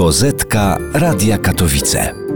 Kozetka 0.00 0.78
Radia 0.94 1.38
Katowice. 1.38 2.29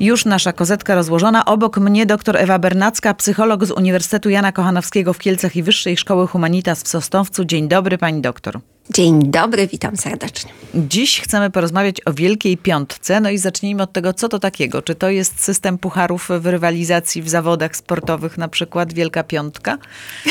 Już 0.00 0.24
nasza 0.24 0.52
kozetka 0.52 0.94
rozłożona. 0.94 1.44
Obok 1.44 1.78
mnie 1.78 2.06
dr 2.06 2.36
Ewa 2.36 2.58
Bernacka, 2.58 3.14
psycholog 3.14 3.64
z 3.64 3.70
Uniwersytetu 3.70 4.30
Jana 4.30 4.52
Kochanowskiego 4.52 5.12
w 5.12 5.18
Kielcach 5.18 5.56
i 5.56 5.62
Wyższej 5.62 5.96
Szkoły 5.96 6.26
Humanitas 6.26 6.82
w 6.82 6.88
Sosnowcu. 6.88 7.44
Dzień 7.44 7.68
dobry 7.68 7.98
pani 7.98 8.20
doktor. 8.20 8.60
Dzień 8.94 9.30
dobry, 9.30 9.66
witam 9.66 9.96
serdecznie. 9.96 10.50
Dziś 10.74 11.20
chcemy 11.20 11.50
porozmawiać 11.50 11.96
o 12.06 12.12
Wielkiej 12.12 12.56
Piątce. 12.56 13.20
No 13.20 13.30
i 13.30 13.38
zacznijmy 13.38 13.82
od 13.82 13.92
tego, 13.92 14.12
co 14.12 14.28
to 14.28 14.38
takiego. 14.38 14.82
Czy 14.82 14.94
to 14.94 15.10
jest 15.10 15.40
system 15.44 15.78
pucharów 15.78 16.28
w 16.40 16.46
rywalizacji 16.46 17.22
w 17.22 17.28
zawodach 17.28 17.76
sportowych, 17.76 18.38
na 18.38 18.48
przykład 18.48 18.92
Wielka 18.92 19.22
Piątka? 19.24 19.78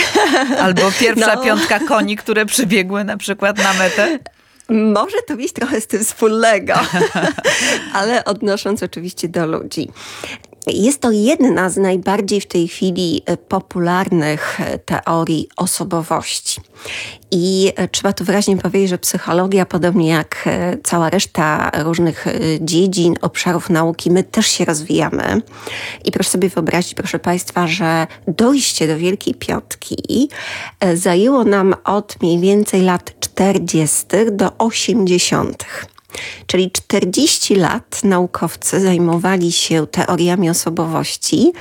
Albo 0.64 0.82
pierwsza 1.00 1.36
No. 1.36 1.44
piątka 1.44 1.80
koni, 1.80 2.16
które 2.16 2.46
przybiegły 2.46 3.04
na 3.04 3.18
przykład 3.18 3.58
na 3.58 3.74
metę? 3.74 4.20
Może 4.70 5.18
to 5.28 5.36
mieć 5.36 5.54
trochę 5.54 5.82
z 5.82 5.88
tym 5.88 6.04
wspólnego, 6.04 6.74
ale 7.94 8.26
odnosząc 8.26 8.84
oczywiście 8.84 9.30
do 9.30 9.48
ludzi. 9.48 9.90
Jest 10.74 11.02
to 11.02 11.12
jedna 11.12 11.70
z 11.70 11.78
najbardziej 11.78 12.42
w 12.42 12.46
tej 12.48 12.68
chwili 12.68 13.22
e, 13.26 13.38
popularnych 13.38 14.62
e, 14.62 14.80
teorii 14.80 15.50
osobowości. 15.58 16.62
I 17.32 17.74
e, 17.76 17.88
trzeba 17.88 18.14
tu 18.14 18.24
wyraźnie 18.24 18.58
powiedzieć, 18.58 18.90
że 18.90 18.98
psychologia, 18.98 19.66
podobnie 19.66 20.10
jak 20.10 20.50
cała 20.84 21.10
reszta 21.10 21.72
różnych 21.84 22.26
dziedzin, 22.62 23.16
obszarów 23.22 23.70
nauki, 23.70 24.12
my 24.12 24.24
też 24.24 24.48
się 24.48 24.66
rozwijamy. 24.66 25.42
I 26.06 26.12
proszę 26.12 26.30
sobie 26.30 26.50
wyobrazić, 26.50 26.94
proszę 26.94 27.20
Państwa, 27.20 27.68
że 27.68 28.08
dojście 28.28 28.88
do 28.88 28.98
Wielkiej 28.98 29.36
Piątki 29.36 30.30
zajęło 30.94 31.44
nam 31.44 31.76
od 31.84 32.22
mniej 32.22 32.40
więcej 32.40 32.82
lat 32.82 33.20
40. 33.20 34.06
do 34.32 34.58
80. 34.58 35.66
Czyli 36.48 36.72
40 36.72 37.56
lat 37.56 38.04
naukowcy 38.04 38.82
zajmowali 38.82 39.52
się 39.52 39.88
teoriami 39.88 40.50
osobowości, 40.50 41.52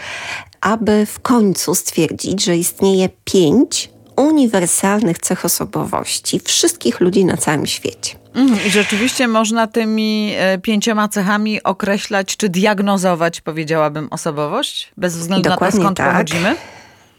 aby 0.61 1.07
w 1.07 1.21
końcu 1.21 1.75
stwierdzić, 1.75 2.45
że 2.45 2.57
istnieje 2.57 3.09
pięć 3.25 3.91
uniwersalnych 4.17 5.19
cech 5.19 5.45
osobowości 5.45 6.41
wszystkich 6.45 7.01
ludzi 7.01 7.25
na 7.25 7.37
całym 7.37 7.67
świecie. 7.67 8.17
Mhm, 8.35 8.67
I 8.67 8.71
rzeczywiście 8.71 9.29
można 9.29 9.67
tymi 9.67 10.33
e, 10.37 10.59
pięcioma 10.59 11.09
cechami 11.09 11.63
określać 11.63 12.37
czy 12.37 12.49
diagnozować, 12.49 13.41
powiedziałabym, 13.41 14.09
osobowość? 14.11 14.93
Bez 14.97 15.17
względu 15.17 15.49
na 15.49 15.51
to, 15.51 15.55
Dokładnie 15.55 15.81
skąd 15.81 15.97
tak. 15.97 16.11
pochodzimy? 16.11 16.57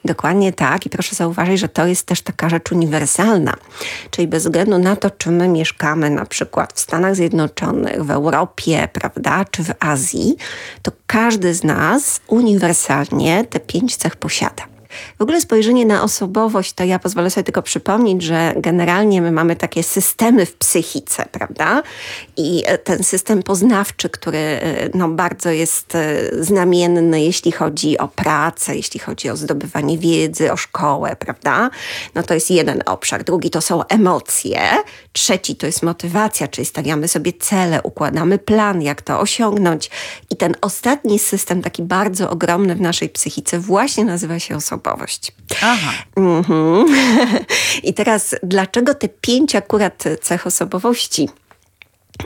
Dokładnie 0.05 0.53
tak 0.53 0.85
i 0.85 0.89
proszę 0.89 1.15
zauważyć, 1.15 1.59
że 1.59 1.69
to 1.69 1.87
jest 1.87 2.05
też 2.05 2.21
taka 2.21 2.49
rzecz 2.49 2.71
uniwersalna. 2.71 3.53
Czyli 4.11 4.27
bez 4.27 4.43
względu 4.43 4.77
na 4.77 4.95
to, 4.95 5.09
czy 5.09 5.31
my 5.31 5.47
mieszkamy 5.47 6.09
na 6.09 6.25
przykład 6.25 6.73
w 6.73 6.79
Stanach 6.79 7.15
Zjednoczonych, 7.15 8.03
w 8.03 8.11
Europie, 8.11 8.87
prawda, 8.93 9.45
czy 9.51 9.63
w 9.63 9.71
Azji, 9.79 10.35
to 10.81 10.91
każdy 11.07 11.53
z 11.53 11.63
nas 11.63 12.21
uniwersalnie 12.27 13.45
te 13.45 13.59
pięć 13.59 13.95
cech 13.95 14.15
posiada. 14.15 14.76
W 15.19 15.21
ogóle 15.21 15.41
spojrzenie 15.41 15.85
na 15.85 16.03
osobowość, 16.03 16.73
to 16.73 16.83
ja 16.83 16.99
pozwolę 16.99 17.29
sobie 17.29 17.43
tylko 17.43 17.61
przypomnieć, 17.61 18.21
że 18.21 18.53
generalnie 18.57 19.21
my 19.21 19.31
mamy 19.31 19.55
takie 19.55 19.83
systemy 19.83 20.45
w 20.45 20.55
psychice, 20.55 21.25
prawda? 21.31 21.83
I 22.37 22.63
e, 22.65 22.77
ten 22.77 23.03
system 23.03 23.43
poznawczy, 23.43 24.09
który 24.09 24.37
e, 24.37 24.89
no, 24.93 25.09
bardzo 25.09 25.49
jest 25.49 25.95
e, 25.95 26.43
znamienny, 26.43 27.23
jeśli 27.23 27.51
chodzi 27.51 27.97
o 27.97 28.07
pracę, 28.07 28.75
jeśli 28.75 28.99
chodzi 28.99 29.29
o 29.29 29.35
zdobywanie 29.35 29.97
wiedzy, 29.97 30.51
o 30.51 30.57
szkołę, 30.57 31.15
prawda? 31.19 31.69
No 32.15 32.23
to 32.23 32.33
jest 32.33 32.51
jeden 32.51 32.83
obszar. 32.85 33.23
Drugi 33.23 33.49
to 33.49 33.61
są 33.61 33.87
emocje. 33.87 34.61
Trzeci 35.13 35.55
to 35.55 35.65
jest 35.65 35.83
motywacja, 35.83 36.47
czyli 36.47 36.65
stawiamy 36.65 37.07
sobie 37.07 37.33
cele, 37.33 37.81
układamy 37.81 38.37
plan, 38.37 38.81
jak 38.81 39.01
to 39.01 39.19
osiągnąć. 39.19 39.89
I 40.29 40.37
ten 40.37 40.55
ostatni 40.61 41.19
system, 41.19 41.61
taki 41.61 41.83
bardzo 41.83 42.29
ogromny 42.29 42.75
w 42.75 42.81
naszej 42.81 43.09
psychice, 43.09 43.59
właśnie 43.59 44.05
nazywa 44.05 44.39
się 44.39 44.55
osobowość. 44.55 44.86
Aha. 45.61 45.91
Mhm. 46.15 46.85
I 47.83 47.93
teraz, 47.93 48.35
dlaczego 48.43 48.95
te 48.95 49.09
pięć 49.09 49.55
akurat 49.55 50.03
cech 50.21 50.47
osobowości? 50.47 51.29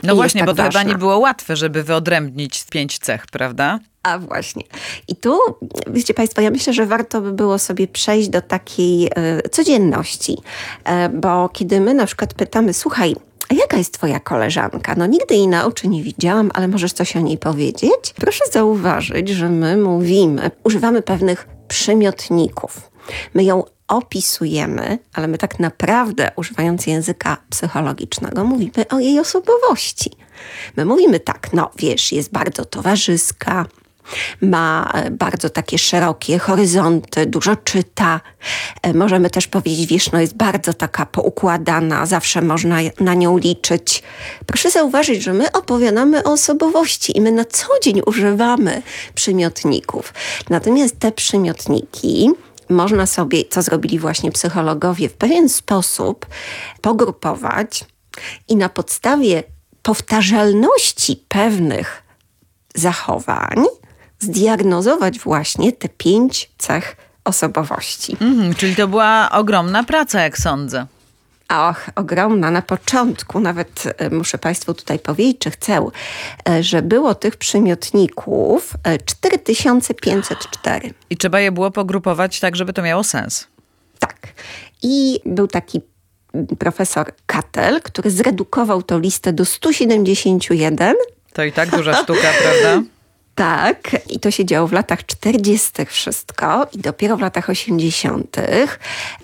No 0.02 0.14
właśnie, 0.14 0.40
tak 0.40 0.46
bo 0.46 0.54
to 0.54 0.62
chyba 0.62 0.72
ważna? 0.72 0.92
nie 0.92 0.98
było 0.98 1.18
łatwe, 1.18 1.56
żeby 1.56 1.82
wyodrębnić 1.82 2.64
pięć 2.70 2.98
cech, 2.98 3.26
prawda? 3.26 3.78
A 4.02 4.18
właśnie. 4.18 4.62
I 5.08 5.16
tu, 5.16 5.38
wiecie 5.86 6.14
Państwo, 6.14 6.40
ja 6.40 6.50
myślę, 6.50 6.72
że 6.72 6.86
warto 6.86 7.20
by 7.20 7.32
było 7.32 7.58
sobie 7.58 7.88
przejść 7.88 8.28
do 8.28 8.40
takiej 8.40 9.06
e, 9.06 9.48
codzienności, 9.50 10.38
e, 10.84 11.08
bo 11.08 11.48
kiedy 11.48 11.80
my 11.80 11.94
na 11.94 12.06
przykład 12.06 12.34
pytamy, 12.34 12.74
słuchaj, 12.74 13.14
a 13.48 13.54
jaka 13.54 13.76
jest 13.76 13.94
twoja 13.94 14.20
koleżanka? 14.20 14.94
No 14.96 15.06
nigdy 15.06 15.34
jej 15.34 15.48
na 15.48 15.66
oczy 15.66 15.88
nie 15.88 16.02
widziałam, 16.02 16.50
ale 16.54 16.68
możesz 16.68 16.92
coś 16.92 17.16
o 17.16 17.20
niej 17.20 17.38
powiedzieć? 17.38 18.14
Proszę 18.16 18.44
zauważyć, 18.52 19.28
że 19.28 19.48
my 19.48 19.76
mówimy, 19.76 20.50
używamy 20.64 21.02
pewnych 21.02 21.48
przymiotników. 21.72 22.90
My 23.34 23.44
ją 23.44 23.64
opisujemy, 23.88 24.98
ale 25.12 25.28
my 25.28 25.38
tak 25.38 25.58
naprawdę, 25.58 26.30
używając 26.36 26.86
języka 26.86 27.36
psychologicznego, 27.50 28.44
mówimy 28.44 28.88
o 28.90 28.98
jej 28.98 29.18
osobowości. 29.18 30.10
My 30.76 30.84
mówimy 30.84 31.20
tak, 31.20 31.52
no 31.52 31.70
wiesz, 31.76 32.12
jest 32.12 32.32
bardzo 32.32 32.64
towarzyska, 32.64 33.66
ma 34.40 34.90
e, 34.94 35.10
bardzo 35.10 35.50
takie 35.50 35.78
szerokie 35.78 36.38
horyzonty, 36.38 37.26
dużo 37.26 37.56
czyta. 37.56 38.20
E, 38.82 38.94
Możemy 38.94 39.30
też 39.30 39.46
powiedzieć, 39.46 39.90
wiesz, 39.90 40.12
no 40.12 40.20
jest 40.20 40.36
bardzo 40.36 40.72
taka 40.72 41.06
poukładana, 41.06 42.06
zawsze 42.06 42.42
można 42.42 42.76
na 43.00 43.14
nią 43.14 43.38
liczyć. 43.38 44.02
Proszę 44.46 44.70
zauważyć, 44.70 45.22
że 45.22 45.32
my 45.32 45.52
opowiadamy 45.52 46.24
o 46.24 46.32
osobowości 46.32 47.18
i 47.18 47.20
my 47.20 47.32
na 47.32 47.44
co 47.44 47.66
dzień 47.82 48.00
używamy 48.06 48.82
przymiotników. 49.14 50.14
Natomiast 50.50 50.98
te 50.98 51.12
przymiotniki 51.12 52.30
można 52.68 53.06
sobie, 53.06 53.44
co 53.50 53.62
zrobili 53.62 53.98
właśnie 53.98 54.32
psychologowie, 54.32 55.08
w 55.08 55.14
pewien 55.14 55.48
sposób 55.48 56.26
pogrupować 56.80 57.84
i 58.48 58.56
na 58.56 58.68
podstawie 58.68 59.42
powtarzalności 59.82 61.24
pewnych 61.28 62.02
zachowań 62.74 63.64
zdiagnozować 64.22 65.18
właśnie 65.18 65.72
te 65.72 65.88
pięć 65.88 66.50
cech 66.58 66.96
osobowości. 67.24 68.16
Mhm, 68.20 68.54
czyli 68.54 68.76
to 68.76 68.88
była 68.88 69.30
ogromna 69.32 69.84
praca, 69.84 70.20
jak 70.20 70.38
sądzę. 70.38 70.86
Och, 71.48 71.90
ogromna. 71.94 72.50
Na 72.50 72.62
początku, 72.62 73.40
nawet 73.40 73.94
e, 73.98 74.10
muszę 74.10 74.38
Państwu 74.38 74.74
tutaj 74.74 74.98
powiedzieć, 74.98 75.38
czy 75.38 75.50
chcę, 75.50 75.86
e, 76.48 76.62
że 76.62 76.82
było 76.82 77.14
tych 77.14 77.36
przymiotników 77.36 78.72
e, 78.84 78.98
4504. 78.98 80.94
I 81.10 81.16
trzeba 81.16 81.40
je 81.40 81.52
było 81.52 81.70
pogrupować 81.70 82.40
tak, 82.40 82.56
żeby 82.56 82.72
to 82.72 82.82
miało 82.82 83.04
sens. 83.04 83.46
Tak. 83.98 84.16
I 84.82 85.20
był 85.24 85.46
taki 85.46 85.80
profesor 86.58 87.12
Katel, 87.26 87.80
który 87.82 88.10
zredukował 88.10 88.82
tą 88.82 88.98
listę 88.98 89.32
do 89.32 89.44
171. 89.44 90.96
To 91.32 91.44
i 91.44 91.52
tak 91.52 91.70
duża 91.70 91.94
sztuka, 91.94 92.28
prawda? 92.42 92.82
Tak, 93.34 93.96
i 94.10 94.20
to 94.20 94.30
się 94.30 94.44
działo 94.44 94.68
w 94.68 94.72
latach 94.72 95.06
40. 95.06 95.70
wszystko 95.86 96.66
i 96.72 96.78
dopiero 96.78 97.16
w 97.16 97.20
latach 97.20 97.50
80. 97.50 98.36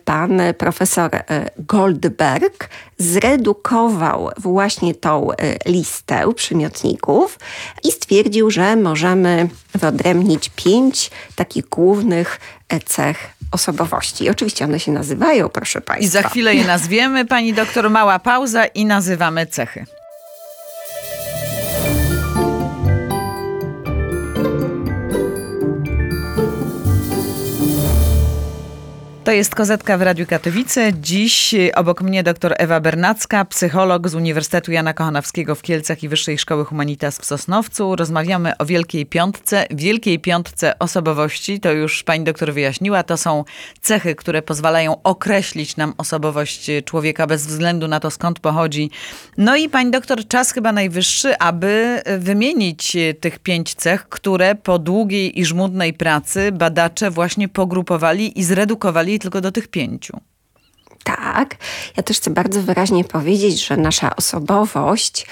pan 0.05 0.41
profesor 0.59 1.11
e, 1.15 1.51
Goldberg 1.59 2.69
zredukował 2.99 4.31
właśnie 4.37 4.95
tą 4.95 5.33
e, 5.33 5.37
listę 5.67 6.35
przymiotników 6.35 7.39
i 7.85 7.93
stwierdził, 7.93 8.51
że 8.51 8.77
możemy 8.77 9.49
wyodrębnić 9.75 10.51
pięć 10.57 11.11
takich 11.35 11.69
głównych 11.69 12.41
e, 12.69 12.81
cech 12.81 13.35
osobowości. 13.53 14.25
I 14.25 14.31
oczywiście 14.31 14.65
one 14.65 14.81
się 14.81 14.93
nazywają, 14.93 15.49
proszę 15.49 15.81
Państwa. 15.81 16.07
I 16.07 16.23
za 16.23 16.29
chwilę 16.29 16.55
je 16.55 16.65
nazwiemy. 16.65 17.25
Pani 17.25 17.55
doktor, 17.55 17.91
mała 17.91 18.19
pauza 18.19 18.67
i 18.67 18.85
nazywamy 18.85 19.47
cechy. 19.47 19.98
To 29.29 29.33
jest 29.33 29.55
Kozetka 29.55 29.99
w 29.99 30.03
Radiu 30.03 30.27
Katowice. 30.27 30.93
Dziś 31.01 31.55
obok 31.75 32.03
mnie 32.03 32.23
dr 32.23 32.55
Ewa 32.59 32.81
Bernacka, 32.81 33.45
psycholog 33.45 34.09
z 34.09 34.15
Uniwersytetu 34.15 34.73
Jana 34.73 34.95
Kochanowskiego 34.95 35.55
w 35.55 35.63
Kielcach 35.63 36.03
i 36.03 36.09
Wyższej 36.09 36.39
Szkoły 36.39 36.65
Humanitas 36.65 37.19
w 37.19 37.25
Sosnowcu. 37.25 37.97
Rozmawiamy 37.97 38.57
o 38.59 38.65
Wielkiej 38.65 39.07
Piątce. 39.07 39.67
Wielkiej 39.71 40.19
Piątce 40.19 40.79
osobowości, 40.79 41.61
to 41.61 41.73
już 41.73 42.03
pani 42.03 42.25
doktor 42.25 42.53
wyjaśniła, 42.53 43.03
to 43.03 43.17
są 43.17 43.45
cechy, 43.81 44.15
które 44.15 44.43
pozwalają 44.43 45.03
określić 45.03 45.77
nam 45.77 45.95
osobowość 45.99 46.71
człowieka 46.85 47.27
bez 47.27 47.47
względu 47.47 47.89
na 47.89 48.01
to, 48.01 48.11
skąd 48.11 48.41
pochodzi. 48.41 48.91
No 49.37 49.57
i 49.57 49.69
pani 49.69 49.91
doktor, 49.91 50.29
czas 50.29 50.53
chyba 50.53 50.73
najwyższy, 50.73 51.39
aby 51.39 52.03
wymienić 52.19 52.97
tych 53.21 53.39
pięć 53.39 53.75
cech, 53.75 54.09
które 54.09 54.55
po 54.55 54.79
długiej 54.79 55.41
i 55.41 55.45
żmudnej 55.45 55.93
pracy 55.93 56.53
badacze 56.53 57.11
właśnie 57.11 57.49
pogrupowali 57.49 58.39
i 58.41 58.45
zredukowali 58.45 59.18
tylko 59.19 59.41
do 59.41 59.53
tych 59.53 59.69
pięciu. 59.69 60.21
Tak. 61.17 61.57
Ja 61.97 62.03
też 62.03 62.17
chcę 62.17 62.31
bardzo 62.31 62.63
wyraźnie 62.63 63.05
powiedzieć, 63.05 63.67
że 63.67 63.77
nasza 63.77 64.17
osobowość 64.17 65.27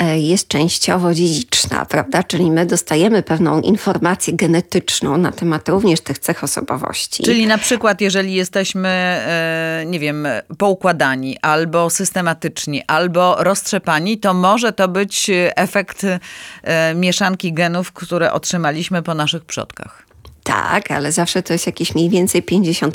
e, 0.00 0.18
jest 0.18 0.48
częściowo 0.48 1.14
dziedziczna, 1.14 1.84
prawda? 1.84 2.22
Czyli 2.22 2.50
my 2.50 2.66
dostajemy 2.66 3.22
pewną 3.22 3.60
informację 3.60 4.32
genetyczną 4.32 5.16
na 5.16 5.32
temat 5.32 5.68
również 5.68 6.00
tych 6.00 6.18
cech 6.18 6.44
osobowości. 6.44 7.22
Czyli 7.22 7.46
na 7.46 7.58
przykład, 7.58 8.00
jeżeli 8.00 8.34
jesteśmy, 8.34 8.88
e, 8.88 9.84
nie 9.86 10.00
wiem, 10.00 10.28
poukładani, 10.58 11.38
albo 11.42 11.90
systematyczni, 11.90 12.82
albo 12.86 13.36
roztrzepani, 13.38 14.18
to 14.18 14.34
może 14.34 14.72
to 14.72 14.88
być 14.88 15.30
efekt 15.56 16.02
e, 16.04 16.94
mieszanki 16.94 17.52
genów, 17.52 17.92
które 17.92 18.32
otrzymaliśmy 18.32 19.02
po 19.02 19.14
naszych 19.14 19.44
przodkach. 19.44 20.07
Tak, 20.48 20.90
ale 20.90 21.12
zawsze 21.12 21.42
to 21.42 21.52
jest 21.52 21.66
jakieś 21.66 21.94
mniej 21.94 22.10
więcej 22.10 22.42
50%. 22.42 22.90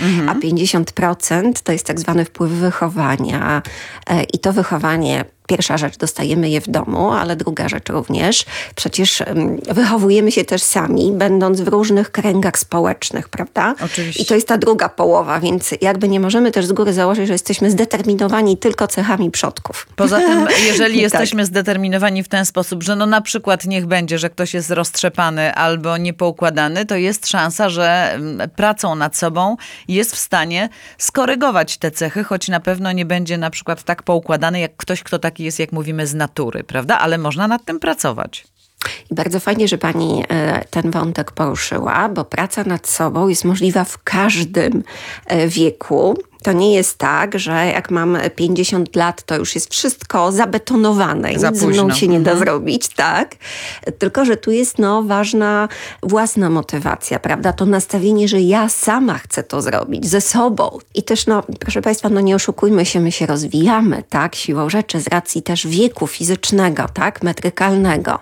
Mhm. 0.00 0.28
A 0.28 0.34
50% 0.34 1.52
to 1.62 1.72
jest 1.72 1.86
tak 1.86 2.00
zwany 2.00 2.24
wpływ 2.24 2.50
wychowania. 2.50 3.62
E, 4.06 4.22
I 4.22 4.38
to 4.38 4.52
wychowanie 4.52 5.24
Pierwsza 5.50 5.78
rzecz, 5.78 5.96
dostajemy 5.96 6.50
je 6.50 6.60
w 6.60 6.68
domu, 6.68 7.10
ale 7.12 7.36
druga 7.36 7.68
rzecz 7.68 7.88
również, 7.88 8.44
przecież 8.74 9.22
wychowujemy 9.70 10.32
się 10.32 10.44
też 10.44 10.62
sami, 10.62 11.12
będąc 11.12 11.60
w 11.60 11.68
różnych 11.68 12.10
kręgach 12.10 12.58
społecznych, 12.58 13.28
prawda? 13.28 13.74
Oczywiście. 13.84 14.22
I 14.22 14.26
to 14.26 14.34
jest 14.34 14.48
ta 14.48 14.58
druga 14.58 14.88
połowa, 14.88 15.40
więc 15.40 15.74
jakby 15.80 16.08
nie 16.08 16.20
możemy 16.20 16.50
też 16.50 16.66
z 16.66 16.72
góry 16.72 16.92
założyć, 16.92 17.26
że 17.26 17.32
jesteśmy 17.32 17.70
zdeterminowani 17.70 18.56
tylko 18.56 18.88
cechami 18.88 19.30
przodków. 19.30 19.86
Poza 19.96 20.18
tym, 20.18 20.46
jeżeli 20.70 20.94
tak. 20.94 21.02
jesteśmy 21.02 21.46
zdeterminowani 21.46 22.22
w 22.22 22.28
ten 22.28 22.44
sposób, 22.46 22.82
że 22.82 22.96
no 22.96 23.06
na 23.06 23.20
przykład 23.20 23.64
niech 23.64 23.86
będzie, 23.86 24.18
że 24.18 24.30
ktoś 24.30 24.54
jest 24.54 24.70
roztrzepany 24.70 25.54
albo 25.54 25.96
niepoukładany, 25.96 26.86
to 26.86 26.96
jest 26.96 27.28
szansa, 27.28 27.68
że 27.68 28.18
pracą 28.56 28.94
nad 28.94 29.16
sobą 29.16 29.56
jest 29.88 30.14
w 30.14 30.18
stanie 30.18 30.68
skorygować 30.98 31.76
te 31.76 31.90
cechy, 31.90 32.24
choć 32.24 32.48
na 32.48 32.60
pewno 32.60 32.92
nie 32.92 33.04
będzie 33.04 33.38
na 33.38 33.50
przykład 33.50 33.82
tak 33.82 34.02
poukładany 34.02 34.60
jak 34.60 34.76
ktoś, 34.76 35.02
kto 35.02 35.18
taki 35.18 35.39
taki 35.40 35.44
jest, 35.44 35.58
jak 35.58 35.72
mówimy, 35.72 36.06
z 36.06 36.14
natury, 36.14 36.64
prawda? 36.64 36.98
Ale 36.98 37.18
można 37.18 37.48
nad 37.48 37.64
tym 37.64 37.80
pracować. 37.80 38.44
I 39.10 39.14
bardzo 39.14 39.40
fajnie, 39.40 39.68
że 39.68 39.78
pani 39.78 40.24
e, 40.28 40.64
ten 40.70 40.90
wątek 40.90 41.32
poruszyła, 41.32 42.08
bo 42.08 42.24
praca 42.24 42.64
nad 42.64 42.88
sobą 42.88 43.28
jest 43.28 43.44
możliwa 43.44 43.84
w 43.84 44.02
każdym 44.04 44.82
e, 45.26 45.48
wieku. 45.48 46.18
To 46.42 46.52
nie 46.52 46.74
jest 46.74 46.98
tak, 46.98 47.38
że 47.38 47.66
jak 47.66 47.90
mam 47.90 48.18
50 48.36 48.96
lat, 48.96 49.22
to 49.22 49.36
już 49.36 49.54
jest 49.54 49.72
wszystko 49.72 50.32
zabetonowane 50.32 51.32
i 51.32 51.36
nic 51.36 51.58
ze 51.58 51.66
mną 51.66 51.90
się 51.90 52.08
nie 52.08 52.20
da 52.20 52.30
mhm. 52.30 52.38
zrobić, 52.38 52.88
tak? 52.88 53.34
Tylko, 53.98 54.24
że 54.24 54.36
tu 54.36 54.50
jest 54.50 54.78
no, 54.78 55.02
ważna 55.02 55.68
własna 56.02 56.50
motywacja, 56.50 57.18
prawda? 57.18 57.52
To 57.52 57.66
nastawienie, 57.66 58.28
że 58.28 58.40
ja 58.40 58.68
sama 58.68 59.18
chcę 59.18 59.42
to 59.42 59.62
zrobić 59.62 60.06
ze 60.06 60.20
sobą. 60.20 60.78
I 60.94 61.02
też, 61.02 61.26
no, 61.26 61.42
proszę 61.60 61.82
Państwa, 61.82 62.08
no 62.08 62.20
nie 62.20 62.34
oszukujmy 62.34 62.86
się, 62.86 63.00
my 63.00 63.12
się 63.12 63.26
rozwijamy, 63.26 64.02
tak? 64.08 64.34
Siłą 64.34 64.70
rzeczy, 64.70 65.00
z 65.00 65.08
racji 65.08 65.42
też 65.42 65.66
wieku 65.66 66.06
fizycznego, 66.06 66.86
tak? 66.94 67.22
Metrykalnego. 67.22 68.18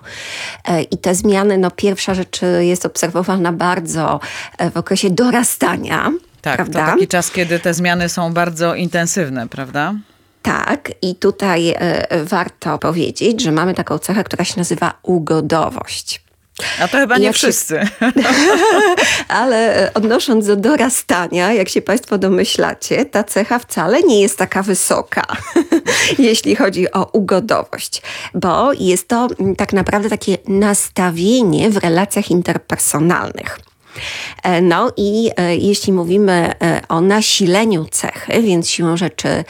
E, 0.64 0.82
I 0.82 0.98
te 0.98 1.14
zmiany, 1.14 1.58
no 1.58 1.70
pierwsza 1.70 2.14
rzecz 2.14 2.40
jest 2.60 2.86
obserwowana 2.86 3.52
bardzo 3.52 4.20
e, 4.58 4.70
w 4.70 4.76
okresie 4.76 5.10
dorastania, 5.10 6.12
tak, 6.40 6.56
prawda? 6.56 6.86
to 6.86 6.92
taki 6.92 7.08
czas, 7.08 7.30
kiedy 7.30 7.60
te 7.60 7.74
zmiany 7.74 8.08
są 8.08 8.32
bardzo 8.32 8.74
intensywne, 8.74 9.48
prawda? 9.48 9.94
Tak, 10.42 10.92
i 11.02 11.14
tutaj 11.14 11.70
y, 11.70 11.74
warto 12.24 12.78
powiedzieć, 12.78 13.42
że 13.42 13.52
mamy 13.52 13.74
taką 13.74 13.98
cechę, 13.98 14.24
która 14.24 14.44
się 14.44 14.54
nazywa 14.56 14.94
ugodowość. 15.02 16.20
A 16.80 16.88
to 16.88 16.98
chyba 16.98 17.18
nie 17.18 17.32
wszyscy. 17.32 17.80
Ale 19.28 19.86
e, 19.86 19.94
odnosząc 19.94 20.46
do 20.46 20.56
dorastania, 20.56 21.52
jak 21.52 21.68
się 21.68 21.82
Państwo 21.82 22.18
domyślacie, 22.18 23.04
ta 23.04 23.24
cecha 23.24 23.58
wcale 23.58 24.02
nie 24.02 24.20
jest 24.20 24.38
taka 24.38 24.62
wysoka, 24.62 25.22
jeśli 26.18 26.56
chodzi 26.56 26.92
o 26.92 27.04
ugodowość, 27.12 28.02
bo 28.34 28.72
jest 28.72 29.08
to 29.08 29.28
tak 29.56 29.72
naprawdę 29.72 30.10
takie 30.10 30.38
nastawienie 30.48 31.70
w 31.70 31.76
relacjach 31.76 32.30
interpersonalnych. 32.30 33.58
E, 34.42 34.60
no 34.60 34.92
i 34.96 35.30
e, 35.36 35.56
jeśli 35.56 35.92
mówimy 35.92 36.52
e, 36.62 36.80
o 36.88 37.00
nasileniu 37.00 37.84
cechy, 37.90 38.42
więc 38.42 38.68
siłą 38.68 38.96
rzeczy 38.96 39.44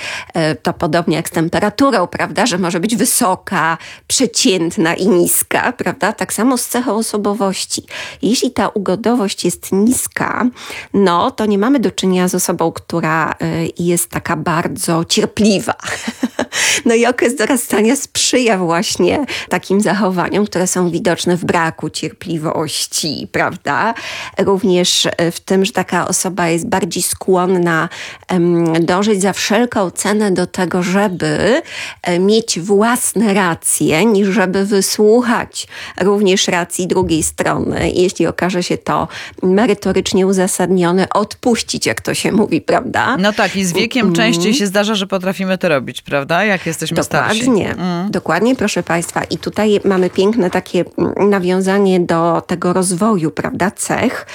to 0.62 0.72
podobnie 0.72 1.16
jak 1.16 1.28
z 1.28 1.32
temperaturą, 1.32 2.06
prawda, 2.06 2.46
że 2.46 2.58
może 2.58 2.80
być 2.80 2.96
wysoka, 2.96 3.78
przeciętna 4.06 4.94
i 4.94 5.08
niska, 5.08 5.72
prawda, 5.72 6.12
tak 6.12 6.32
samo 6.32 6.58
z 6.58 6.68
cechą 6.68 6.94
osobowości. 6.96 7.82
Jeśli 8.22 8.50
ta 8.50 8.68
ugodowość 8.68 9.44
jest 9.44 9.72
niska, 9.72 10.46
no 10.94 11.30
to 11.30 11.46
nie 11.46 11.58
mamy 11.58 11.80
do 11.80 11.90
czynienia 11.90 12.28
z 12.28 12.34
osobą, 12.34 12.72
która 12.72 13.34
jest 13.78 14.10
taka 14.10 14.36
bardzo 14.36 15.04
cierpliwa. 15.04 15.74
No 16.84 16.94
i 16.94 17.06
okres 17.06 17.36
dorastania 17.36 17.96
sprzyja 17.96 18.58
właśnie 18.58 19.26
takim 19.48 19.80
zachowaniom, 19.80 20.46
które 20.46 20.66
są 20.66 20.90
widoczne 20.90 21.36
w 21.36 21.44
braku 21.44 21.90
cierpliwości, 21.90 23.28
prawda? 23.32 23.94
również 24.38 25.06
e, 25.06 25.30
w 25.30 25.40
tym, 25.40 25.64
że 25.64 25.72
taka 25.72 26.08
osoba 26.08 26.48
jest 26.48 26.68
bardziej 26.68 27.02
skłonna 27.02 27.88
dążyć 28.80 29.22
za 29.22 29.32
wszelką 29.32 29.90
cenę 29.90 30.30
do 30.30 30.46
tego, 30.46 30.82
żeby 30.82 31.62
e, 32.02 32.18
mieć 32.18 32.60
własne 32.60 33.34
racje, 33.34 34.04
niż 34.04 34.28
żeby 34.28 34.64
wysłuchać 34.64 35.66
również 36.00 36.48
racji 36.48 36.86
drugiej 36.86 37.22
strony. 37.22 37.90
Jeśli 37.90 38.26
okaże 38.26 38.62
się 38.62 38.78
to 38.78 39.08
merytorycznie 39.42 40.26
uzasadnione, 40.26 41.08
odpuścić, 41.08 41.86
jak 41.86 42.00
to 42.00 42.14
się 42.14 42.32
mówi, 42.32 42.60
prawda? 42.60 43.16
No 43.16 43.32
tak, 43.32 43.56
i 43.56 43.64
z 43.64 43.72
wiekiem 43.72 44.02
mm. 44.02 44.14
częściej 44.14 44.54
się 44.54 44.66
zdarza, 44.66 44.94
że 44.94 45.06
potrafimy 45.06 45.58
to 45.58 45.68
robić, 45.68 46.02
prawda? 46.02 46.44
Jak 46.48 46.66
jesteśmy 46.66 46.96
Dokładnie. 46.96 47.18
starsi. 47.18 47.40
Dokładnie, 47.40 47.72
mm. 47.72 48.10
dokładnie, 48.10 48.56
proszę 48.56 48.82
Państwa. 48.82 49.24
I 49.24 49.38
tutaj 49.38 49.80
mamy 49.84 50.10
piękne 50.10 50.50
takie 50.50 50.84
nawiązanie 51.30 52.00
do 52.00 52.42
tego 52.46 52.72
rozwoju, 52.72 53.30
prawda, 53.30 53.70
cech, 53.70 54.26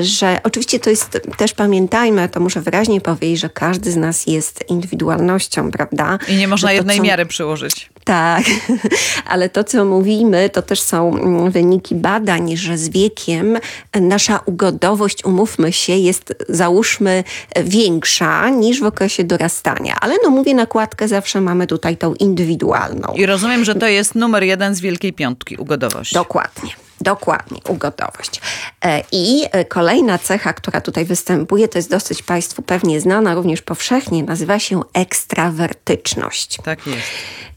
że 0.00 0.40
oczywiście 0.44 0.80
to 0.80 0.90
jest, 0.90 1.20
też 1.36 1.52
pamiętajmy, 1.52 2.28
to 2.28 2.40
muszę 2.40 2.60
wyraźnie 2.60 3.00
powiedzieć, 3.00 3.40
że 3.40 3.48
każdy 3.48 3.92
z 3.92 3.96
nas 3.96 4.26
jest 4.26 4.64
indywidualnością, 4.68 5.70
prawda? 5.70 6.18
I 6.28 6.36
nie 6.36 6.48
można 6.48 6.72
jednej 6.72 6.96
co... 6.96 7.02
miary 7.02 7.26
przyłożyć. 7.26 7.90
Tak, 8.04 8.44
ale 9.32 9.48
to, 9.48 9.64
co 9.64 9.84
mówimy, 9.84 10.50
to 10.50 10.62
też 10.62 10.80
są 10.80 11.16
mm, 11.16 11.50
wyniki 11.50 11.94
badań, 11.94 12.56
że 12.56 12.78
z 12.78 12.88
wiekiem 12.88 13.58
nasza 14.00 14.40
ugodowość, 14.46 15.24
umówmy 15.24 15.72
się, 15.72 15.92
jest 15.92 16.34
załóżmy 16.48 17.24
większa 17.64 18.50
niż 18.50 18.80
w 18.80 18.84
okresie 18.84 19.24
dorastania. 19.24 19.96
Ale 20.00 20.16
no 20.22 20.30
mówię, 20.30 20.54
nakładkę 20.54 21.08
zawsze 21.08 21.40
mamy 21.40 21.66
tutaj 21.66 21.96
tą 21.96 22.14
indywidualną. 22.14 23.12
I 23.14 23.26
rozumiem, 23.26 23.64
że 23.64 23.74
to 23.74 23.86
jest 23.86 24.14
numer 24.14 24.42
jeden 24.42 24.74
z 24.74 24.80
Wielkiej 24.80 25.12
Piątki, 25.12 25.56
ugodowość. 25.56 26.12
Dokładnie. 26.12 26.89
Dokładnie, 27.00 27.60
ugodowość. 27.68 28.40
E, 28.84 29.02
I 29.12 29.44
e, 29.50 29.64
kolejna 29.64 30.18
cecha, 30.18 30.52
która 30.52 30.80
tutaj 30.80 31.04
występuje, 31.04 31.68
to 31.68 31.78
jest 31.78 31.90
dosyć 31.90 32.22
Państwu 32.22 32.62
pewnie 32.62 33.00
znana, 33.00 33.34
również 33.34 33.62
powszechnie, 33.62 34.22
nazywa 34.22 34.58
się 34.58 34.80
ekstrawertyczność. 34.92 36.58
Tak 36.64 36.86
jest. 36.86 37.06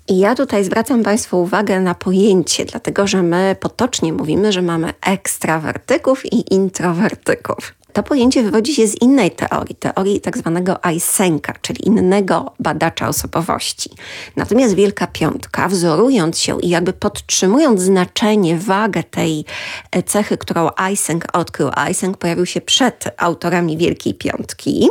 I 0.08 0.20
ja 0.20 0.36
tutaj 0.36 0.64
zwracam 0.64 1.04
Państwu 1.04 1.42
uwagę 1.42 1.80
na 1.80 1.96
pojęcie, 1.96 2.66
dlatego 2.66 3.08
że 3.08 3.24
my 3.24 3.56
potocznie 3.60 4.14
mówimy, 4.14 4.52
że 4.52 4.62
mamy 4.62 4.94
ekstrawertyków 5.02 6.26
i 6.26 6.54
introwertyków. 6.54 7.74
To 7.94 8.04
pojęcie 8.04 8.44
wywodzi 8.44 8.76
się 8.76 8.88
z 8.88 9.02
innej 9.02 9.32
teorii, 9.32 9.76
teorii 9.76 10.22
tak 10.22 10.38
zwanego 10.38 10.84
Eysenka, 10.84 11.54
czyli 11.62 11.88
innego 11.88 12.54
badacza 12.60 13.08
osobowości. 13.08 13.90
Natomiast 14.36 14.76
Wielka 14.76 15.08
Piątka, 15.08 15.68
wzorując 15.68 16.40
się 16.40 16.62
i 16.62 16.70
jakby 16.70 16.94
podtrzymując 16.94 17.82
znaczenie, 17.82 18.58
wagę 18.58 19.04
tej 19.04 19.46
e, 19.92 20.04
cechy, 20.04 20.38
którą 20.38 20.70
Eysenk 20.90 21.26
odkrył, 21.34 21.70
Eysenk 21.88 22.18
pojawił 22.18 22.46
się 22.46 22.62
przed 22.62 23.06
autorami 23.18 23.78
Wielkiej 23.78 24.14
Piątki, 24.14 24.90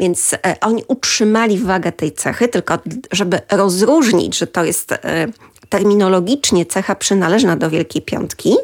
więc 0.00 0.34
e, 0.34 0.60
oni 0.60 0.82
utrzymali 0.88 1.58
wagę 1.58 1.92
tej 1.92 2.12
cechy, 2.12 2.48
tylko 2.48 2.78
żeby 3.12 3.40
rozróżnić, 3.50 4.38
że 4.38 4.46
to 4.46 4.64
jest 4.64 4.92
e, 4.92 4.98
terminologicznie 5.68 6.66
cecha 6.66 6.94
przynależna 6.94 7.56
do 7.56 7.70
Wielkiej 7.70 8.02
Piątki, 8.02 8.56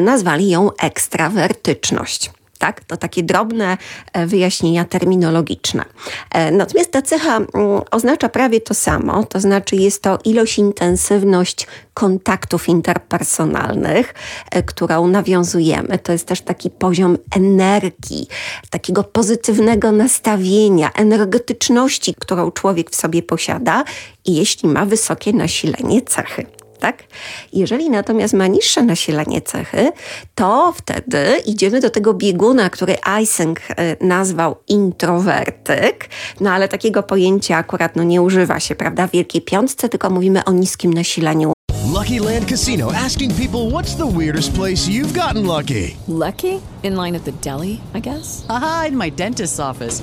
nazwali 0.00 0.50
ją 0.50 0.70
ekstrawertyczność. 0.76 2.30
Tak? 2.58 2.84
To 2.84 2.96
takie 2.96 3.22
drobne 3.22 3.78
e, 4.12 4.26
wyjaśnienia 4.26 4.84
terminologiczne. 4.84 5.84
E, 6.30 6.50
natomiast 6.50 6.92
ta 6.92 7.02
cecha 7.02 7.36
mm, 7.36 7.46
oznacza 7.90 8.28
prawie 8.28 8.60
to 8.60 8.74
samo, 8.74 9.24
to 9.24 9.40
znaczy 9.40 9.76
jest 9.76 10.02
to 10.02 10.18
ilość, 10.24 10.58
intensywność 10.58 11.66
kontaktów 11.94 12.68
interpersonalnych, 12.68 14.14
e, 14.50 14.62
którą 14.62 15.06
nawiązujemy. 15.06 15.98
To 15.98 16.12
jest 16.12 16.26
też 16.26 16.40
taki 16.40 16.70
poziom 16.70 17.18
energii, 17.36 18.28
takiego 18.70 19.04
pozytywnego 19.04 19.92
nastawienia, 19.92 20.90
energetyczności, 20.92 22.14
którą 22.14 22.50
człowiek 22.50 22.90
w 22.90 22.96
sobie 22.96 23.22
posiada 23.22 23.84
jeśli 24.26 24.68
ma 24.68 24.86
wysokie 24.86 25.32
nasilenie 25.32 26.02
cechy 26.02 26.46
tak? 26.84 27.04
Jeżeli 27.52 27.90
natomiast 27.90 28.34
ma 28.34 28.46
niższe 28.46 28.82
nasilenie 28.82 29.40
cechy, 29.40 29.92
to 30.34 30.72
wtedy 30.76 31.26
idziemy 31.46 31.80
do 31.80 31.90
tego 31.90 32.14
bieguna, 32.14 32.70
który 32.70 32.96
Eysenck 33.18 33.60
e, 33.76 33.96
nazwał 34.00 34.56
introwertyk, 34.68 36.08
no 36.40 36.50
ale 36.50 36.68
takiego 36.68 37.02
pojęcia 37.02 37.56
akurat 37.56 37.96
no, 37.96 38.02
nie 38.02 38.22
używa 38.22 38.60
się, 38.60 38.74
prawda, 38.74 39.06
w 39.06 39.10
Wielkiej 39.10 39.42
Piątce, 39.42 39.88
tylko 39.88 40.10
mówimy 40.10 40.44
o 40.44 40.52
niskim 40.52 40.94
nasileniu 40.94 41.52
Lucky 41.94 42.18
Land 42.18 42.48
Casino 42.48 42.92
asking 43.06 43.36
people 43.36 43.70
what's 43.70 43.94
the 43.94 44.18
weirdest 44.18 44.54
place 44.54 44.88
you've 44.88 45.14
gotten 45.14 45.46
lucky? 45.46 45.96
Lucky? 46.08 46.60
In 46.82 46.96
line 46.96 47.16
at 47.16 47.24
the 47.24 47.32
deli, 47.32 47.80
I 47.94 48.00
guess? 48.00 48.44
Aha, 48.48 48.84
in 48.88 48.96
my 48.96 49.10
dentist's 49.10 49.60
office. 49.60 50.02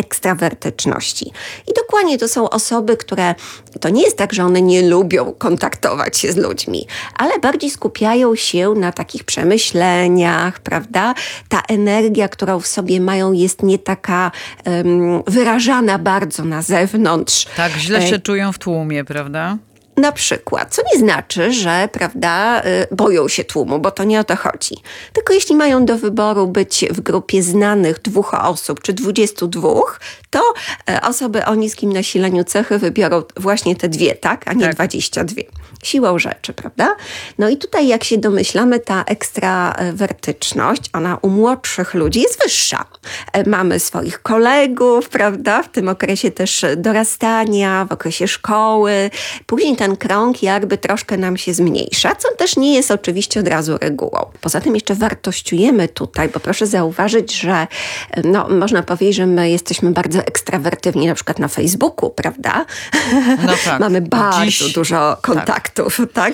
Ekstrawertyczności. 0.21 1.31
I 1.67 1.73
dokładnie 1.73 2.17
to 2.17 2.27
są 2.27 2.49
osoby, 2.49 2.97
które 2.97 3.35
to 3.79 3.89
nie 3.89 4.03
jest 4.03 4.17
tak, 4.17 4.33
że 4.33 4.43
one 4.43 4.61
nie 4.61 4.81
lubią 4.81 5.33
kontaktować 5.37 6.17
się 6.17 6.31
z 6.31 6.37
ludźmi, 6.37 6.87
ale 7.17 7.39
bardziej 7.39 7.69
skupiają 7.69 8.35
się 8.35 8.69
na 8.69 8.91
takich 8.91 9.23
przemyśleniach, 9.23 10.59
prawda? 10.59 11.13
Ta 11.49 11.61
energia, 11.69 12.27
którą 12.27 12.59
w 12.59 12.67
sobie 12.67 13.01
mają, 13.01 13.31
jest 13.31 13.63
nie 13.63 13.79
taka 13.79 14.31
um, 14.65 15.23
wyrażana 15.27 15.99
bardzo 15.99 16.45
na 16.45 16.61
zewnątrz. 16.61 17.45
Tak, 17.57 17.71
źle 17.71 18.07
się 18.07 18.19
czują 18.19 18.51
w 18.51 18.59
tłumie, 18.59 19.03
prawda? 19.03 19.57
Na 19.97 20.11
przykład, 20.11 20.75
co 20.75 20.81
nie 20.93 20.99
znaczy, 20.99 21.53
że 21.53 21.89
prawda, 21.91 22.61
y, 22.65 22.95
boją 22.95 23.27
się 23.27 23.43
tłumu, 23.43 23.79
bo 23.79 23.91
to 23.91 24.03
nie 24.03 24.19
o 24.19 24.23
to 24.23 24.35
chodzi. 24.35 24.75
Tylko 25.13 25.33
jeśli 25.33 25.55
mają 25.55 25.85
do 25.85 25.97
wyboru 25.97 26.47
być 26.47 26.85
w 26.89 27.01
grupie 27.01 27.43
znanych 27.43 28.01
dwóch 28.01 28.33
osób 28.33 28.81
czy 28.81 28.93
dwudziestu 28.93 29.47
dwóch, 29.47 29.99
to 30.29 30.53
e, 30.89 31.01
osoby 31.01 31.45
o 31.45 31.55
niskim 31.55 31.93
nasileniu 31.93 32.43
cechy 32.43 32.79
wybiorą 32.79 33.23
właśnie 33.37 33.75
te 33.75 33.89
dwie, 33.89 34.15
tak, 34.15 34.47
a 34.47 34.53
nie 34.53 34.65
Tak. 34.65 34.75
dwadzieścia 34.75 35.23
dwie. 35.23 35.43
Siłą 35.83 36.19
rzeczy, 36.19 36.53
prawda? 36.53 36.95
No 37.37 37.49
i 37.49 37.57
tutaj, 37.57 37.87
jak 37.87 38.03
się 38.03 38.17
domyślamy, 38.17 38.79
ta 38.79 39.03
ekstrawertyczność, 39.03 40.81
ona 40.93 41.17
u 41.21 41.29
młodszych 41.29 41.93
ludzi 41.93 42.21
jest 42.21 42.43
wyższa. 42.43 42.85
E, 43.33 43.49
Mamy 43.49 43.79
swoich 43.79 44.21
kolegów, 44.21 45.09
prawda? 45.09 45.63
W 45.63 45.69
tym 45.69 45.89
okresie 45.89 46.31
też 46.31 46.65
dorastania, 46.77 47.85
w 47.89 47.91
okresie 47.91 48.27
szkoły. 48.27 49.09
Później 49.45 49.75
ten 49.75 49.97
krąg 49.97 50.43
jakby 50.43 50.77
troszkę 50.77 51.17
nam 51.17 51.37
się 51.37 51.53
zmniejsza, 51.53 52.15
co 52.15 52.35
też 52.35 52.57
nie 52.57 52.75
jest 52.75 52.91
oczywiście 52.91 53.39
od 53.39 53.47
razu 53.47 53.77
regułą. 53.81 54.25
Poza 54.41 54.61
tym 54.61 54.75
jeszcze 54.75 54.95
wartościujemy 54.95 55.87
tutaj, 55.87 56.29
bo 56.29 56.39
proszę 56.39 56.67
zauważyć, 56.67 57.39
że 57.39 57.67
e, 58.11 58.21
no, 58.23 58.49
można 58.49 58.83
powiedzieć, 58.83 59.15
że 59.15 59.25
my 59.25 59.49
jesteśmy 59.49 59.91
bardzo 59.91 60.19
ekstrawertywni, 60.19 61.07
na 61.07 61.15
przykład 61.15 61.39
na 61.39 61.47
Facebooku, 61.47 62.09
prawda? 62.09 62.65
No 63.45 63.53
tak. 63.65 63.79
Mamy 63.85 64.01
bardzo 64.01 64.45
Dziś- 64.45 64.73
dużo 64.73 65.17
kontaktów, 65.21 65.45
tak? 65.55 65.70
Tak. 66.13 66.33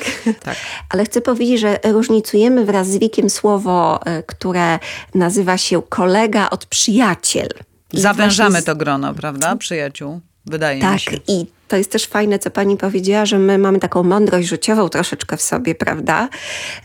Ale 0.90 1.06
chcę 1.06 1.22
powiedzieć, 1.22 1.60
że 1.60 1.80
różnicujemy 1.84 2.66
wraz 2.66 2.88
z 2.88 2.98
wiekiem 2.98 3.30
słowo, 3.30 4.00
e, 4.06 4.24
które 4.24 4.80
nazywa 5.16 5.58
się 5.58 5.82
kolega 5.90 6.50
od 6.50 6.66
przyjaciel. 6.66 7.50
Zawężamy 7.94 8.62
to 8.64 8.76
grono, 8.76 9.14
prawda? 9.14 9.56
Przyjaciół. 9.56 10.20
Wydaje 10.46 10.76
mi 10.76 10.82
Tak, 10.82 11.00
się. 11.00 11.18
i 11.28 11.46
to 11.68 11.78
jest 11.78 11.92
też 11.92 12.06
fajne, 12.06 12.40
co 12.40 12.52
pani 12.52 12.78
powiedziała, 12.78 13.26
że 13.26 13.40
my 13.40 13.58
mamy 13.58 13.80
taką 13.80 14.04
mądrość 14.04 14.48
życiową 14.48 14.90
troszeczkę 14.90 15.38
w 15.38 15.42
sobie, 15.42 15.76
prawda? 15.76 16.30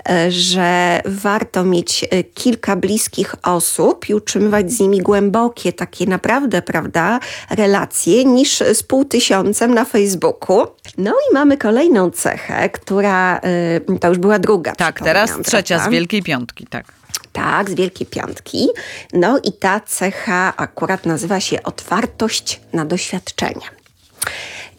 E, 0.08 0.30
Że 0.30 1.00
warto 1.04 1.64
mieć 1.64 2.04
e, 2.10 2.24
kilka 2.24 2.76
bliskich 2.76 3.34
osób 3.42 4.08
i 4.08 4.14
utrzymywać 4.14 4.72
z 4.72 4.80
nimi 4.80 5.00
głębokie, 5.00 5.72
takie 5.72 6.06
naprawdę, 6.06 6.62
prawda, 6.62 7.20
relacje, 7.50 8.24
niż 8.24 8.62
z 8.74 8.82
pół 8.82 9.04
tysiącem 9.04 9.74
na 9.74 9.84
Facebooku. 9.84 10.66
No 10.98 11.10
i 11.10 11.34
mamy 11.34 11.58
kolejną 11.58 12.10
cechę, 12.10 12.68
która, 12.70 13.40
e, 13.90 13.98
to 14.00 14.08
już 14.08 14.18
była 14.18 14.38
druga. 14.38 14.72
Tak, 14.72 15.00
teraz 15.00 15.30
trzecia 15.44 15.76
z 15.76 15.78
prawda? 15.78 15.90
Wielkiej 15.90 16.22
Piątki, 16.22 16.66
tak. 16.66 16.92
Tak, 17.32 17.70
z 17.70 17.74
Wielkiej 17.74 18.06
Piątki. 18.06 18.68
No 19.12 19.38
i 19.44 19.52
ta 19.52 19.80
cecha 19.80 20.56
akurat 20.56 21.06
nazywa 21.06 21.40
się 21.40 21.62
otwartość 21.62 22.60
na 22.72 22.84
doświadczenia. 22.84 23.82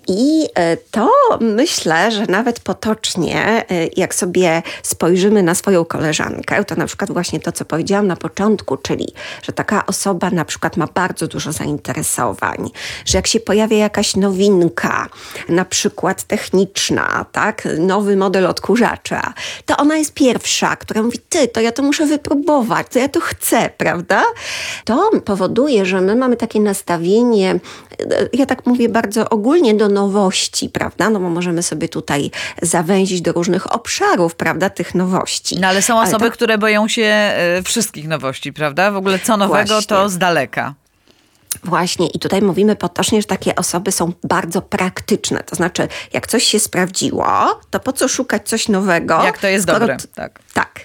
I 0.07 0.47
e, 0.55 0.77
to 0.77 1.09
myślę, 1.41 2.11
że 2.11 2.25
nawet 2.25 2.59
potocznie, 2.59 3.65
e, 3.69 3.87
jak 3.97 4.15
sobie 4.15 4.61
spojrzymy 4.83 5.43
na 5.43 5.55
swoją 5.55 5.85
koleżankę, 5.85 6.63
to 6.65 6.75
na 6.75 6.85
przykład 6.85 7.11
właśnie 7.11 7.39
to, 7.39 7.51
co 7.51 7.65
powiedziałam 7.65 8.07
na 8.07 8.15
początku, 8.15 8.77
czyli, 8.77 9.13
że 9.43 9.53
taka 9.53 9.85
osoba 9.85 10.29
na 10.29 10.45
przykład 10.45 10.77
ma 10.77 10.87
bardzo 10.93 11.27
dużo 11.27 11.51
zainteresowań, 11.51 12.69
że 13.05 13.17
jak 13.17 13.27
się 13.27 13.39
pojawia 13.39 13.77
jakaś 13.77 14.15
nowinka, 14.15 15.09
na 15.49 15.65
przykład 15.65 16.23
techniczna, 16.23 17.25
tak, 17.31 17.67
nowy 17.79 18.15
model 18.15 18.45
odkurzacza, 18.45 19.33
to 19.65 19.77
ona 19.77 19.97
jest 19.97 20.13
pierwsza, 20.13 20.75
która 20.75 21.03
mówi, 21.03 21.19
ty, 21.29 21.47
to 21.47 21.61
ja 21.61 21.71
to 21.71 21.83
muszę 21.83 22.05
wypróbować, 22.05 22.87
to 22.91 22.99
ja 22.99 23.09
to 23.09 23.19
chcę, 23.19 23.69
prawda? 23.77 24.23
To 24.85 25.11
powoduje, 25.25 25.85
że 25.85 26.01
my 26.01 26.15
mamy 26.15 26.37
takie 26.37 26.59
nastawienie, 26.59 27.59
ja 28.33 28.45
tak 28.45 28.65
mówię 28.65 28.89
bardzo 28.89 29.29
ogólnie 29.29 29.73
do 29.73 29.89
nowości, 29.89 30.69
prawda? 30.69 31.09
No 31.09 31.19
bo 31.19 31.29
możemy 31.29 31.63
sobie 31.63 31.89
tutaj 31.89 32.31
zawęzić 32.61 33.21
do 33.21 33.31
różnych 33.31 33.73
obszarów, 33.73 34.35
prawda, 34.35 34.69
tych 34.69 34.95
nowości. 34.95 35.59
No 35.59 35.67
ale 35.67 35.81
są 35.81 36.01
osoby, 36.01 36.25
tak- 36.25 36.33
które 36.33 36.57
boją 36.57 36.87
się 36.87 37.03
e, 37.03 37.61
wszystkich 37.63 38.07
nowości, 38.07 38.53
prawda? 38.53 38.91
W 38.91 38.97
ogóle 38.97 39.19
co 39.19 39.37
nowego 39.37 39.73
Właśnie. 39.73 39.87
to 39.87 40.09
z 40.09 40.17
daleka. 40.17 40.73
Właśnie, 41.63 42.07
i 42.07 42.19
tutaj 42.19 42.41
mówimy 42.41 42.75
potocznie, 42.75 43.21
że 43.21 43.27
takie 43.27 43.55
osoby 43.55 43.91
są 43.91 44.11
bardzo 44.23 44.61
praktyczne. 44.61 45.43
To 45.43 45.55
znaczy, 45.55 45.87
jak 46.13 46.27
coś 46.27 46.43
się 46.43 46.59
sprawdziło, 46.59 47.25
to 47.69 47.79
po 47.79 47.93
co 47.93 48.07
szukać 48.07 48.49
coś 48.49 48.69
nowego? 48.69 49.23
Jak 49.23 49.37
to 49.37 49.47
jest 49.47 49.63
skoro 49.63 49.79
dobre, 49.79 49.97
tak. 50.15 50.39
Tak. 50.53 50.79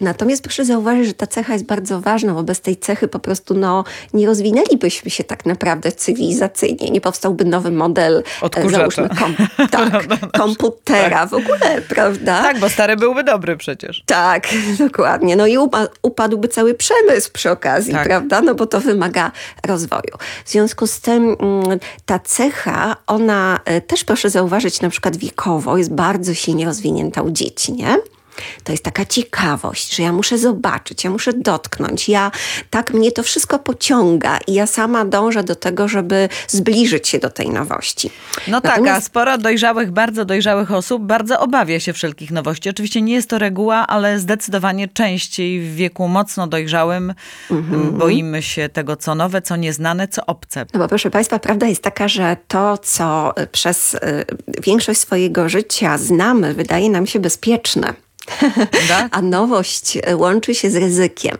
Natomiast 0.00 0.42
proszę 0.42 0.64
zauważyć, 0.64 1.06
że 1.06 1.14
ta 1.14 1.26
cecha 1.26 1.52
jest 1.52 1.64
bardzo 1.64 2.00
ważna, 2.00 2.34
bo 2.34 2.42
bez 2.42 2.60
tej 2.60 2.76
cechy 2.76 3.08
po 3.08 3.18
prostu 3.18 3.54
no, 3.54 3.84
nie 4.14 4.26
rozwinęlibyśmy 4.26 5.10
się 5.10 5.24
tak 5.24 5.46
naprawdę 5.46 5.92
cywilizacyjnie. 5.92 6.90
Nie 6.90 7.00
powstałby 7.00 7.44
nowy 7.44 7.70
model 7.70 8.16
e, 8.16 8.44
Odkurzacza. 8.44 8.76
załóżmy, 8.78 9.08
kom, 9.08 9.34
tak, 9.70 10.06
komputera 10.38 11.26
w 11.26 11.34
ogóle, 11.34 11.82
prawda? 11.88 12.42
Tak, 12.42 12.58
bo 12.58 12.68
stary 12.68 12.96
byłby 12.96 13.24
dobry 13.24 13.56
przecież. 13.56 14.02
Tak, 14.06 14.48
dokładnie. 14.78 15.36
No 15.36 15.46
i 15.46 15.58
upa- 15.58 15.88
upadłby 16.02 16.48
cały 16.48 16.74
przemysł 16.74 17.30
przy 17.32 17.50
okazji, 17.50 17.92
Tak. 17.92 18.04
prawda? 18.04 18.40
No 18.42 18.54
bo 18.54 18.66
to 18.66 18.80
wymaga 18.80 19.32
rozwoju. 19.66 20.05
W 20.44 20.50
związku 20.50 20.86
z 20.86 21.00
tym 21.00 21.36
mm, 21.40 21.78
ta 22.06 22.18
cecha, 22.18 22.96
ona 23.06 23.60
e, 23.64 23.80
też 23.80 24.04
proszę 24.04 24.30
zauważyć, 24.30 24.80
na 24.80 24.90
przykład 24.90 25.16
wiekowo 25.16 25.78
jest 25.78 25.94
bardzo 25.94 26.34
silnie 26.34 26.64
rozwinięta 26.64 27.22
u 27.22 27.30
dzieci, 27.30 27.72
nie? 27.72 27.98
To 28.64 28.72
jest 28.72 28.84
taka 28.84 29.04
ciekawość, 29.04 29.96
że 29.96 30.02
ja 30.02 30.12
muszę 30.12 30.38
zobaczyć, 30.38 31.04
ja 31.04 31.10
muszę 31.10 31.32
dotknąć. 31.32 32.08
Ja 32.08 32.30
tak 32.70 32.94
mnie 32.94 33.12
to 33.12 33.22
wszystko 33.22 33.58
pociąga 33.58 34.38
i 34.46 34.54
ja 34.54 34.66
sama 34.66 35.04
dążę 35.04 35.44
do 35.44 35.54
tego, 35.56 35.88
żeby 35.88 36.28
zbliżyć 36.48 37.08
się 37.08 37.18
do 37.18 37.30
tej 37.30 37.50
nowości. 37.50 38.10
No 38.48 38.60
tak, 38.60 38.72
a 38.72 38.74
Natomiast- 38.80 39.06
sporo 39.06 39.38
dojrzałych, 39.38 39.90
bardzo 39.90 40.24
dojrzałych 40.24 40.72
osób 40.72 41.02
bardzo 41.02 41.40
obawia 41.40 41.80
się 41.80 41.92
wszelkich 41.92 42.30
nowości. 42.30 42.68
Oczywiście 42.70 43.02
nie 43.02 43.14
jest 43.14 43.30
to 43.30 43.38
reguła, 43.38 43.86
ale 43.86 44.18
zdecydowanie 44.18 44.88
częściej 44.88 45.60
w 45.60 45.74
wieku 45.74 46.08
mocno 46.08 46.46
dojrzałym 46.46 47.14
Mhm. 47.50 47.98
boimy 47.98 48.42
się 48.42 48.68
tego, 48.68 48.96
co 48.96 49.14
nowe, 49.14 49.42
co 49.42 49.56
nieznane, 49.56 50.08
co 50.08 50.26
obce. 50.26 50.66
No 50.74 50.80
bo 50.80 50.88
proszę 50.88 51.10
Państwa, 51.10 51.38
prawda 51.38 51.66
jest 51.66 51.82
taka, 51.82 52.08
że 52.08 52.36
to, 52.48 52.78
co 52.78 53.34
y, 53.42 53.46
przez 53.46 53.94
y, 53.94 53.98
większość 54.66 55.00
swojego 55.00 55.48
życia 55.48 55.98
znamy, 55.98 56.54
wydaje 56.54 56.90
nam 56.90 57.06
się 57.06 57.20
bezpieczne. 57.20 57.94
Tak? 58.88 59.08
A 59.10 59.22
nowość 59.22 59.98
e, 60.02 60.16
łączy 60.16 60.54
się 60.54 60.70
z 60.70 60.76
ryzykiem. 60.76 61.38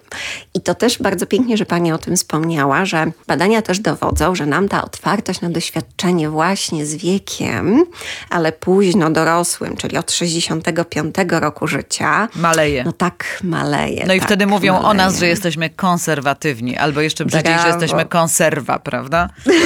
I 0.54 0.60
to 0.60 0.74
też 0.74 0.98
bardzo 0.98 1.26
pięknie, 1.26 1.56
że 1.56 1.66
Pani 1.66 1.92
o 1.92 1.98
tym 1.98 2.16
wspomniała, 2.16 2.84
że 2.84 3.10
badania 3.26 3.62
też 3.62 3.78
dowodzą, 3.78 4.34
że 4.34 4.46
nam 4.46 4.68
ta 4.68 4.84
otwartość 4.84 5.40
na 5.40 5.50
doświadczenie 5.50 6.30
właśnie 6.30 6.86
z 6.86 6.94
wiekiem, 6.94 7.84
ale 8.30 8.52
późno 8.52 9.10
dorosłym, 9.10 9.76
czyli 9.76 9.96
od 9.96 10.12
65 10.12 11.14
roku 11.30 11.66
życia, 11.66 12.28
Maleje. 12.34 12.84
no 12.84 12.92
tak 12.92 13.40
maleje. 13.42 14.04
No 14.06 14.14
i 14.14 14.18
tak 14.18 14.28
wtedy 14.28 14.46
mówią 14.46 14.78
o 14.78 14.94
nas, 14.94 14.96
maleje. 14.96 15.20
że 15.20 15.26
jesteśmy 15.28 15.70
konserwatywni, 15.70 16.76
albo 16.76 17.00
jeszcze 17.00 17.24
brzydziej, 17.24 17.58
że 17.62 17.68
jesteśmy 17.68 18.04
konserwa, 18.04 18.78
prawda? 18.78 19.28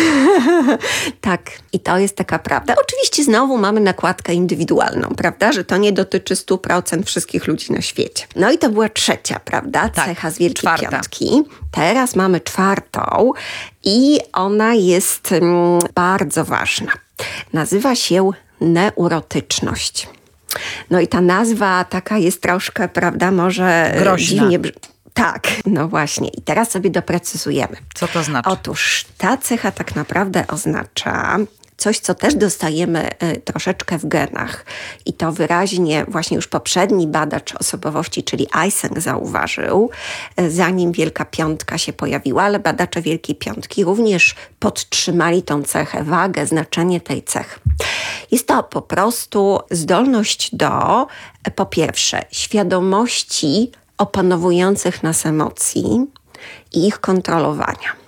Tak, 1.21 1.51
i 1.73 1.81
to 1.81 1.99
jest 1.99 2.17
taka 2.17 2.39
prawda. 2.39 2.75
Oczywiście 2.83 3.25
znowu 3.25 3.59
mamy 3.59 3.81
nakładkę 3.81 4.35
indywidualną, 4.35 5.09
prawda, 5.17 5.53
że 5.53 5.65
to 5.65 5.77
nie 5.77 5.93
dotyczy 5.93 6.35
100% 6.35 7.10
wszystkich 7.11 7.47
ludzi 7.47 7.73
na 7.73 7.83
świecie. 7.83 8.27
No 8.37 8.51
i 8.53 8.59
to 8.59 8.71
była 8.71 8.89
trzecia, 8.89 9.41
prawda, 9.45 9.89
Tak, 9.89 10.07
cecha 10.07 10.31
z 10.31 10.39
Wielkiej 10.39 10.61
czwarta. 10.61 10.89
Piątki. 10.91 11.43
Teraz 11.71 12.17
mamy 12.17 12.41
czwartą 12.41 13.33
i 13.85 14.19
ona 14.33 14.75
jest 14.75 15.33
mm, 15.33 15.79
bardzo 15.95 16.45
ważna. 16.45 16.93
Nazywa 17.53 17.95
się 17.95 18.31
neurotyczność. 18.61 20.09
No 20.91 21.01
i 21.01 21.09
ta 21.09 21.21
nazwa 21.21 21.85
taka 21.85 22.19
jest 22.19 22.43
troszkę, 22.43 22.89
prawda, 22.89 23.31
może 23.31 23.95
Groźna. 23.99 24.27
dziwnie... 24.41 24.59
brzmi- 24.59 24.73
Tak, 25.15 25.49
no 25.67 25.89
właśnie. 25.89 26.29
I 26.29 26.43
teraz 26.43 26.71
sobie 26.71 26.91
doprecyzujemy. 26.91 27.77
Co 27.95 28.09
to 28.09 28.23
znaczy? 28.23 28.51
Otóż 28.51 29.05
ta 29.19 29.37
cecha 29.37 29.71
tak 29.71 29.97
naprawdę 29.97 30.45
oznacza 30.49 31.37
coś, 31.81 31.99
co 31.99 32.15
też 32.15 32.35
dostajemy 32.35 33.09
y, 33.23 33.41
troszeczkę 33.41 33.99
w 33.99 34.07
genach. 34.07 34.65
I 35.07 35.13
to 35.13 35.33
wyraźnie 35.33 36.05
właśnie 36.09 36.35
już 36.35 36.49
poprzedni 36.49 37.07
badacz 37.07 37.55
osobowości, 37.55 38.23
czyli 38.23 38.47
Eysenck 38.65 38.99
zauważył, 38.99 39.91
y, 40.41 40.51
zanim 40.51 40.93
Wielka 40.93 41.25
Piątka 41.25 41.79
się 41.79 41.93
pojawiła, 41.93 42.43
ale 42.43 42.59
badacze 42.59 43.03
Wielkiej 43.03 43.37
Piątki 43.37 43.85
również 43.85 44.35
podtrzymali 44.59 45.43
tą 45.43 45.63
cechę, 45.63 46.05
wagę, 46.05 46.47
znaczenie 46.47 47.01
tej 47.01 47.23
cechy. 47.23 47.61
Jest 48.31 48.47
to 48.47 48.63
po 48.63 48.83
prostu 48.83 49.59
zdolność 49.71 50.55
do, 50.55 51.07
y, 51.49 51.51
po 51.51 51.67
pierwsze, 51.67 52.23
świadomości 52.31 53.71
opanowujących 53.99 55.03
nas 55.03 55.27
emocji 55.27 56.07
i 56.73 56.87
ich 56.87 57.01
kontrolowania. 57.01 58.00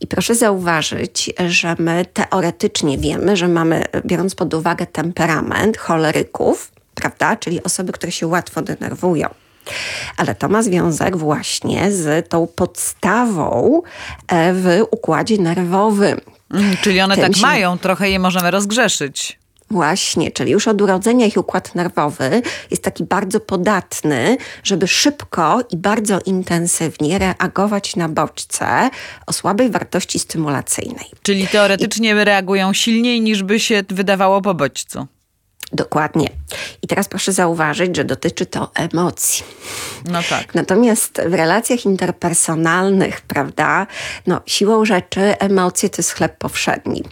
I 0.00 0.06
proszę 0.06 0.34
zauważyć, 0.34 1.30
że 1.48 1.76
my 1.78 2.04
teoretycznie 2.14 2.98
wiemy, 2.98 3.36
że 3.36 3.48
mamy, 3.48 3.84
biorąc 4.06 4.34
pod 4.34 4.54
uwagę 4.54 4.86
temperament 4.86 5.78
choleryków, 5.78 6.72
prawda, 6.94 7.36
czyli 7.36 7.62
osoby, 7.62 7.92
które 7.92 8.12
się 8.12 8.26
łatwo 8.26 8.62
denerwują. 8.62 9.28
Ale 10.16 10.34
to 10.34 10.48
ma 10.48 10.62
związek 10.62 11.16
właśnie 11.16 11.92
z 11.92 12.28
tą 12.28 12.46
podstawą 12.46 13.82
e, 14.28 14.52
w 14.52 14.66
układzie 14.90 15.38
nerwowym. 15.38 16.20
Mm, 16.54 16.76
czyli 16.82 17.00
one 17.00 17.14
Tym 17.14 17.24
tak 17.24 17.36
się- 17.36 17.42
mają, 17.42 17.78
trochę 17.78 18.10
je 18.10 18.18
możemy 18.18 18.50
rozgrzeszyć. 18.50 19.39
Właśnie, 19.70 20.30
czyli 20.30 20.52
już 20.52 20.68
od 20.68 20.82
urodzenia 20.82 21.26
ich 21.26 21.36
układ 21.36 21.74
nerwowy 21.74 22.42
jest 22.70 22.82
taki 22.82 23.04
bardzo 23.04 23.40
podatny, 23.40 24.36
żeby 24.62 24.88
szybko 24.88 25.60
i 25.70 25.76
bardzo 25.76 26.18
intensywnie 26.26 27.18
reagować 27.18 27.96
na 27.96 28.08
bodźce 28.08 28.90
o 29.26 29.32
słabej 29.32 29.70
wartości 29.70 30.18
stymulacyjnej. 30.18 31.06
Czyli 31.22 31.48
teoretycznie 31.48 32.24
reagują 32.24 32.72
silniej 32.72 33.20
niż 33.20 33.42
by 33.42 33.60
się 33.60 33.82
wydawało 33.88 34.42
po 34.42 34.54
bodźcu. 34.54 35.06
Dokładnie. 35.72 36.28
I 36.82 36.86
teraz 36.86 37.08
proszę 37.08 37.32
zauważyć, 37.32 37.96
że 37.96 38.04
dotyczy 38.04 38.46
to 38.46 38.70
emocji. 38.74 39.44
No 40.04 40.22
tak. 40.30 40.54
Natomiast 40.54 41.20
w 41.26 41.34
relacjach 41.34 41.84
interpersonalnych, 41.84 43.20
prawda, 43.20 43.86
no 44.26 44.40
siłą 44.46 44.84
rzeczy 44.84 45.20
emocje 45.20 45.90
to 45.90 45.96
jest 45.98 46.12
chleb 46.12 46.38
powszedni. 46.38 47.04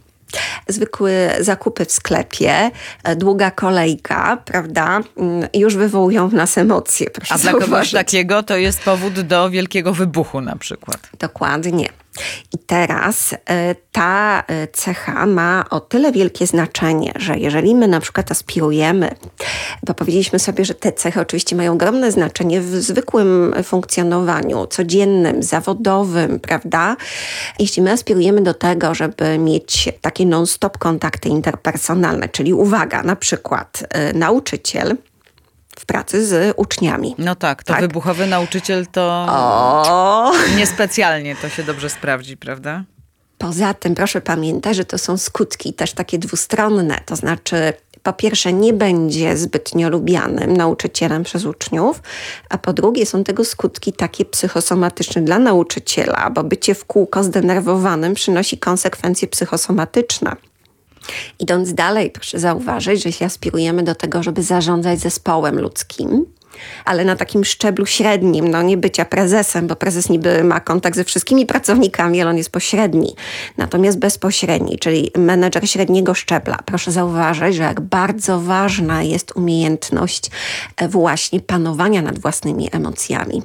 Zwykłe 0.68 1.36
zakupy 1.40 1.84
w 1.84 1.92
sklepie, 1.92 2.70
e, 3.04 3.16
długa 3.16 3.50
kolejka, 3.50 4.38
prawda, 4.44 5.00
mm, 5.16 5.48
już 5.54 5.76
wywołują 5.76 6.28
w 6.28 6.34
nas 6.34 6.58
emocje. 6.58 7.10
Proszę 7.10 7.34
A 7.34 7.38
dla 7.38 7.52
kogoś 7.52 7.90
takiego 7.90 8.42
to 8.42 8.56
jest 8.56 8.80
powód 8.80 9.20
do 9.20 9.50
wielkiego 9.50 9.92
wybuchu 9.92 10.40
na 10.40 10.56
przykład. 10.56 10.98
Dokładnie. 11.18 11.88
I 12.54 12.58
teraz 12.58 13.32
y, 13.32 13.36
ta 13.92 14.40
y, 14.40 14.68
cecha 14.72 15.26
ma 15.26 15.64
o 15.70 15.80
tyle 15.80 16.12
wielkie 16.12 16.46
znaczenie, 16.46 17.12
że 17.16 17.38
jeżeli 17.38 17.74
my 17.74 17.88
na 17.88 18.00
przykład 18.00 18.30
aspirujemy, 18.30 19.10
bo 19.86 19.94
powiedzieliśmy 19.94 20.38
sobie, 20.38 20.64
że 20.64 20.74
te 20.74 20.92
cechy 20.92 21.20
oczywiście 21.20 21.56
mają 21.56 21.72
ogromne 21.72 22.12
znaczenie 22.12 22.60
w 22.60 22.66
zwykłym 22.66 23.54
funkcjonowaniu, 23.64 24.66
codziennym, 24.66 25.42
zawodowym, 25.42 26.40
prawda? 26.40 26.96
Jeśli 27.58 27.82
my 27.82 27.92
aspirujemy 27.92 28.40
do 28.40 28.54
tego, 28.54 28.94
żeby 28.94 29.38
mieć 29.38 29.88
takie 30.00 30.26
non-stop 30.26 30.78
kontakty 30.78 31.28
interpersonalne, 31.28 32.28
czyli 32.28 32.54
uwaga, 32.54 33.02
na 33.02 33.16
przykład 33.16 33.82
y, 34.10 34.18
nauczyciel 34.18 34.96
w 35.80 35.86
pracy 35.86 36.26
z 36.26 36.54
uczniami. 36.56 37.14
No 37.18 37.34
tak, 37.34 37.64
to 37.64 37.72
Tak. 37.72 37.80
wybuchowy 37.80 38.26
nauczyciel 38.26 38.86
to 38.86 39.26
O! 39.30 40.32
niespecjalnie 40.56 41.36
to 41.36 41.48
się 41.48 41.62
dobrze 41.62 41.90
sprawdzi, 41.90 42.36
prawda? 42.36 42.84
Poza 43.38 43.74
tym 43.74 43.94
proszę 43.94 44.20
pamiętać, 44.20 44.76
że 44.76 44.84
to 44.84 44.98
są 44.98 45.16
skutki 45.18 45.72
też 45.74 45.92
takie 45.92 46.18
dwustronne, 46.18 47.00
to 47.06 47.16
znaczy 47.16 47.72
po 48.02 48.12
pierwsze 48.12 48.52
nie 48.52 48.72
będzie 48.72 49.36
zbytnio 49.36 49.88
lubianym 49.90 50.56
nauczycielem 50.56 51.22
przez 51.24 51.44
uczniów, 51.44 52.02
a 52.50 52.58
po 52.58 52.72
drugie 52.72 53.06
są 53.06 53.24
tego 53.24 53.44
skutki 53.44 53.92
takie 53.92 54.24
psychosomatyczne 54.24 55.22
dla 55.22 55.38
nauczyciela, 55.38 56.30
bo 56.30 56.44
bycie 56.44 56.74
w 56.74 56.84
kółko 56.84 57.24
zdenerwowanym 57.24 58.14
przynosi 58.14 58.58
konsekwencje 58.58 59.28
psychosomatyczne. 59.28 60.36
Idąc 61.38 61.74
dalej, 61.74 62.10
proszę 62.10 62.38
zauważyć, 62.38 63.02
że 63.02 63.08
jeśli 63.08 63.26
aspirujemy 63.26 63.82
do 63.82 63.94
tego, 63.94 64.22
żeby 64.22 64.42
zarządzać 64.42 64.98
zespołem 64.98 65.60
ludzkim, 65.60 66.26
ale 66.84 67.04
na 67.04 67.16
takim 67.16 67.44
szczeblu 67.44 67.86
średnim, 67.86 68.48
no 68.48 68.62
nie 68.62 68.76
bycia 68.76 69.04
prezesem, 69.04 69.66
bo 69.66 69.76
prezes 69.76 70.08
niby 70.08 70.44
ma 70.44 70.60
kontakt 70.60 70.96
ze 70.96 71.04
wszystkimi 71.04 71.46
pracownikami, 71.46 72.20
ale 72.20 72.30
on 72.30 72.36
jest 72.36 72.50
pośredni. 72.50 73.14
Natomiast 73.56 73.98
bezpośredni, 73.98 74.78
czyli 74.78 75.10
menedżer 75.16 75.68
średniego 75.68 76.14
szczebla. 76.14 76.58
Proszę 76.64 76.92
zauważyć, 76.92 77.56
że 77.56 77.62
jak 77.62 77.80
bardzo 77.80 78.40
ważna 78.40 79.02
jest 79.02 79.36
umiejętność 79.36 80.30
e, 80.76 80.88
właśnie 80.88 81.40
panowania 81.40 82.02
nad 82.02 82.18
własnymi 82.18 82.68
emocjami, 82.72 83.42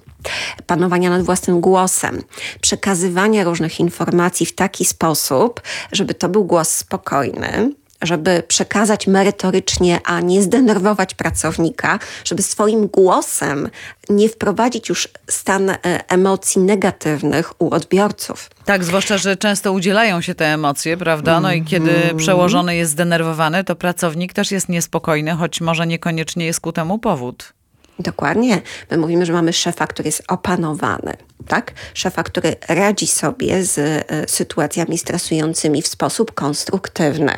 panowania 0.67 1.09
nad 1.09 1.21
własnym 1.21 1.61
głosem, 1.61 2.23
przekazywania 2.61 3.43
różnych 3.43 3.79
informacji 3.79 4.45
w 4.45 4.55
taki 4.55 4.85
sposób, 4.85 5.61
żeby 5.91 6.13
to 6.13 6.29
był 6.29 6.45
głos 6.45 6.69
spokojny, 6.69 7.73
żeby 8.03 8.43
przekazać 8.47 9.07
merytorycznie, 9.07 9.99
a 10.05 10.19
nie 10.21 10.41
zdenerwować 10.41 11.13
pracownika, 11.13 11.99
żeby 12.25 12.41
swoim 12.43 12.87
głosem 12.87 13.69
nie 14.09 14.29
wprowadzić 14.29 14.89
już 14.89 15.07
stan 15.29 15.69
e, 15.69 15.77
emocji 16.07 16.61
negatywnych 16.61 17.61
u 17.61 17.73
odbiorców. 17.73 18.49
Tak, 18.65 18.83
zwłaszcza, 18.83 19.17
że 19.17 19.37
często 19.37 19.71
udzielają 19.71 20.21
się 20.21 20.35
te 20.35 20.45
emocje, 20.45 20.97
prawda? 20.97 21.39
No 21.39 21.53
i 21.53 21.63
kiedy 21.63 21.95
Mhm. 21.95 22.17
przełożony 22.17 22.75
jest 22.75 22.91
zdenerwowany, 22.91 23.63
to 23.63 23.75
pracownik 23.75 24.33
też 24.33 24.51
jest 24.51 24.69
niespokojny, 24.69 25.31
choć 25.31 25.61
może 25.61 25.87
niekoniecznie 25.87 26.45
jest 26.45 26.59
ku 26.59 26.71
temu 26.71 26.99
powód. 26.99 27.53
Dokładnie. 27.99 28.61
My 28.91 28.97
mówimy, 28.97 29.25
że 29.25 29.33
mamy 29.33 29.53
szefa, 29.53 29.87
który 29.87 30.07
jest 30.07 30.23
opanowany, 30.27 31.13
tak? 31.47 31.71
Szefa, 31.93 32.23
który 32.23 32.55
radzi 32.69 33.07
sobie 33.07 33.63
z 33.63 33.77
e, 33.79 34.03
sytuacjami 34.27 34.97
stresującymi 34.97 35.81
w 35.81 35.87
sposób 35.87 36.31
konstruktywny. 36.31 37.37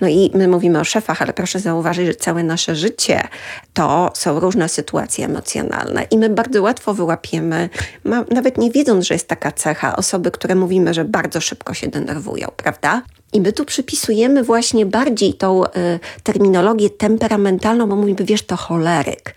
No 0.00 0.08
i 0.08 0.30
my 0.34 0.48
mówimy 0.48 0.80
o 0.80 0.84
szefach, 0.84 1.22
ale 1.22 1.32
proszę 1.32 1.60
zauważyć, 1.60 2.06
że 2.06 2.14
całe 2.14 2.42
nasze 2.42 2.76
życie 2.76 3.28
to 3.74 4.12
są 4.14 4.40
różne 4.40 4.68
sytuacje 4.68 5.24
emocjonalne 5.24 6.06
i 6.10 6.18
my 6.18 6.28
bardzo 6.28 6.62
łatwo 6.62 6.94
wyłapiemy, 6.94 7.68
nawet 8.30 8.58
nie 8.58 8.70
wiedząc, 8.70 9.06
że 9.06 9.14
jest 9.14 9.28
taka 9.28 9.52
cecha, 9.52 9.96
osoby, 9.96 10.30
które 10.30 10.54
mówimy, 10.54 10.94
że 10.94 11.04
bardzo 11.04 11.40
szybko 11.40 11.74
się 11.74 11.88
denerwują, 11.88 12.48
prawda? 12.56 13.02
I 13.32 13.40
my 13.40 13.52
tu 13.52 13.64
przypisujemy 13.64 14.42
właśnie 14.42 14.86
bardziej 14.86 15.34
tą 15.34 15.64
y, 15.64 15.68
terminologię 16.22 16.90
temperamentalną, 16.90 17.86
bo 17.88 17.96
mówimy, 17.96 18.24
wiesz, 18.24 18.42
to 18.42 18.56
choleryk. 18.56 19.34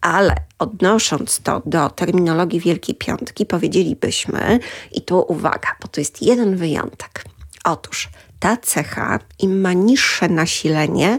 Ale 0.00 0.34
odnosząc 0.58 1.40
to 1.40 1.62
do 1.66 1.90
terminologii 1.90 2.60
Wielkiej 2.60 2.94
Piątki, 2.94 3.46
powiedzielibyśmy, 3.46 4.58
i 4.92 5.02
tu 5.02 5.24
uwaga, 5.28 5.68
bo 5.82 5.88
to 5.88 6.00
jest 6.00 6.22
jeden 6.22 6.56
wyjątek. 6.56 7.24
Otóż 7.64 8.08
ta 8.38 8.56
cecha, 8.56 9.18
im 9.38 9.60
ma 9.60 9.72
niższe 9.72 10.28
nasilenie, 10.28 11.18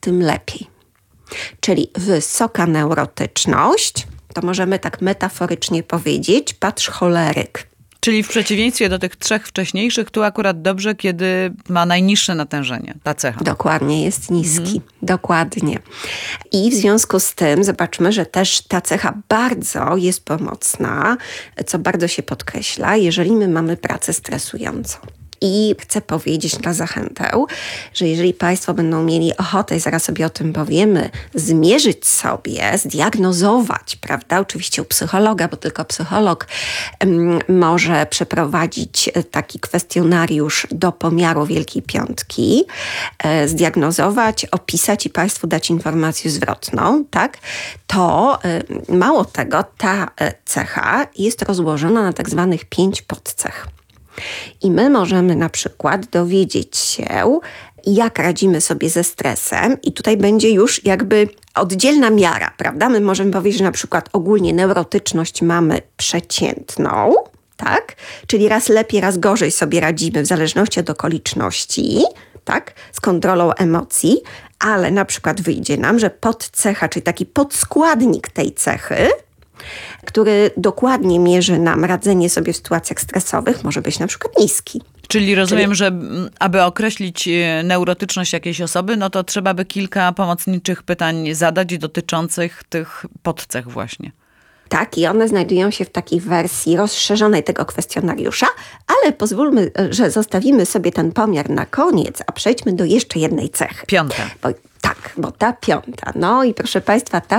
tym 0.00 0.22
lepiej. 0.22 0.66
Czyli 1.60 1.90
wysoka 1.94 2.66
neurotyczność, 2.66 4.06
to 4.34 4.42
możemy 4.42 4.78
tak 4.78 5.02
metaforycznie 5.02 5.82
powiedzieć, 5.82 6.54
patrz 6.54 6.88
choleryk. 6.88 7.66
Czyli 8.00 8.22
w 8.22 8.28
przeciwieństwie 8.28 8.88
do 8.88 8.98
tych 8.98 9.16
trzech 9.16 9.48
wcześniejszych, 9.48 10.10
tu 10.10 10.22
akurat 10.22 10.62
dobrze, 10.62 10.94
kiedy 10.94 11.54
ma 11.68 11.86
najniższe 11.86 12.34
natężenie, 12.34 12.94
ta 13.02 13.14
cecha. 13.14 13.44
Dokładnie, 13.44 14.04
jest 14.04 14.30
niski. 14.30 14.80
Dokładnie. 15.02 15.78
I 16.52 16.70
w 16.70 16.74
związku 16.74 17.20
z 17.20 17.34
tym 17.34 17.64
zobaczmy, 17.64 18.12
że 18.12 18.26
też 18.26 18.60
ta 18.60 18.80
cecha 18.80 19.22
bardzo 19.28 19.96
jest 19.96 20.24
pomocna, 20.24 21.16
co 21.66 21.78
bardzo 21.78 22.08
się 22.08 22.22
podkreśla, 22.22 22.96
jeżeli 22.96 23.32
my 23.32 23.48
mamy 23.48 23.76
pracę 23.76 24.12
stresującą. 24.12 24.98
I 25.40 25.74
chcę 25.80 26.00
powiedzieć 26.00 26.58
na 26.58 26.74
zachętę, 26.74 27.30
że 27.94 28.08
jeżeli 28.08 28.34
Państwo 28.34 28.74
będą 28.74 29.02
mieli 29.02 29.36
ochotę, 29.36 29.76
i 29.76 29.80
zaraz 29.80 30.04
sobie 30.04 30.26
o 30.26 30.30
tym 30.30 30.52
powiemy, 30.52 31.10
zmierzyć 31.34 32.06
sobie, 32.06 32.78
zdiagnozować, 32.78 33.96
prawda? 33.96 34.40
Oczywiście 34.40 34.82
u 34.82 34.84
psychologa, 34.84 35.48
bo 35.48 35.56
tylko 35.56 35.84
psycholog 35.84 36.46
em, 36.98 37.38
może 37.48 38.06
przeprowadzić 38.06 39.10
e, 39.14 39.22
taki 39.22 39.60
kwestionariusz 39.60 40.66
do 40.70 40.92
pomiaru 40.92 41.46
Wielkiej 41.46 41.82
Piątki, 41.82 42.64
e, 43.18 43.48
zdiagnozować, 43.48 44.44
opisać 44.44 45.06
i 45.06 45.10
Państwu 45.10 45.46
dać 45.46 45.70
informację 45.70 46.30
zwrotną, 46.30 47.04
tak? 47.10 47.38
To 47.86 48.38
e, 48.44 48.62
mało 48.92 49.24
tego, 49.24 49.64
ta 49.78 50.10
e, 50.20 50.32
cecha 50.44 51.06
jest 51.18 51.42
rozłożona 51.42 52.02
na 52.02 52.12
tak 52.12 52.30
zwanych 52.30 52.64
pięć 52.64 53.02
podcech. 53.02 53.66
I 54.62 54.70
my 54.70 54.90
możemy 54.90 55.36
na 55.36 55.48
przykład 55.48 56.06
dowiedzieć 56.06 56.76
się, 56.76 57.38
jak 57.86 58.18
radzimy 58.18 58.60
sobie 58.60 58.90
ze 58.90 59.04
stresem, 59.04 59.76
i 59.82 59.92
tutaj 59.92 60.16
będzie 60.16 60.50
już 60.50 60.84
jakby 60.84 61.28
oddzielna 61.54 62.10
miara, 62.10 62.52
prawda? 62.56 62.88
My 62.88 63.00
możemy 63.00 63.32
powiedzieć, 63.32 63.58
że 63.58 63.64
na 63.64 63.72
przykład 63.72 64.08
ogólnie 64.12 64.54
neurotyczność 64.54 65.42
mamy 65.42 65.80
przeciętną, 65.96 67.14
tak? 67.56 67.96
Czyli 68.26 68.48
raz 68.48 68.68
lepiej, 68.68 69.00
raz 69.00 69.18
gorzej 69.18 69.50
sobie 69.50 69.80
radzimy 69.80 70.22
w 70.22 70.26
zależności 70.26 70.80
od 70.80 70.90
okoliczności, 70.90 72.02
tak? 72.44 72.74
Z 72.92 73.00
kontrolą 73.00 73.52
emocji, 73.52 74.20
ale 74.58 74.90
na 74.90 75.04
przykład 75.04 75.40
wyjdzie 75.40 75.76
nam, 75.76 75.98
że 75.98 76.10
podcecha, 76.10 76.88
czyli 76.88 77.02
taki 77.02 77.26
podskładnik 77.26 78.30
tej 78.30 78.52
cechy, 78.52 79.08
który 80.06 80.50
dokładnie 80.56 81.18
mierzy 81.18 81.58
nam 81.58 81.84
radzenie 81.84 82.30
sobie 82.30 82.52
w 82.52 82.56
sytuacjach 82.56 83.00
stresowych, 83.00 83.64
może 83.64 83.82
być 83.82 83.98
na 83.98 84.06
przykład 84.06 84.38
niski. 84.38 84.82
Czyli 85.08 85.34
rozumiem, 85.34 85.74
że 85.74 85.86
mm, 85.86 86.30
aby 86.38 86.62
określić 86.62 87.28
e, 87.28 87.62
neurotyczność 87.64 88.32
jakiejś 88.32 88.60
osoby, 88.60 88.96
no 88.96 89.10
to 89.10 89.24
trzeba 89.24 89.54
by 89.54 89.64
kilka 89.64 90.12
pomocniczych 90.12 90.82
pytań 90.82 91.34
zadać 91.34 91.78
dotyczących 91.78 92.64
tych 92.68 93.06
podcech 93.22 93.68
właśnie. 93.68 94.12
Tak, 94.68 94.98
i 94.98 95.06
one 95.06 95.28
znajdują 95.28 95.70
się 95.70 95.84
w 95.84 95.90
takiej 95.90 96.20
wersji 96.20 96.76
rozszerzonej 96.76 97.44
tego 97.44 97.64
kwestionariusza, 97.64 98.46
ale 98.86 99.12
pozwólmy, 99.12 99.70
że 99.90 100.10
zostawimy 100.10 100.66
sobie 100.66 100.92
ten 100.92 101.12
pomiar 101.12 101.50
na 101.50 101.66
koniec, 101.66 102.22
a 102.26 102.32
przejdźmy 102.32 102.72
do 102.72 102.84
jeszcze 102.84 103.18
jednej 103.18 103.50
cechy. 103.50 103.86
Piąta. 103.86 104.22
Bo, 104.42 104.48
tak, 104.80 105.12
bo 105.16 105.32
ta 105.32 105.52
piąta. 105.52 106.12
No 106.14 106.44
i 106.44 106.54
proszę 106.54 106.80
Państwa, 106.80 107.20
ta 107.20 107.38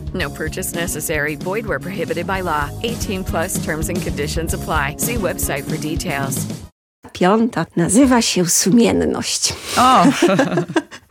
No 0.13 0.29
purchase 0.29 0.75
necessary. 0.75 1.37
Void 1.37 1.65
where 1.65 1.79
prohibited 1.79 2.27
by 2.27 2.41
law. 2.41 2.69
18 2.83 3.23
plus 3.23 3.65
terms 3.65 3.89
and 3.89 4.03
conditions 4.03 4.53
apply. 4.53 4.95
See 4.97 5.17
website 5.17 5.63
for 5.63 5.77
details. 5.77 6.35
piąta 7.13 7.65
nazywa 7.75 8.21
się 8.21 8.49
sumienność. 8.49 9.53
O, 9.77 10.05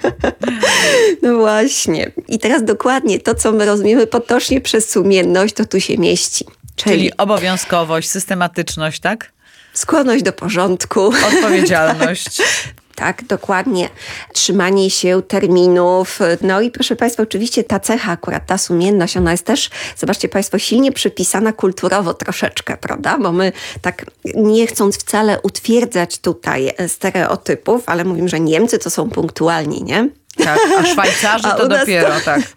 No 1.22 1.36
właśnie. 1.36 2.10
I 2.28 2.38
teraz 2.38 2.64
dokładnie 2.64 3.20
to, 3.20 3.34
co 3.34 3.52
my 3.52 3.66
rozumiemy 3.66 4.06
potocznie 4.06 4.60
przez 4.60 4.90
sumienność, 4.90 5.54
to 5.54 5.64
tu 5.64 5.80
się 5.80 5.98
mieści. 5.98 6.44
Czyli, 6.76 6.96
czyli 6.96 7.16
obowiązkowość, 7.16 8.10
systematyczność, 8.10 9.00
tak? 9.00 9.32
skłonność 9.74 10.22
do 10.22 10.32
porządku. 10.32 11.12
Odpowiedzialność. 11.28 12.26
Tak, 12.40 12.89
dokładnie. 13.28 13.88
Trzymanie 14.32 14.90
się 14.90 15.22
terminów. 15.28 16.18
No 16.40 16.60
i 16.60 16.70
proszę 16.70 16.96
Państwa, 16.96 17.22
oczywiście 17.22 17.64
ta 17.64 17.80
cecha, 17.80 18.12
akurat 18.12 18.46
ta 18.46 18.58
sumienność, 18.58 19.16
ona 19.16 19.30
jest 19.30 19.44
też, 19.44 19.70
zobaczcie 19.96 20.28
Państwo, 20.28 20.58
silnie 20.58 20.92
przypisana 20.92 21.52
kulturowo 21.52 22.14
troszeczkę, 22.14 22.76
prawda? 22.76 23.18
Bo 23.18 23.32
my 23.32 23.52
tak 23.82 24.06
nie 24.34 24.66
chcąc 24.66 24.98
wcale 24.98 25.40
utwierdzać 25.42 26.18
tutaj 26.18 26.70
stereotypów, 26.88 27.82
ale 27.86 28.04
mówimy, 28.04 28.28
że 28.28 28.40
Niemcy 28.40 28.78
to 28.78 28.90
są 28.90 29.10
punktualni, 29.10 29.82
nie? 29.82 30.08
Tak, 30.44 30.58
a 30.78 30.84
Szwajcarzy 30.92 31.48
A 31.48 31.50
to 31.56 31.68
dopiero, 31.68 32.08
to- 32.08 32.20
tak. 32.24 32.40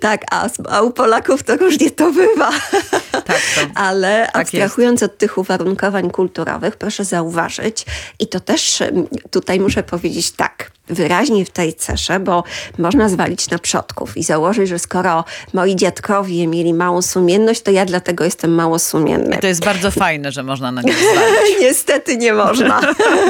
Tak, 0.00 0.24
a, 0.30 0.48
a 0.70 0.82
u 0.82 0.90
Polaków 0.90 1.42
to 1.42 1.56
różnie 1.56 1.90
to 1.90 2.12
bywa. 2.12 2.50
Tak, 3.24 3.40
to, 3.54 3.60
Ale 3.74 4.28
tak 4.32 4.42
abstrahując 4.42 5.02
od 5.02 5.18
tych 5.18 5.38
uwarunkowań 5.38 6.10
kulturowych, 6.10 6.76
proszę 6.76 7.04
zauważyć, 7.04 7.86
i 8.18 8.26
to 8.26 8.40
też 8.40 8.82
tutaj 9.30 9.60
muszę 9.60 9.82
powiedzieć 9.82 10.30
tak, 10.30 10.72
wyraźnie 10.92 11.44
w 11.44 11.50
tej 11.50 11.74
cesze, 11.74 12.20
bo 12.20 12.44
można 12.78 13.08
zwalić 13.08 13.50
na 13.50 13.58
przodków 13.58 14.16
i 14.16 14.22
założyć, 14.22 14.68
że 14.68 14.78
skoro 14.78 15.24
moi 15.52 15.76
dziadkowie 15.76 16.46
mieli 16.46 16.74
małą 16.74 17.02
sumienność, 17.02 17.62
to 17.62 17.70
ja 17.70 17.84
dlatego 17.84 18.24
jestem 18.24 18.54
mało 18.54 18.78
sumienny. 18.78 19.38
to 19.40 19.46
jest 19.46 19.64
bardzo 19.64 19.90
fajne, 19.90 20.32
że 20.32 20.42
można 20.42 20.72
na 20.72 20.82
nie 20.82 20.92
zwalić. 21.12 21.60
Niestety 21.60 22.16
nie 22.16 22.32
można. 22.32 22.80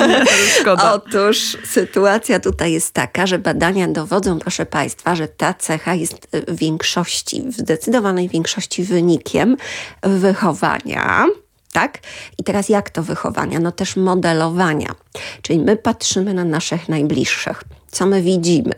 Szkoda. 0.61 0.92
Otóż 0.92 1.57
sytuacja 1.64 2.40
tutaj 2.40 2.72
jest 2.72 2.92
taka, 2.92 3.27
że 3.27 3.38
badania 3.38 3.88
dowodzą, 3.88 4.38
proszę 4.38 4.66
Państwa, 4.66 5.16
że 5.16 5.29
ta 5.29 5.55
cecha 5.55 5.94
jest 5.94 6.29
w 6.48 6.57
większości, 6.57 7.42
w 7.42 7.53
zdecydowanej 7.53 8.29
większości 8.29 8.85
wynikiem 8.85 9.57
wychowania. 10.03 11.27
Tak? 11.73 11.99
I 12.39 12.45
teraz 12.45 12.69
jak 12.69 12.91
to 12.91 13.03
wychowania? 13.03 13.61
No 13.61 13.73
też 13.73 13.97
modelowania. 13.97 14.95
Czyli 15.43 15.59
my 15.59 15.77
patrzymy 15.77 16.35
na 16.35 16.45
naszych 16.45 16.89
najbliższych. 16.89 17.65
Co 17.91 18.07
my 18.07 18.23
widzimy? 18.23 18.75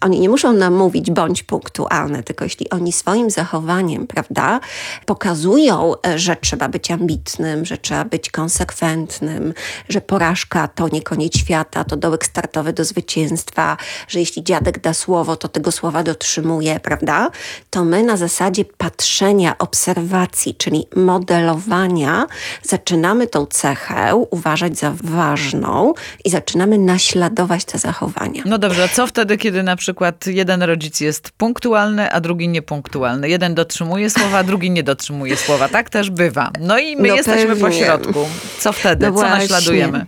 Oni 0.00 0.20
nie 0.20 0.28
muszą 0.28 0.52
nam 0.52 0.74
mówić 0.74 1.10
bądź 1.10 1.42
punktualny, 1.42 2.22
tylko 2.22 2.44
jeśli 2.44 2.70
oni 2.70 2.92
swoim 2.92 3.30
zachowaniem, 3.30 4.06
prawda, 4.06 4.60
pokazują, 5.06 5.92
e, 6.06 6.18
że 6.18 6.36
trzeba 6.36 6.68
być 6.68 6.90
ambitnym, 6.90 7.64
że 7.64 7.78
trzeba 7.78 8.04
być 8.04 8.30
konsekwentnym, 8.30 9.54
że 9.88 10.00
porażka 10.00 10.68
to 10.68 10.88
nie 10.88 11.02
koniec 11.02 11.36
świata, 11.38 11.84
to 11.84 11.96
dołek 11.96 12.26
startowy 12.26 12.72
do 12.72 12.84
zwycięstwa, 12.84 13.76
że 14.08 14.20
jeśli 14.20 14.44
dziadek 14.44 14.80
da 14.80 14.94
słowo, 14.94 15.36
to 15.36 15.48
tego 15.48 15.72
słowa 15.72 16.02
dotrzymuje, 16.02 16.80
prawda, 16.80 17.30
to 17.70 17.84
my 17.84 18.02
na 18.02 18.16
zasadzie 18.16 18.64
patrzenia, 18.64 19.58
obserwacji, 19.58 20.54
czyli 20.54 20.86
modelowania, 20.96 22.26
zaczynamy 22.62 23.26
tą 23.26 23.46
cechę 23.46 24.16
uważać 24.30 24.78
za 24.78 24.92
ważną 25.04 25.94
i 26.24 26.30
zaczynamy 26.30 26.78
naśladować 26.78 27.64
te 27.64 27.78
zachowania. 27.78 28.42
No 28.46 28.58
dobrze, 28.58 28.84
a 28.84 28.88
co 28.88 29.06
wtedy, 29.06 29.38
kiedy 29.38 29.55
na 29.62 29.76
przykład 29.76 30.26
jeden 30.26 30.62
rodzic 30.62 31.00
jest 31.00 31.30
punktualny, 31.30 32.12
a 32.12 32.20
drugi 32.20 32.48
niepunktualny? 32.48 33.28
Jeden 33.28 33.54
dotrzymuje 33.54 34.10
słowa, 34.10 34.38
a 34.38 34.42
drugi 34.44 34.70
nie 34.70 34.82
dotrzymuje 34.82 35.36
słowa. 35.36 35.68
Tak 35.68 35.90
też 35.90 36.10
bywa. 36.10 36.50
No 36.60 36.78
i 36.78 36.96
my 36.96 37.08
No 37.08 37.14
jesteśmy 37.14 37.46
pewnie. 37.46 37.64
po 37.64 37.72
środku. 37.72 38.28
Co 38.58 38.72
wtedy? 38.72 39.10
No 39.10 39.16
Co 39.16 39.22
naśladujemy? 39.22 40.06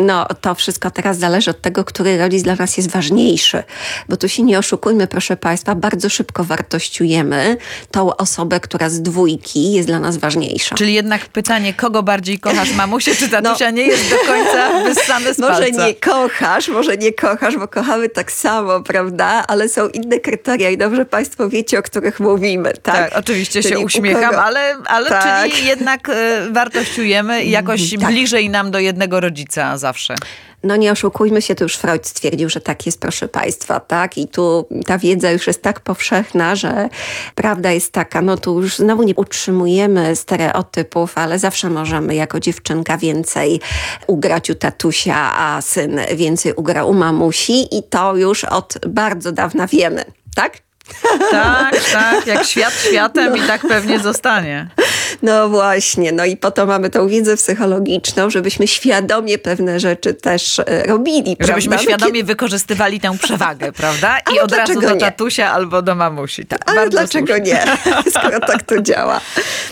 No, 0.00 0.26
to 0.40 0.54
wszystko 0.54 0.90
teraz 0.90 1.18
zależy 1.18 1.50
od 1.50 1.60
tego, 1.60 1.84
który 1.84 2.18
rodzic 2.18 2.42
dla 2.42 2.54
nas 2.54 2.76
jest 2.76 2.90
ważniejszy. 2.90 3.62
Bo 4.08 4.16
tu 4.16 4.28
się 4.28 4.42
nie 4.42 4.58
oszukujmy, 4.58 5.06
proszę 5.06 5.36
Państwa, 5.36 5.74
bardzo 5.74 6.08
szybko 6.08 6.44
wartościujemy 6.44 7.56
tą 7.90 8.16
osobę, 8.16 8.60
która 8.60 8.88
z 8.90 9.02
dwójki 9.02 9.72
jest 9.72 9.88
dla 9.88 9.98
nas 10.00 10.16
ważniejsza. 10.16 10.74
Czyli 10.74 10.94
jednak 10.94 11.26
pytanie, 11.26 11.74
kogo 11.74 12.02
bardziej 12.02 12.38
kochasz, 12.38 12.74
mamusię 12.74 13.14
czy 13.14 13.28
tatusia, 13.38 13.70
no, 13.70 13.76
nie 13.76 13.82
jest 13.82 14.10
do 14.10 14.16
końca 14.16 14.70
wyssane 14.94 15.34
z 15.34 15.38
Może 15.38 15.62
palca. 15.62 15.86
nie 15.86 15.94
kochasz, 15.94 16.68
może 16.68 16.96
nie 16.96 17.12
kochasz, 17.12 17.56
bo 17.56 17.68
kochamy 17.68 18.08
tak 18.08 18.32
samo, 18.32 18.80
prawda? 18.80 19.44
Ale 19.48 19.68
są 19.68 19.88
inne 19.88 20.20
kryteria 20.20 20.70
i 20.70 20.78
dobrze 20.78 21.04
Państwo 21.04 21.48
wiecie, 21.48 21.78
o 21.78 21.82
których 21.82 22.20
mówimy, 22.20 22.72
tak? 22.82 23.10
Tak, 23.10 23.18
oczywiście 23.18 23.62
Czyli 23.62 23.74
się 23.74 23.80
uśmiecham, 23.80 24.34
ale, 24.34 24.74
ale 24.86 25.08
Tak. 25.08 25.50
czyli 25.50 25.66
jednak 25.66 26.08
y, 26.08 26.12
wartościujemy 26.52 27.44
jakoś 27.44 27.90
Tak. 27.90 27.98
bliżej 28.10 28.50
nam 28.50 28.70
do 28.70 28.78
jednego 28.78 29.20
rodzica 29.20 29.78
zawsze. 29.80 30.14
No 30.62 30.76
nie 30.76 30.92
oszukujmy 30.92 31.42
się, 31.42 31.54
to 31.54 31.64
już 31.64 31.76
Freud 31.76 32.06
stwierdził, 32.06 32.48
że 32.48 32.60
tak 32.60 32.86
jest, 32.86 33.00
proszę 33.00 33.28
Państwa, 33.28 33.80
tak? 33.80 34.18
I 34.18 34.28
tu 34.28 34.68
ta 34.86 34.98
wiedza 34.98 35.30
już 35.30 35.46
jest 35.46 35.62
tak 35.62 35.80
powszechna, 35.80 36.56
że 36.56 36.88
prawda 37.34 37.72
jest 37.72 37.92
taka, 37.92 38.22
no 38.22 38.36
tu 38.36 38.60
już 38.60 38.76
znowu 38.76 39.02
nie 39.02 39.14
utrzymujemy 39.14 40.16
stereotypów, 40.16 41.18
ale 41.18 41.38
zawsze 41.38 41.70
możemy 41.70 42.14
jako 42.14 42.40
dziewczynka 42.40 42.98
więcej 42.98 43.60
ugrać 44.06 44.50
u 44.50 44.54
tatusia, 44.54 45.32
a 45.36 45.62
syn 45.62 46.00
więcej 46.16 46.52
ugra 46.52 46.84
u 46.84 46.94
mamusi 46.94 47.78
i 47.78 47.82
to 47.82 48.16
już 48.16 48.44
od 48.44 48.74
bardzo 48.86 49.32
dawna 49.32 49.66
wiemy, 49.66 50.04
tak? 50.34 50.58
Tak, 51.30 51.90
tak, 51.92 52.26
jak 52.26 52.44
świat 52.50 52.74
światem 52.74 53.36
i 53.36 53.40
tak 53.40 53.60
pewnie 53.60 53.98
zostanie. 53.98 54.68
No 55.22 55.48
właśnie, 55.48 56.12
no 56.12 56.24
i 56.24 56.36
po 56.36 56.50
to 56.50 56.66
mamy 56.66 56.90
tą 56.90 57.08
wiedzę 57.08 57.36
psychologiczną, 57.36 58.30
żebyśmy 58.30 58.66
świadomie 58.68 59.38
pewne 59.38 59.80
rzeczy 59.80 60.14
też 60.14 60.58
e, 60.58 60.82
robili. 60.86 61.36
Żebyśmy 61.40 61.70
prawda? 61.70 61.76
No 61.76 61.82
świadomie 61.82 62.12
kiedy- 62.12 62.26
wykorzystywali 62.26 63.00
tę 63.00 63.18
przewagę, 63.22 63.72
prawda? 63.82 64.18
I 64.18 64.22
Ale 64.26 64.42
od 64.42 64.52
razu 64.52 64.80
do 64.80 64.94
nie? 64.94 65.00
tatusia 65.00 65.50
albo 65.52 65.82
do 65.82 65.94
mamusi. 65.94 66.46
Tak, 66.46 66.70
Ale 66.70 66.88
dlaczego 66.90 67.34
słusznie. 67.36 67.54
nie? 67.54 68.10
Skoro 68.18 68.40
tak 68.40 68.62
to 68.62 68.82
działa. 68.82 69.20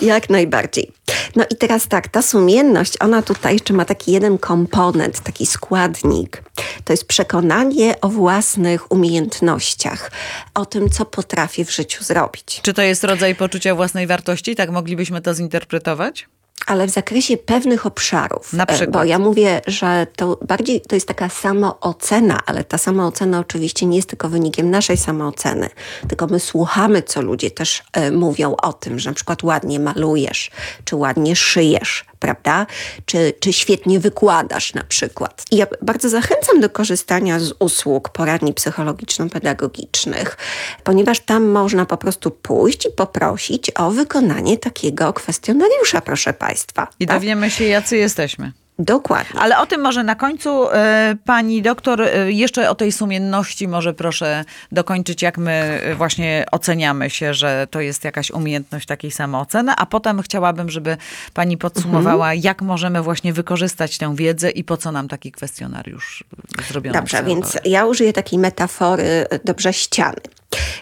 Jak 0.03 0.31
najbardziej. 0.31 0.93
No 1.37 1.45
i 1.51 1.57
teraz 1.57 1.89
tak, 1.89 2.09
ta 2.09 2.23
sumienność, 2.23 2.95
ona 3.01 3.23
tutaj 3.23 3.53
jeszcze 3.53 3.75
ma 3.75 3.85
taki 3.85 4.13
jeden 4.13 4.39
komponent, 4.39 5.21
taki 5.21 5.47
składnik. 5.47 6.43
To 6.85 6.93
jest 6.93 7.07
przekonanie 7.07 7.95
o 8.01 8.09
własnych 8.09 8.93
umiejętnościach, 8.93 10.11
o 10.55 10.67
tym, 10.67 10.91
co 10.91 11.05
potrafię 11.05 11.65
w 11.65 11.71
życiu 11.71 12.05
zrobić. 12.05 12.61
Czy 12.63 12.75
to 12.75 12.83
jest 12.83 13.05
rodzaj 13.05 13.35
poczucia 13.35 13.75
własnej 13.75 14.07
wartości? 14.07 14.57
Tak 14.57 14.71
moglibyśmy 14.71 15.21
to 15.21 15.28
zinterpretować? 15.35 16.29
ale 16.69 16.87
w 16.87 16.91
zakresie 16.91 17.37
pewnych 17.37 17.87
obszarów. 17.87 18.53
Na 18.53 18.65
E, 18.65 18.67
przykład? 18.67 18.91
Bo 18.91 19.05
ja 19.05 19.19
mówię, 19.19 19.61
że 19.67 20.07
to 20.17 20.39
bardziej 20.49 20.81
to 20.81 20.95
jest 20.97 21.09
taka 21.09 21.29
samoocena, 21.29 22.39
ale 22.47 22.65
ta 22.65 22.79
samoocena 22.79 23.39
oczywiście 23.39 23.87
nie 23.87 23.97
jest 23.97 24.09
tylko 24.09 24.29
wynikiem 24.29 24.71
naszej 24.71 24.97
samooceny, 24.97 25.69
tylko 26.09 26.27
my 26.27 26.41
słuchamy, 26.41 27.03
co 27.03 27.23
ludzie 27.23 27.51
też 27.51 27.83
e, 27.93 28.11
mówią 28.11 28.57
o 28.63 28.73
tym, 28.73 28.99
że 28.99 29.11
na 29.11 29.15
przykład 29.15 29.43
ładnie 29.43 29.81
malujesz, 29.81 30.51
czy 30.85 30.97
ładnie 30.97 31.37
szyjesz, 31.37 32.05
prawda? 32.19 32.67
Czy, 33.07 33.33
czy 33.41 33.53
świetnie 33.53 34.01
wykładasz 34.01 34.75
na 34.75 34.85
przykład. 34.85 35.45
I 35.51 35.57
ja 35.57 35.67
bardzo 35.83 36.09
zachęcam 36.09 36.61
do 36.61 36.71
korzystania 36.71 37.41
z 37.41 37.53
usług 37.59 38.09
poradni 38.09 38.55
psychologiczno-pedagogicznych, 38.55 40.37
ponieważ 40.85 41.21
tam 41.21 41.45
można 41.45 41.87
po 41.87 41.97
prostu 41.97 42.31
pójść 42.31 42.87
i 42.87 42.91
poprosić 42.91 43.71
o 43.71 43.91
wykonanie 43.91 44.59
takiego 44.59 45.13
kwestionariusza, 45.13 46.01
proszę 46.01 46.33
Państwa. 46.33 46.89
I 47.01 47.07
tak? 47.07 47.17
dowiemy 47.17 47.51
się, 47.51 47.65
jacy 47.65 47.97
jesteśmy. 47.97 48.53
Dokładnie. 48.79 49.41
Ale 49.41 49.59
o 49.59 49.67
tym 49.67 49.81
może 49.81 50.05
na 50.05 50.15
końcu 50.15 50.71
e, 50.71 51.17
pani 51.25 51.63
doktor, 51.63 52.03
e, 52.03 52.33
jeszcze 52.33 52.71
o 52.71 52.75
tej 52.75 52.93
sumienności 52.93 53.69
może 53.69 53.95
proszę 53.95 54.45
dokończyć, 54.73 55.23
jak 55.23 55.39
my 55.39 55.81
e, 55.83 55.95
właśnie 55.95 56.45
oceniamy 56.53 57.11
się, 57.11 57.35
że 57.35 57.67
to 57.71 57.81
jest 57.81 58.05
jakaś 58.05 58.31
umiejętność 58.31 58.87
takiej 58.87 59.11
samooceny, 59.11 59.73
a 59.77 59.87
potem 59.87 60.23
chciałabym, 60.23 60.71
żeby 60.71 60.97
pani 61.35 61.57
podsumowała, 61.57 62.27
Mhm. 62.27 62.41
jak 62.45 62.63
możemy 62.63 63.03
właśnie 63.03 63.33
wykorzystać 63.33 63.99
tę 63.99 64.17
wiedzę 64.17 64.51
i 64.51 64.65
po 64.65 64.77
co 64.77 64.93
nam 64.93 65.09
taki 65.09 65.33
kwestionariusz 65.33 66.25
zrobiony. 66.69 66.99
Dobrze, 66.99 67.23
więc 67.23 67.59
ja 67.65 67.87
użyję 67.87 68.13
takiej 68.13 68.39
metafory 68.39 69.27
dobrze 69.45 69.73
ściany. 69.73 70.21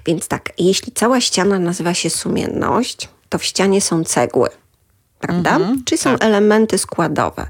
Więc 0.06 0.28
tak, 0.28 0.52
jeśli 0.59 0.92
cała 0.92 1.20
ściana 1.20 1.59
nazywa 1.59 1.94
się 1.94 2.11
sumienność, 2.11 3.09
to 3.28 3.38
w 3.38 3.44
ścianie 3.44 3.80
są 3.80 4.04
cegły. 4.04 4.48
Prawda? 5.18 5.57
Mhm, 5.57 5.85
Czyli 5.85 5.98
są 5.98 6.18
elementy 6.18 6.79
składowe. 6.79 7.46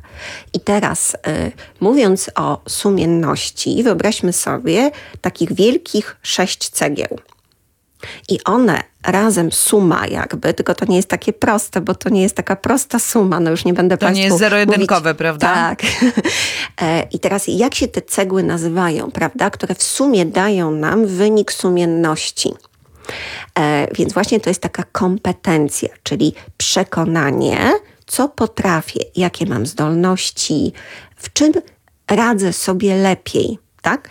I 0.52 0.60
teraz 0.60 1.14
y, 1.14 1.52
mówiąc 1.80 2.30
o 2.34 2.62
sumienności, 2.68 3.82
wyobraźmy 3.82 4.32
sobie 4.32 4.90
takich 5.20 5.52
wielkich 5.52 6.16
sześć 6.22 6.70
cegieł. 6.70 7.18
I 8.28 8.44
one 8.44 8.82
razem 9.02 9.52
suma 9.52 10.06
jakby, 10.06 10.54
tylko 10.54 10.74
to 10.74 10.84
nie 10.84 10.96
jest 10.96 11.08
takie 11.08 11.32
proste, 11.32 11.80
bo 11.80 11.94
to 11.94 12.08
nie 12.08 12.22
jest 12.22 12.36
taka 12.36 12.56
prosta 12.56 12.98
suma, 12.98 13.40
no 13.40 13.50
już 13.50 13.64
nie 13.64 13.74
będę 13.74 13.98
To 13.98 14.06
nie 14.06 14.12
Państwu 14.12 14.24
jest 14.24 14.38
zero-jedynkowe, 14.38 15.14
prawda? 15.14 15.54
Tak. 15.54 15.82
E, 16.82 17.02
I 17.12 17.18
teraz 17.18 17.44
jak 17.48 17.74
się 17.74 17.88
te 17.88 18.02
cegły 18.02 18.42
nazywają, 18.42 19.10
prawda, 19.10 19.50
które 19.50 19.74
w 19.74 19.82
sumie 19.82 20.24
dają 20.26 20.70
nam 20.70 21.06
wynik 21.06 21.52
sumienności. 21.52 22.54
E, 23.58 23.86
Więc 23.94 24.12
właśnie 24.12 24.40
to 24.40 24.50
jest 24.50 24.62
taka 24.62 24.82
kompetencja, 24.92 25.88
czyli 26.02 26.34
przekonanie, 26.56 27.58
co 28.06 28.28
potrafię, 28.28 29.00
jakie 29.16 29.46
mam 29.46 29.66
zdolności, 29.66 30.72
w 31.16 31.32
czym 31.32 31.52
radzę 32.10 32.52
sobie 32.52 32.96
lepiej, 32.96 33.58
tak? 33.82 34.10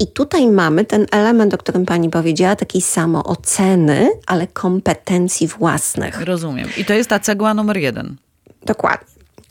I 0.00 0.06
tutaj 0.06 0.46
mamy 0.46 0.84
ten 0.84 1.06
element, 1.10 1.54
o 1.54 1.58
którym 1.58 1.86
pani 1.86 2.10
powiedziała, 2.10 2.56
takiej 2.56 2.80
samooceny, 2.80 4.10
ale 4.26 4.46
kompetencji 4.46 5.48
własnych. 5.48 6.20
Rozumiem. 6.20 6.68
I 6.76 6.84
to 6.84 6.94
jest 6.94 7.10
ta 7.10 7.18
cegła 7.20 7.54
numer 7.54 7.76
jeden. 7.76 8.16
Dokładnie. 8.66 9.06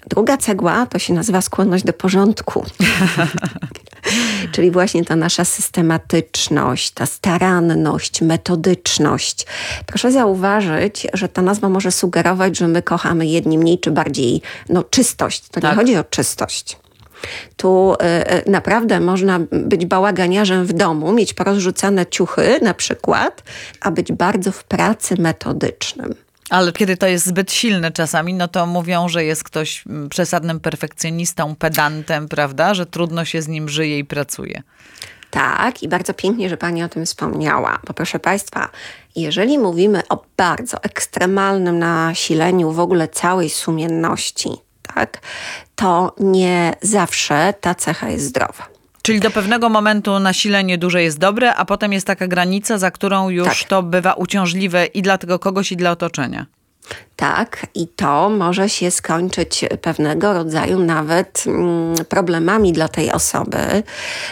Druga 0.07 0.37
cegła 0.37 0.85
to 0.85 0.99
się 0.99 1.13
nazywa 1.13 1.41
skłonność 1.41 1.83
do 1.83 1.93
porządku. 1.93 2.65
Czyli 4.51 4.71
właśnie 4.71 5.05
ta 5.05 5.15
nasza 5.15 5.45
systematyczność, 5.45 6.91
ta 6.91 7.05
staranność, 7.05 8.21
metodyczność. 8.21 9.45
Proszę 9.85 10.11
zauważyć, 10.11 11.07
że 11.13 11.29
ta 11.29 11.41
nazwa 11.41 11.69
może 11.69 11.91
sugerować, 11.91 12.57
że 12.57 12.67
my 12.67 12.81
kochamy 12.81 13.27
jedni 13.27 13.57
mniej 13.57 13.79
czy 13.79 13.91
bardziej 13.91 14.41
no, 14.69 14.83
czystość. 14.83 15.49
To 15.51 15.61
Tak. 15.61 15.71
nie 15.71 15.75
chodzi 15.75 15.97
o 15.97 16.03
czystość. 16.03 16.77
Tu 17.57 17.93
y, 17.93 18.47
y, 18.47 18.51
naprawdę 18.51 18.99
można 18.99 19.39
być 19.51 19.85
bałaganiarzem 19.85 20.65
w 20.65 20.73
domu, 20.73 21.11
mieć 21.11 21.33
porozrzucane 21.33 22.05
ciuchy 22.05 22.59
na 22.61 22.73
przykład, 22.73 23.43
a 23.81 23.91
być 23.91 24.11
bardzo 24.11 24.51
w 24.51 24.63
pracy 24.63 25.15
metodycznym. 25.21 26.15
Ale 26.49 26.71
kiedy 26.71 26.97
to 26.97 27.07
jest 27.07 27.25
zbyt 27.25 27.51
silne 27.51 27.91
czasami, 27.91 28.33
no 28.33 28.47
to 28.47 28.65
mówią, 28.65 29.09
że 29.09 29.23
jest 29.23 29.43
ktoś 29.43 29.83
mm, 29.87 30.09
przesadnym 30.09 30.59
perfekcjonistą, 30.59 31.55
pedantem, 31.55 32.27
prawda? 32.27 32.73
Że 32.73 32.85
trudno 32.85 33.25
się 33.25 33.41
z 33.41 33.47
nim 33.47 33.69
żyje 33.69 33.99
i 33.99 34.05
pracuje. 34.05 34.63
Tak, 35.31 35.83
i 35.83 35.87
bardzo 35.87 36.13
pięknie, 36.13 36.49
że 36.49 36.57
Pani 36.57 36.83
o 36.83 36.89
tym 36.89 37.05
wspomniała. 37.05 37.79
Bo 37.87 37.93
proszę 37.93 38.19
Państwa, 38.19 38.69
jeżeli 39.15 39.57
mówimy 39.59 40.01
o 40.09 40.23
bardzo 40.37 40.83
ekstremalnym 40.83 41.79
nasileniu 41.79 42.71
w 42.71 42.79
ogóle 42.79 43.07
całej 43.07 43.49
sumienności, 43.49 44.49
tak, 44.95 45.21
to 45.75 46.15
nie 46.19 46.73
zawsze 46.81 47.53
ta 47.61 47.75
cecha 47.75 48.09
jest 48.09 48.25
zdrowa. 48.25 48.78
Czyli 49.09 49.19
do 49.19 49.31
pewnego 49.31 49.69
momentu 49.69 50.19
nasilenie 50.19 50.77
duże 50.77 51.03
jest 51.03 51.19
dobre, 51.19 51.55
a 51.55 51.65
potem 51.65 51.93
jest 51.93 52.07
taka 52.07 52.27
granica, 52.27 52.77
za 52.77 52.91
którą 52.91 53.29
już 53.29 53.59
Tak. 53.59 53.67
to 53.69 53.83
bywa 53.83 54.13
uciążliwe 54.13 54.85
i 54.85 55.01
dla 55.01 55.17
tego 55.17 55.39
kogoś, 55.39 55.71
i 55.71 55.75
dla 55.77 55.91
otoczenia. 55.91 56.45
Tak, 57.19 57.65
i 57.75 57.87
to 57.87 58.29
może 58.29 58.69
się 58.69 58.91
skończyć 58.91 59.65
pewnego 59.81 60.33
rodzaju 60.33 60.79
nawet 60.79 61.43
mm, 61.47 61.95
problemami 62.09 62.73
dla 62.73 62.87
tej 62.87 63.11
osoby, 63.11 63.83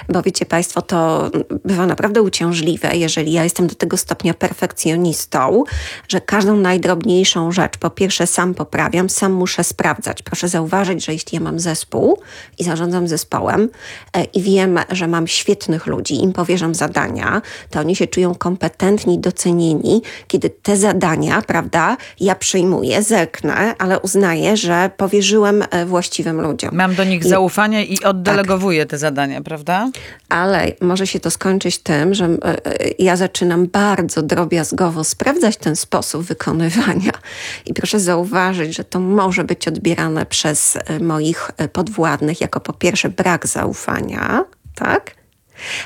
bo 0.10 0.22
wiecie 0.22 0.46
Państwo, 0.46 0.82
to 0.82 1.32
bywa 1.66 1.86
naprawdę 1.86 2.22
uciążliwe, 2.22 2.98
jeżeli 2.98 3.32
ja 3.32 3.44
jestem 3.44 3.68
do 3.68 3.76
tego 3.76 3.98
stopnia 3.98 4.34
perfekcjonistą, 4.34 5.64
że 6.08 6.22
każdą 6.22 6.56
najdrobniejszą 6.56 7.52
rzecz 7.52 7.78
po 7.78 7.90
pierwsze 7.90 8.28
sam 8.28 8.54
poprawiam, 8.54 9.10
sam 9.10 9.32
muszę 9.32 9.64
sprawdzać. 9.64 10.22
Proszę 10.22 10.48
zauważyć, 10.48 11.06
że 11.06 11.14
jeśli 11.14 11.36
ja 11.36 11.42
mam 11.42 11.60
zespół 11.60 12.20
i 12.60 12.64
zarządzam 12.64 13.08
zespołem 13.08 13.70
e, 14.14 14.24
i 14.24 14.42
wiem, 14.42 14.80
że 14.92 15.08
mam 15.08 15.28
świetnych 15.28 15.88
ludzi, 15.88 16.24
im 16.24 16.34
powierzam 16.34 16.76
zadania, 16.76 17.42
to 17.70 17.80
oni 17.80 17.96
się 17.96 18.08
czują 18.08 18.36
kompetentni, 18.36 19.20
docenieni, 19.20 20.02
kiedy 20.28 20.50
te 20.50 20.78
zadania, 20.78 21.42
prawda, 21.42 21.98
ja 22.20 22.36
przyjmuję 22.36 22.77
zerknę, 23.00 23.76
ale 23.78 24.00
uznaję, 24.00 24.58
że 24.58 24.92
powierzyłem 24.98 25.64
e, 25.70 25.86
właściwym 25.86 26.42
ludziom. 26.42 26.76
Mam 26.76 26.96
do 26.96 27.04
nich 27.04 27.26
I- 27.26 27.30
zaufanie 27.30 27.86
i 27.86 28.04
oddelegowuję 28.04 28.86
te 28.86 28.98
zadania, 28.98 29.42
prawda? 29.42 29.90
Ale 30.30 30.72
może 30.82 31.08
się 31.08 31.20
to 31.20 31.32
skończyć 31.32 31.78
tym, 31.78 32.14
że 32.14 32.26
e, 32.26 32.36
e, 32.46 32.90
ja 33.00 33.16
zaczynam 33.16 33.68
bardzo 33.68 34.22
drobiazgowo 34.22 35.04
sprawdzać 35.04 35.58
ten 35.58 35.76
sposób 35.76 36.24
wykonywania. 36.24 37.12
I 37.66 37.74
proszę 37.74 38.00
zauważyć, 38.00 38.76
że 38.76 38.84
to 38.84 39.00
może 39.00 39.44
być 39.44 39.68
odbierane 39.68 40.26
przez 40.26 40.78
moich 41.02 41.52
podwładnych 41.74 42.42
jako 42.42 42.60
po 42.60 42.74
pierwsze 42.74 43.10
brak 43.10 43.48
zaufania, 43.48 44.46
tak? 44.76 45.16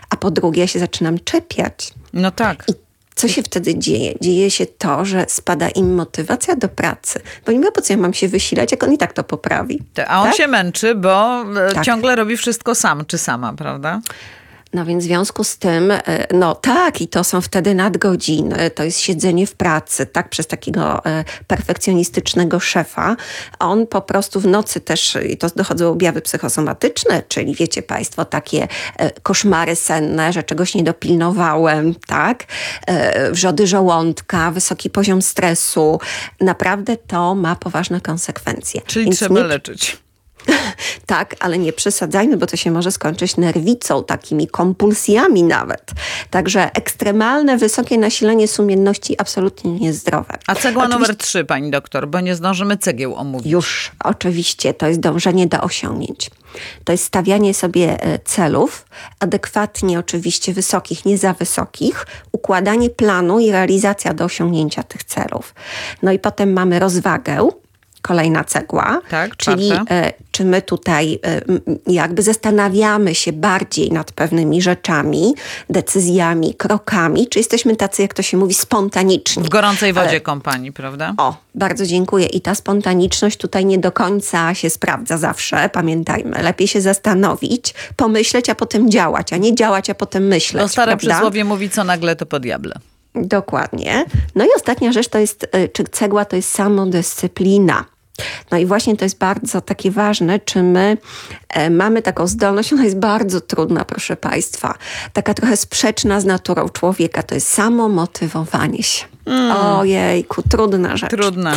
A 0.10 0.16
po 0.18 0.32
drugie 0.32 0.62
ja 0.62 0.68
się 0.68 0.80
zaczynam 0.80 1.20
czepiać. 1.20 1.94
No 2.14 2.32
tak. 2.32 2.64
I 2.68 2.74
co 3.16 3.28
się 3.28 3.44
wtedy 3.44 3.80
dzieje? 3.80 4.14
Dzieje 4.22 4.52
się 4.52 4.66
to, 4.66 5.06
że 5.06 5.26
spada 5.30 5.70
im 5.70 5.96
motywacja 5.96 6.56
do 6.56 6.70
pracy. 6.70 7.20
Bo 7.46 7.52
nie 7.52 7.60
wiem, 7.60 7.72
po 7.74 7.82
co 7.82 7.94
ja 7.94 7.98
mam 7.98 8.14
się 8.14 8.28
wysilać, 8.28 8.72
jak 8.72 8.84
on 8.84 8.94
i 8.94 8.98
tak 8.98 9.14
to 9.14 9.24
poprawi. 9.24 9.80
A 10.08 10.22
on 10.22 10.28
tak? 10.28 10.38
się 10.38 10.48
męczy, 10.48 10.96
bo 10.96 11.42
e, 11.68 11.74
Tak. 11.74 11.86
ciągle 11.86 12.16
robi 12.16 12.38
wszystko 12.38 12.76
sam 12.76 13.06
czy 13.06 13.18
sama, 13.18 13.54
prawda? 13.54 14.02
No 14.74 14.86
więc 14.86 15.04
w 15.04 15.08
związku 15.08 15.44
z 15.44 15.58
tym, 15.58 15.92
e, 15.92 16.02
no 16.34 16.56
tak, 16.56 17.02
i 17.02 17.08
to 17.08 17.24
są 17.24 17.42
wtedy 17.42 17.76
nadgodziny, 17.76 18.72
to 18.72 18.84
jest 18.84 19.00
siedzenie 19.00 19.48
w 19.48 19.54
pracy, 19.56 20.06
tak, 20.06 20.30
przez 20.30 20.48
takiego 20.48 21.06
e, 21.06 21.24
perfekcjonistycznego 21.48 22.60
szefa. 22.60 23.16
On 23.60 23.88
po 23.88 24.02
prostu 24.02 24.40
w 24.40 24.48
nocy 24.48 24.80
też, 24.80 25.18
i 25.30 25.38
to 25.38 25.48
dochodzą 25.56 25.92
objawy 25.92 26.22
psychosomatyczne, 26.22 27.24
czyli 27.28 27.56
wiecie 27.56 27.82
Państwo, 27.82 28.26
takie 28.26 28.68
e, 28.98 29.12
koszmary 29.12 29.76
senne, 29.76 30.34
że 30.34 30.44
czegoś 30.44 30.76
nie 30.76 30.84
dopilnowałem, 30.84 31.96
tak, 32.08 32.44
wrzody 33.32 33.68
żołądka, 33.68 34.52
wysoki 34.52 34.90
poziom 34.90 35.22
stresu. 35.22 36.00
Naprawdę 36.42 36.98
to 36.98 37.36
ma 37.36 37.56
poważne 37.56 38.02
konsekwencje. 38.02 38.82
Czyli 38.88 39.06
Więc 39.06 39.18
trzeba 39.18 39.36
nie- 39.36 39.44
leczyć. 39.48 39.98
tak, 41.06 41.36
ale 41.40 41.58
nie 41.58 41.74
przesadzajmy, 41.74 42.38
bo 42.38 42.46
to 42.48 42.58
się 42.58 42.72
może 42.72 42.92
skończyć 42.92 43.38
nerwicą, 43.38 44.04
takimi 44.04 44.48
kompulsjami 44.48 45.44
nawet. 45.44 45.92
Także 46.30 46.76
ekstremalne, 46.76 47.58
wysokie 47.58 47.98
nasilenie 47.98 48.48
sumienności 48.48 49.16
absolutnie 49.22 49.72
niezdrowe. 49.72 50.38
A 50.48 50.56
cegła 50.56 50.84
Oczywiście- 50.84 51.00
numer 51.00 51.18
trzy, 51.18 51.46
pani 51.46 51.72
doktor, 51.72 52.08
bo 52.08 52.20
nie 52.20 52.36
zdążymy 52.36 52.78
cegieł 52.78 53.16
omówić. 53.16 53.52
Już, 53.52 53.92
oczywiście, 54.04 54.74
to 54.74 54.88
jest 54.88 55.00
dążenie 55.00 55.48
do 55.48 55.62
osiągnięć. 55.62 56.30
To 56.84 56.92
jest 56.92 57.04
stawianie 57.04 57.54
sobie 57.54 58.04
e, 58.04 58.20
celów, 58.20 58.86
adekwatnie 59.20 60.00
oczywiście 60.00 60.54
wysokich, 60.54 61.06
nie 61.06 61.18
za 61.18 61.34
wysokich, 61.34 62.08
układanie 62.32 62.90
planu 62.90 63.40
i 63.40 63.52
realizacja 63.52 64.14
do 64.14 64.26
osiągnięcia 64.26 64.84
tych 64.84 65.04
celów. 65.04 65.56
No 66.04 66.12
i 66.12 66.20
potem 66.20 66.54
mamy 66.54 66.80
rozwagę, 66.80 67.44
kolejna 68.02 68.44
cegła, 68.44 69.02
Tak, 69.10 69.38
czyli 69.38 69.72
czwarte. 69.72 69.96
e, 69.96 70.14
czy 70.32 70.46
my 70.46 70.62
tutaj 70.62 71.20
e, 71.26 71.42
jakby 71.88 72.22
zastanawiamy 72.24 73.16
się 73.16 73.34
bardziej 73.34 73.92
nad 73.92 74.12
pewnymi 74.12 74.62
rzeczami, 74.62 75.34
decyzjami, 75.70 76.54
krokami, 76.56 77.28
czy 77.28 77.40
jesteśmy 77.40 77.76
tacy, 77.76 78.02
jak 78.02 78.14
to 78.14 78.22
się 78.22 78.38
mówi, 78.38 78.54
spontaniczni. 78.54 79.44
W 79.44 79.50
gorącej 79.50 79.94
wodzie 79.94 80.10
Ale- 80.10 80.20
kompanii, 80.22 80.72
prawda? 80.72 81.14
o, 81.18 81.36
bardzo 81.56 81.86
dziękuję. 81.86 82.26
I 82.26 82.42
ta 82.42 82.56
spontaniczność 82.56 83.38
tutaj 83.38 83.66
nie 83.66 83.78
do 83.78 83.92
końca 83.92 84.54
się 84.54 84.70
sprawdza 84.70 85.18
zawsze. 85.18 85.70
Pamiętajmy, 85.74 86.44
lepiej 86.44 86.68
się 86.68 86.82
zastanowić, 86.82 87.74
pomyśleć, 87.96 88.50
a 88.50 88.56
potem 88.56 88.92
działać, 88.92 89.34
a 89.34 89.38
nie 89.38 89.56
działać, 89.56 89.90
a 89.90 89.96
potem 89.96 90.28
myśleć. 90.28 90.64
To 90.64 90.70
stare 90.70 90.92
prawda? 90.92 91.14
przysłowie 91.14 91.44
mówi, 91.46 91.70
co 91.70 91.84
nagle 91.84 92.16
to 92.16 92.26
po 92.26 92.40
diable. 92.40 92.76
Dokładnie. 93.16 94.06
No 94.36 94.46
i 94.46 94.48
ostatnia 94.56 94.92
rzecz 94.92 95.08
to 95.08 95.20
jest, 95.20 95.44
y, 95.56 95.70
czy 95.70 95.84
cegła 95.84 96.26
to 96.26 96.36
jest 96.36 96.50
samodyscyplina. 96.50 97.86
No 98.52 98.58
i 98.58 98.66
właśnie 98.66 98.98
to 98.98 99.06
jest 99.06 99.18
bardzo 99.18 99.62
takie 99.62 99.92
ważne, 99.92 100.40
czy 100.40 100.64
my 100.64 100.98
e, 101.50 101.70
mamy 101.70 102.02
taką 102.02 102.28
zdolność, 102.28 102.74
ona 102.74 102.84
jest 102.84 103.00
bardzo 103.00 103.42
trudna, 103.42 103.86
proszę 103.86 104.16
Państwa, 104.16 104.78
taka 105.14 105.34
trochę 105.34 105.58
sprzeczna 105.58 106.22
z 106.22 106.26
naturą 106.26 106.70
człowieka, 106.70 107.24
to 107.24 107.36
jest 107.36 107.48
samomotywowanie 107.48 108.84
się. 108.84 109.06
Ojejku, 109.78 110.42
trudna 110.50 110.98
rzecz. 110.98 111.10
Trudne. 111.10 111.54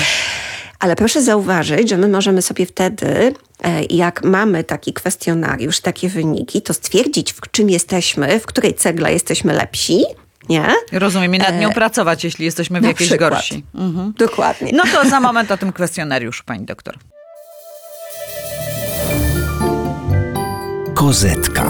Ale 0.78 0.96
proszę 0.96 1.22
zauważyć, 1.22 1.88
że 1.88 1.96
my 1.96 2.08
możemy 2.08 2.42
sobie 2.42 2.66
wtedy, 2.66 3.34
e, 3.64 3.84
jak 3.84 4.24
mamy 4.24 4.64
taki 4.64 4.92
kwestionariusz, 4.92 5.80
takie 5.80 6.08
wyniki, 6.08 6.62
to 6.62 6.74
stwierdzić, 6.74 7.32
w 7.32 7.40
czym 7.50 7.70
jesteśmy, 7.70 8.40
w 8.40 8.46
której 8.46 8.74
cegle 8.74 9.12
jesteśmy 9.12 9.52
lepsi, 9.52 10.04
nie? 10.48 10.66
Rozumiem, 10.92 11.34
i 11.34 11.38
nad 11.38 11.58
nią 11.60 11.72
pracować, 11.72 12.24
jeśli 12.24 12.44
jesteśmy 12.44 12.78
w 12.80 12.82
na 12.82 12.88
jakiejś 12.88 13.10
przykład. 13.10 13.30
gorsi. 13.30 13.64
Mhm. 13.74 14.12
Dokładnie. 14.18 14.72
No 14.74 14.82
to 14.92 15.08
za 15.08 15.20
moment 15.20 15.50
o 15.50 15.56
tym 15.56 15.72
kwestionariuszu, 15.72 16.42
pani 16.46 16.64
doktor. 16.64 16.94
Kozetka. 20.94 21.68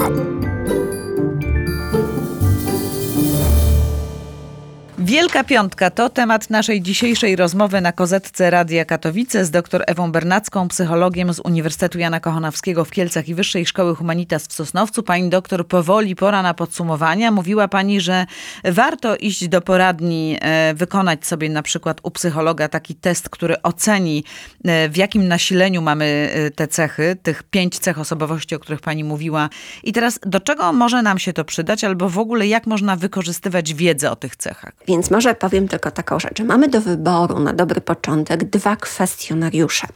Wielka 5.05 5.43
Piątka 5.43 5.89
to 5.89 6.09
temat 6.09 6.49
naszej 6.49 6.81
dzisiejszej 6.81 7.35
rozmowy 7.35 7.81
na 7.81 7.91
kozetce 7.91 8.49
Radia 8.49 8.85
Katowice 8.85 9.45
z 9.45 9.51
dr 9.51 9.83
Ewą 9.87 10.11
Bernacką, 10.11 10.67
psychologiem 10.67 11.33
z 11.33 11.39
Uniwersytetu 11.39 11.99
Jana 11.99 12.19
Kochanowskiego 12.19 12.85
w 12.85 12.91
Kielcach 12.91 13.29
i 13.29 13.35
Wyższej 13.35 13.65
Szkoły 13.65 13.95
Humanitas 13.95 14.47
w 14.47 14.53
Sosnowcu. 14.53 15.03
Pani 15.03 15.29
doktor, 15.29 15.67
powoli 15.67 16.15
pora 16.15 16.41
na 16.41 16.53
podsumowania. 16.53 17.31
Mówiła 17.31 17.67
pani, 17.67 18.01
że 18.01 18.25
warto 18.63 19.15
iść 19.15 19.47
do 19.47 19.61
poradni, 19.61 20.37
e, 20.41 20.73
wykonać 20.73 21.27
sobie 21.27 21.49
na 21.49 21.63
przykład 21.63 21.99
u 22.03 22.11
psychologa 22.11 22.67
taki 22.67 22.95
test, 22.95 23.29
który 23.29 23.61
oceni 23.61 24.23
e, 24.63 24.89
w 24.89 24.97
jakim 24.97 25.27
nasileniu 25.27 25.81
mamy 25.81 26.31
e, 26.33 26.51
te 26.51 26.67
cechy, 26.67 27.17
tych 27.23 27.43
pięć 27.43 27.79
cech 27.79 27.99
osobowości, 27.99 28.55
o 28.55 28.59
których 28.59 28.81
pani 28.81 29.03
mówiła. 29.03 29.49
I 29.83 29.93
teraz 29.93 30.19
do 30.25 30.39
czego 30.39 30.73
może 30.73 31.01
nam 31.01 31.19
się 31.19 31.33
to 31.33 31.45
przydać, 31.45 31.83
albo 31.83 32.09
w 32.09 32.19
ogóle 32.19 32.47
jak 32.47 32.67
można 32.67 32.95
wykorzystywać 32.95 33.73
wiedzę 33.73 34.11
o 34.11 34.15
tych 34.15 34.35
cechach? 34.35 34.73
Więc 34.95 35.11
może 35.11 35.35
powiem 35.35 35.67
tylko 35.67 35.91
taką 35.91 36.19
rzecz, 36.19 36.39
mamy 36.39 36.67
do 36.67 36.81
wyboru 36.81 37.39
na 37.39 37.53
dobry 37.53 37.81
początek 37.81 38.43
dwa 38.43 38.75
kwestionariusze. 38.75 39.87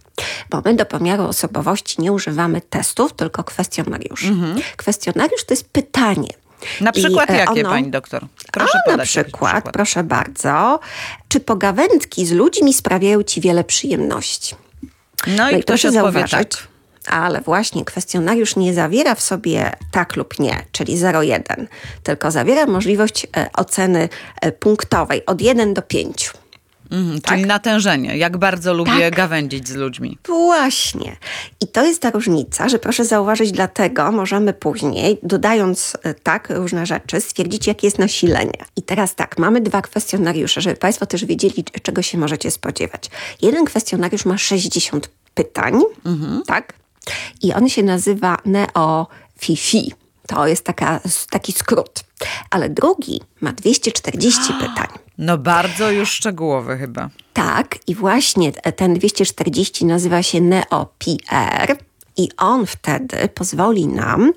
Bo 0.50 0.62
my 0.66 0.74
do 0.74 0.86
pomiaru 0.86 1.24
osobowości 1.24 2.02
nie 2.02 2.12
używamy 2.12 2.62
testów, 2.62 3.14
tylko 3.14 3.44
kwestionariuszy. 3.44 4.36
Kwestionariusz 4.78 5.46
to 5.46 5.54
jest 5.54 5.70
pytanie. 5.70 6.30
Na 6.82 6.90
I, 6.90 6.94
przykład 6.94 7.30
e, 7.30 7.38
jakie, 7.38 7.62
ono- 7.62 7.70
pani 7.70 7.92
doktor? 7.92 8.26
Proszę 8.52 8.80
A, 8.88 8.98
na 8.98 9.04
przykład, 9.04 9.72
proszę 9.74 10.04
bardzo, 10.04 10.80
czy 11.28 11.40
pogawędki 11.40 12.26
z 12.26 12.32
ludźmi 12.32 12.74
sprawiają 12.74 13.24
ci 13.24 13.42
wiele 13.42 13.64
przyjemności? 13.64 14.56
No, 15.28 15.50
i 15.50 15.54
ktoś 15.54 15.66
proszę 15.66 15.88
odpowie 15.88 16.02
zauważyć, 16.12 16.32
tak. 16.58 16.68
Ale 17.08 17.42
właśnie 17.42 17.86
kwestionariusz 17.86 18.56
nie 18.56 18.74
zawiera 18.74 19.16
w 19.16 19.22
sobie 19.22 19.72
tak 19.92 20.16
lub 20.16 20.40
nie, 20.40 20.66
czyli 20.72 20.98
0,1, 20.98 21.66
tylko 22.04 22.32
zawiera 22.32 22.66
możliwość 22.66 23.28
e, 23.38 23.50
oceny 23.54 24.10
e, 24.42 24.52
punktowej 24.52 25.26
od 25.26 25.42
1 25.42 25.74
do 25.74 25.82
5. 25.82 26.34
Mhm, 26.92 27.22
Czyli 27.22 27.46
natężenie. 27.46 28.18
Jak 28.18 28.38
bardzo 28.38 28.74
lubię 28.74 29.00
Tak. 29.00 29.16
gawędzić 29.16 29.68
z 29.68 29.76
ludźmi. 29.76 30.18
Właśnie. 30.28 31.16
I 31.62 31.68
to 31.68 31.86
jest 31.86 32.02
ta 32.02 32.12
różnica, 32.12 32.70
że 32.70 32.80
proszę 32.80 33.06
zauważyć, 33.06 33.52
dlatego 33.52 34.12
możemy 34.12 34.54
później, 34.54 35.20
dodając 35.24 35.98
e, 36.04 36.14
tak 36.14 36.50
różne 36.50 36.86
rzeczy, 36.86 37.22
stwierdzić, 37.22 37.68
jakie 37.68 37.88
jest 37.88 38.00
nasilenie. 38.00 38.66
I 38.76 38.82
teraz 38.82 39.16
tak, 39.16 39.38
mamy 39.38 39.62
dwa 39.62 39.82
kwestionariusze, 39.82 40.62
żeby 40.62 40.76
Państwo 40.76 41.06
też 41.06 41.26
wiedzieli, 41.26 41.64
czego 41.82 42.02
się 42.02 42.18
możecie 42.18 42.52
spodziewać. 42.52 43.10
Jeden 43.42 43.66
kwestionariusz 43.66 44.26
ma 44.26 44.38
60 44.38 45.10
pytań, 45.34 45.82
tak? 46.48 46.74
I 47.42 47.54
on 47.54 47.70
się 47.70 47.84
nazywa 47.84 48.38
Neo-Fifi. 48.46 49.92
To 50.28 50.48
jest 50.48 50.66
taka, 50.66 51.00
taki 51.30 51.52
skrót. 51.52 52.04
Ale 52.50 52.70
drugi 52.70 53.22
ma 53.42 53.54
240 53.54 54.54
pytań. 54.62 54.88
No 55.18 55.38
bardzo 55.38 55.92
już 55.92 56.12
szczegółowy 56.12 56.78
chyba. 56.78 57.10
Tak, 57.34 57.78
i 57.88 57.96
właśnie 57.96 58.52
ten 58.52 58.94
240 58.94 59.86
nazywa 59.86 60.24
się 60.24 60.42
NeoPR 60.42 61.78
i 62.18 62.30
on 62.38 62.66
wtedy 62.66 63.30
pozwoli 63.34 63.88
nam 63.88 64.34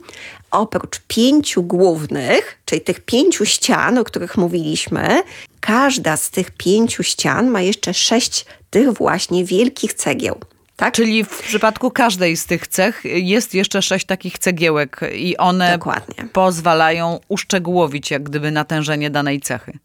oprócz 0.51 1.01
pięciu 1.09 1.63
głównych, 1.63 2.59
czyli 2.65 2.81
tych 2.81 3.01
pięciu 3.01 3.47
ścian, 3.47 3.99
o 3.99 4.05
których 4.05 4.37
mówiliśmy, 4.37 5.23
każda 5.61 6.17
z 6.17 6.31
tych 6.31 6.51
pięciu 6.51 7.03
ścian 7.03 7.51
ma 7.51 7.61
jeszcze 7.61 7.95
sześć 7.95 8.47
tych 8.71 8.93
właśnie 8.93 9.45
wielkich 9.45 9.95
cegieł. 9.95 10.41
Tak? 10.83 10.95
Czyli 10.95 11.25
w 11.25 11.43
przypadku 11.43 11.91
każdej 11.91 12.37
z 12.37 12.47
tych 12.47 12.67
cech 12.67 13.03
jest 13.05 13.55
jeszcze 13.55 13.83
sześć 13.83 14.07
takich 14.07 14.39
cegiełek 14.39 15.01
i 15.15 15.37
one 15.37 15.79
Dokładnie. 15.79 16.29
pozwalają 16.33 17.21
uszczegółowić 17.29 18.11
jak 18.11 18.23
gdyby 18.23 18.51
natężenie 18.51 19.11
danej 19.11 19.41
cechy. 19.41 19.79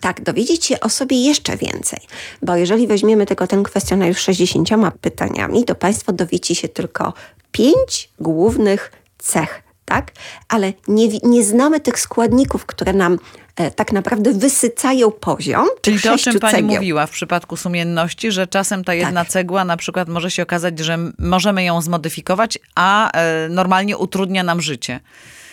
Tak, 0.00 0.22
dowiedzieć 0.22 0.64
się 0.64 0.80
o 0.80 0.88
sobie 0.88 1.24
jeszcze 1.24 1.56
więcej. 1.56 1.98
Bo 2.42 2.56
jeżeli 2.56 2.86
weźmiemy 2.86 3.26
tylko 3.26 3.46
ten 3.46 3.62
kwestionariusz 3.62 4.18
60 4.18 4.68
pytaniami, 5.00 5.64
to 5.64 5.74
Państwo 5.74 6.12
dowiecie 6.12 6.54
się 6.54 6.68
tylko 6.68 7.12
pięć 7.52 8.10
głównych 8.20 8.92
cech 9.18 9.62
tak? 9.84 10.12
Ale 10.48 10.72
nie, 10.88 11.08
nie 11.22 11.44
znamy 11.44 11.80
tych 11.80 11.98
składników, 12.00 12.66
które 12.66 12.92
nam 12.92 13.18
e, 13.56 13.70
tak 13.70 13.92
naprawdę 13.92 14.32
wysycają 14.32 15.10
poziom. 15.10 15.66
Czyli 15.80 16.00
to, 16.00 16.14
o 16.14 16.18
czym 16.18 16.38
pani 16.40 16.54
cegieł. 16.54 16.68
mówiła 16.74 17.06
w 17.06 17.10
przypadku 17.10 17.56
sumienności, 17.56 18.32
że 18.32 18.46
czasem 18.46 18.84
ta 18.84 18.94
jedna 18.94 19.20
Tak. 19.24 19.32
cegła 19.32 19.64
na 19.64 19.76
przykład 19.76 20.08
może 20.08 20.30
się 20.30 20.42
okazać, 20.42 20.78
że 20.78 20.98
możemy 21.18 21.64
ją 21.64 21.82
zmodyfikować, 21.82 22.58
a 22.74 23.10
e, 23.12 23.48
normalnie 23.48 23.98
utrudnia 23.98 24.42
nam 24.42 24.60
życie. 24.60 25.00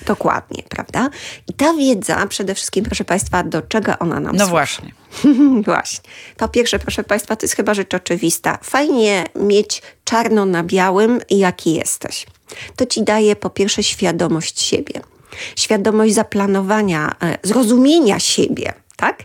Dokładnie, 0.05 0.63
prawda? 0.69 1.09
I 1.47 1.53
ta 1.53 1.73
wiedza, 1.73 2.27
przede 2.27 2.55
wszystkim, 2.55 2.85
proszę 2.85 3.05
Państwa, 3.05 3.43
do 3.43 3.61
czego 3.61 3.99
ona 3.99 4.19
nam 4.19 4.35
No 4.35 4.39
służy? 4.39 4.51
właśnie. 4.51 4.91
Właśnie. 5.65 6.09
Po 6.37 6.47
pierwsze, 6.47 6.79
proszę 6.79 7.03
Państwa, 7.03 7.35
to 7.35 7.45
jest 7.45 7.55
chyba 7.55 7.73
rzecz 7.73 7.93
oczywista. 7.93 8.59
Fajnie 8.63 9.23
mieć 9.35 9.81
czarno 10.03 10.45
na 10.45 10.63
białym, 10.63 11.19
jaki 11.29 11.73
jesteś. 11.73 12.25
To 12.75 12.85
ci 12.85 13.03
daje 13.03 13.35
po 13.35 13.49
pierwsze 13.49 13.83
świadomość 13.83 14.61
siebie, 14.61 15.01
świadomość 15.55 16.13
zaplanowania, 16.13 17.15
e, 17.23 17.37
zrozumienia 17.43 18.19
siebie. 18.19 18.73
Tak? 18.95 19.23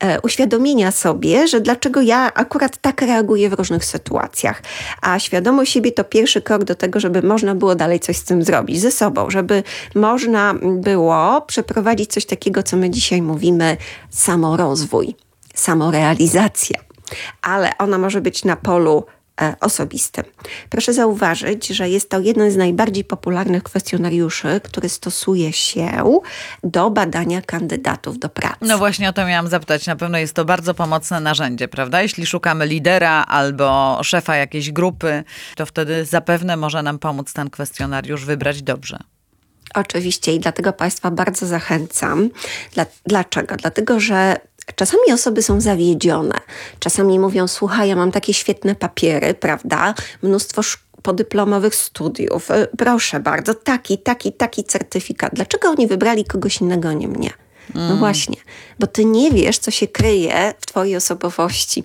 E, 0.00 0.20
uświadomienia 0.20 0.90
sobie, 0.90 1.48
że 1.48 1.60
dlaczego 1.60 2.00
ja 2.00 2.34
akurat 2.34 2.76
tak 2.80 3.02
reaguję 3.02 3.50
w 3.50 3.52
różnych 3.52 3.84
sytuacjach. 3.84 4.62
A 5.02 5.18
świadomość 5.18 5.72
siebie 5.72 5.92
to 5.92 6.04
pierwszy 6.04 6.42
krok 6.42 6.64
do 6.64 6.74
tego, 6.74 7.00
żeby 7.00 7.22
można 7.22 7.54
było 7.54 7.74
dalej 7.74 8.00
coś 8.00 8.16
z 8.16 8.24
tym 8.24 8.42
zrobić, 8.42 8.80
ze 8.80 8.90
sobą, 8.90 9.30
żeby 9.30 9.62
można 9.94 10.54
było 10.62 11.42
przeprowadzić 11.42 12.12
coś 12.12 12.26
takiego, 12.26 12.62
co 12.62 12.76
my 12.76 12.90
dzisiaj 12.90 13.22
mówimy, 13.22 13.76
samorozwój, 14.10 15.14
samorealizacja. 15.54 16.80
Ale 17.42 17.78
ona 17.78 17.98
może 17.98 18.20
być 18.20 18.44
na 18.44 18.56
polu 18.56 19.04
osobistym. 19.60 20.24
Proszę 20.70 20.92
zauważyć, 20.92 21.66
że 21.66 21.88
jest 21.88 22.10
to 22.10 22.20
jeden 22.20 22.50
z 22.50 22.56
najbardziej 22.56 23.04
popularnych 23.04 23.62
kwestionariuszy, 23.62 24.60
który 24.64 24.88
stosuje 24.88 25.52
się 25.52 26.20
do 26.64 26.90
badania 26.90 27.42
kandydatów 27.42 28.18
do 28.18 28.28
pracy. 28.28 28.56
No 28.60 28.78
właśnie 28.78 29.08
o 29.08 29.12
to 29.12 29.26
miałam 29.26 29.48
zapytać. 29.48 29.86
Na 29.86 29.96
pewno 29.96 30.18
jest 30.18 30.34
to 30.34 30.44
bardzo 30.44 30.74
pomocne 30.74 31.20
narzędzie, 31.20 31.68
prawda? 31.68 32.02
Jeśli 32.02 32.26
szukamy 32.26 32.66
lidera 32.66 33.24
albo 33.24 33.98
szefa 34.02 34.36
jakiejś 34.36 34.72
grupy, 34.72 35.24
to 35.56 35.66
wtedy 35.66 36.04
zapewne 36.04 36.56
może 36.56 36.82
nam 36.82 36.98
pomóc 36.98 37.32
ten 37.32 37.50
kwestionariusz 37.50 38.24
wybrać 38.24 38.62
dobrze. 38.62 38.98
Oczywiście 39.74 40.34
i 40.34 40.40
dlatego 40.40 40.72
Państwa 40.72 41.10
bardzo 41.10 41.46
zachęcam. 41.46 42.30
Dla, 42.74 42.86
dlaczego? 43.06 43.56
Dlatego, 43.56 44.00
że 44.00 44.36
czasami 44.74 45.12
osoby 45.12 45.42
są 45.42 45.60
zawiedzione. 45.60 46.34
Czasami 46.78 47.18
mówią, 47.18 47.48
słuchaj, 47.48 47.88
ja 47.88 47.96
mam 47.96 48.12
takie 48.12 48.34
świetne 48.34 48.74
papiery, 48.74 49.34
prawda? 49.34 49.94
Mnóstwo 50.22 50.62
podyplomowych 51.02 51.74
studiów. 51.74 52.50
E, 52.50 52.66
Proszę 52.78 53.20
bardzo, 53.20 53.54
taki, 53.54 53.98
taki, 53.98 54.32
taki 54.32 54.64
certyfikat. 54.64 55.34
Dlaczego 55.34 55.68
oni 55.68 55.86
wybrali 55.86 56.24
kogoś 56.24 56.60
innego, 56.60 56.88
a 56.88 56.92
nie 56.92 57.08
mnie? 57.08 57.30
No 57.74 57.80
Mm. 57.86 57.98
właśnie, 57.98 58.36
bo 58.78 58.86
ty 58.86 59.04
nie 59.04 59.30
wiesz, 59.30 59.58
co 59.58 59.70
się 59.70 59.88
kryje 59.88 60.54
w 60.60 60.66
twojej 60.66 60.96
osobowości. 60.96 61.84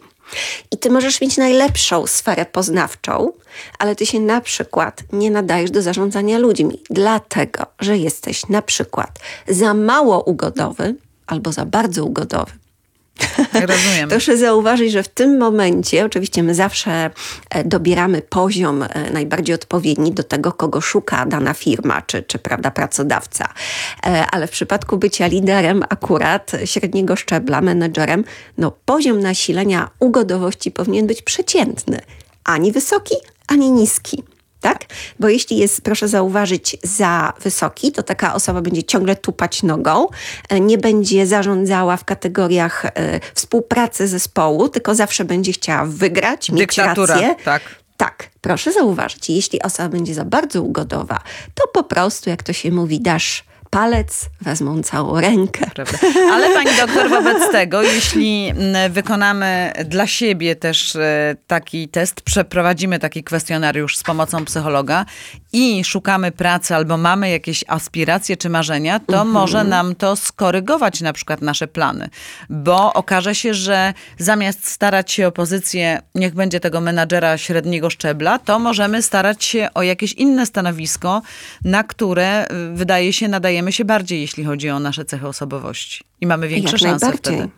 I 0.72 0.78
ty 0.78 0.90
możesz 0.90 1.22
mieć 1.22 1.38
najlepszą 1.38 2.08
sferę 2.08 2.46
poznawczą, 2.46 3.32
ale 3.80 3.96
ty 3.96 4.06
się 4.06 4.20
na 4.20 4.42
przykład 4.42 5.04
nie 5.14 5.32
nadajesz 5.32 5.72
do 5.72 5.82
zarządzania 5.82 6.38
ludźmi, 6.38 6.82
dlatego 6.90 7.66
że 7.80 7.98
jesteś 7.98 8.50
na 8.50 8.62
przykład 8.62 9.20
za 9.48 9.74
mało 9.74 10.24
ugodowy 10.24 10.96
albo 11.28 11.52
za 11.52 11.66
bardzo 11.66 12.06
ugodowy. 12.06 12.52
Rozumiem. 13.54 14.10
Proszę 14.10 14.38
zauważyć, 14.38 14.92
że 14.92 15.04
w 15.04 15.08
tym 15.08 15.38
momencie, 15.38 16.06
oczywiście 16.06 16.44
my 16.44 16.56
zawsze 16.56 17.10
e, 17.50 17.64
dobieramy 17.64 18.22
poziom 18.22 18.84
e, 18.84 19.12
najbardziej 19.12 19.56
odpowiedni 19.56 20.12
do 20.12 20.24
tego, 20.24 20.52
kogo 20.52 20.82
szuka 20.82 21.26
dana 21.26 21.54
firma 21.54 22.02
czy, 22.02 22.24
czy 22.24 22.40
prawda, 22.40 22.72
pracodawca. 22.72 23.54
E, 24.06 24.26
Ale 24.32 24.48
w 24.48 24.52
przypadku 24.52 24.98
bycia 24.98 25.28
liderem 25.28 25.84
akurat 25.90 26.52
średniego 26.66 27.16
szczebla, 27.16 27.62
menedżerem, 27.62 28.24
no 28.58 28.72
poziom 28.86 29.20
nasilenia 29.20 29.90
ugodowości 30.00 30.72
powinien 30.72 31.08
być 31.08 31.22
przeciętny. 31.22 32.00
Ani 32.44 32.72
wysoki, 32.72 33.16
ani 33.48 33.72
niski. 33.72 34.24
Tak? 34.66 34.86
Bo 35.20 35.30
jeśli 35.30 35.58
jest, 35.58 35.82
proszę 35.82 36.08
zauważyć, 36.08 36.78
za 36.84 37.34
wysoki, 37.42 37.92
to 37.92 38.04
taka 38.04 38.34
osoba 38.34 38.62
będzie 38.62 38.84
ciągle 38.84 39.16
tupać 39.16 39.64
nogą, 39.64 40.08
e, 40.50 40.60
nie 40.60 40.78
będzie 40.78 41.28
zarządzała 41.28 41.98
w 41.98 42.06
kategoriach 42.06 42.86
e, 42.86 43.20
współpracy 43.34 44.08
zespołu, 44.08 44.70
tylko 44.70 44.96
zawsze 44.96 45.26
będzie 45.26 45.52
chciała 45.52 45.86
wygrać, 45.86 46.50
mieć 46.50 46.60
Dyktatura, 46.60 47.16
rację. 47.16 47.36
tak. 47.44 47.62
Tak, 47.98 48.30
proszę 48.42 48.74
zauważyć, 48.74 49.30
jeśli 49.30 49.62
osoba 49.62 49.90
będzie 49.90 50.14
za 50.14 50.26
bardzo 50.26 50.62
ugodowa, 50.62 51.20
to 51.54 51.68
po 51.68 51.84
prostu, 51.84 52.30
jak 52.30 52.44
to 52.44 52.54
się 52.54 52.72
mówi, 52.72 53.02
dasz 53.02 53.44
palec, 53.76 54.30
wezmą 54.42 54.84
całą 54.84 55.20
rękę. 55.22 55.66
Prawda. 55.74 55.98
Ale 56.32 56.54
pani 56.54 56.78
doktor, 56.78 57.10
wobec 57.10 57.52
tego, 57.52 57.82
jeśli 57.82 58.48
mm, 58.50 58.92
wykonamy 58.92 59.74
dla 59.86 60.08
siebie 60.08 60.56
też 60.56 60.96
e, 60.96 61.36
taki 61.48 61.88
test, 61.88 62.22
przeprowadzimy 62.22 63.00
taki 63.00 63.24
kwestionariusz 63.24 63.98
z 63.98 64.04
pomocą 64.04 64.46
psychologa 64.46 65.06
i 65.54 65.84
szukamy 65.84 66.32
pracy 66.32 66.76
albo 66.76 66.98
mamy 66.98 67.30
jakieś 67.30 67.64
aspiracje 67.68 68.38
czy 68.38 68.50
marzenia, 68.50 69.00
to 69.00 69.14
Mhm. 69.14 69.28
może 69.30 69.64
nam 69.64 69.96
to 69.96 70.16
skorygować 70.16 71.02
na 71.02 71.14
przykład 71.14 71.42
nasze 71.42 71.68
plany, 71.68 72.10
bo 72.50 72.94
okaże 72.94 73.36
się, 73.36 73.54
że 73.54 73.94
zamiast 74.18 74.68
starać 74.68 75.12
się 75.12 75.28
o 75.28 75.32
pozycję, 75.32 76.02
niech 76.16 76.34
będzie 76.34 76.60
tego 76.60 76.82
menadżera 76.82 77.38
średniego 77.38 77.90
szczebla, 77.90 78.40
to 78.40 78.60
możemy 78.60 79.02
starać 79.02 79.44
się 79.44 79.68
o 79.74 79.84
jakieś 79.84 80.14
inne 80.14 80.46
stanowisko, 80.46 81.22
na 81.64 81.84
które 81.84 82.46
y, 82.46 82.48
wydaje 82.74 83.14
się 83.14 83.28
nadajemy 83.28 83.65
się 83.72 83.86
bardziej, 83.86 84.22
jeśli 84.22 84.44
chodzi 84.44 84.70
o 84.70 84.80
nasze 84.80 85.06
cechy 85.06 85.28
osobowości. 85.28 86.04
I 86.22 86.28
mamy 86.28 86.48
większe 86.48 86.72
Jak 86.72 86.82
szanse 86.82 87.18
wtedy. 87.18 87.50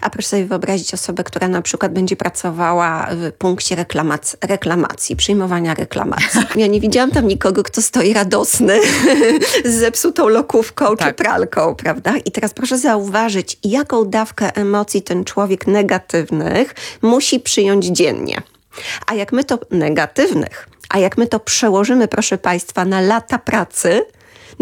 A 0.00 0.10
proszę 0.10 0.28
sobie 0.28 0.44
wyobrazić 0.44 0.94
osobę, 0.94 1.24
która 1.24 1.48
na 1.48 1.62
przykład 1.62 1.92
będzie 1.92 2.16
pracowała 2.16 3.08
w 3.10 3.32
punkcie 3.32 3.76
reklamacji, 3.76 4.38
reklamacji 4.42 5.16
przyjmowania 5.16 5.74
reklamacji. 5.74 6.40
Ja 6.56 6.66
nie 6.66 6.80
widziałam 6.80 7.10
tam 7.10 7.26
nikogo, 7.28 7.62
kto 7.62 7.82
stoi 7.82 8.12
radosny 8.12 8.80
z 9.64 9.74
zepsutą 9.74 10.28
lokówką 10.28 10.90
czy 10.90 10.96
Tak. 10.96 11.16
pralką, 11.16 11.74
prawda? 11.74 12.16
I 12.24 12.30
teraz 12.30 12.54
proszę 12.54 12.78
zauważyć, 12.78 13.58
jaką 13.64 14.04
dawkę 14.04 14.56
emocji 14.56 15.02
ten 15.02 15.24
człowiek 15.24 15.66
negatywnych 15.66 16.74
musi 17.02 17.40
przyjąć 17.40 17.86
dziennie. 17.86 18.42
A 19.06 19.14
jak 19.14 19.32
my 19.32 19.44
to 19.44 19.58
negatywnych, 19.70 20.68
a 20.88 20.98
jak 20.98 21.18
my 21.18 21.26
to 21.26 21.40
przełożymy, 21.40 22.08
proszę 22.08 22.38
Państwa, 22.38 22.84
na 22.84 23.00
lata 23.00 23.38
pracy, 23.38 24.04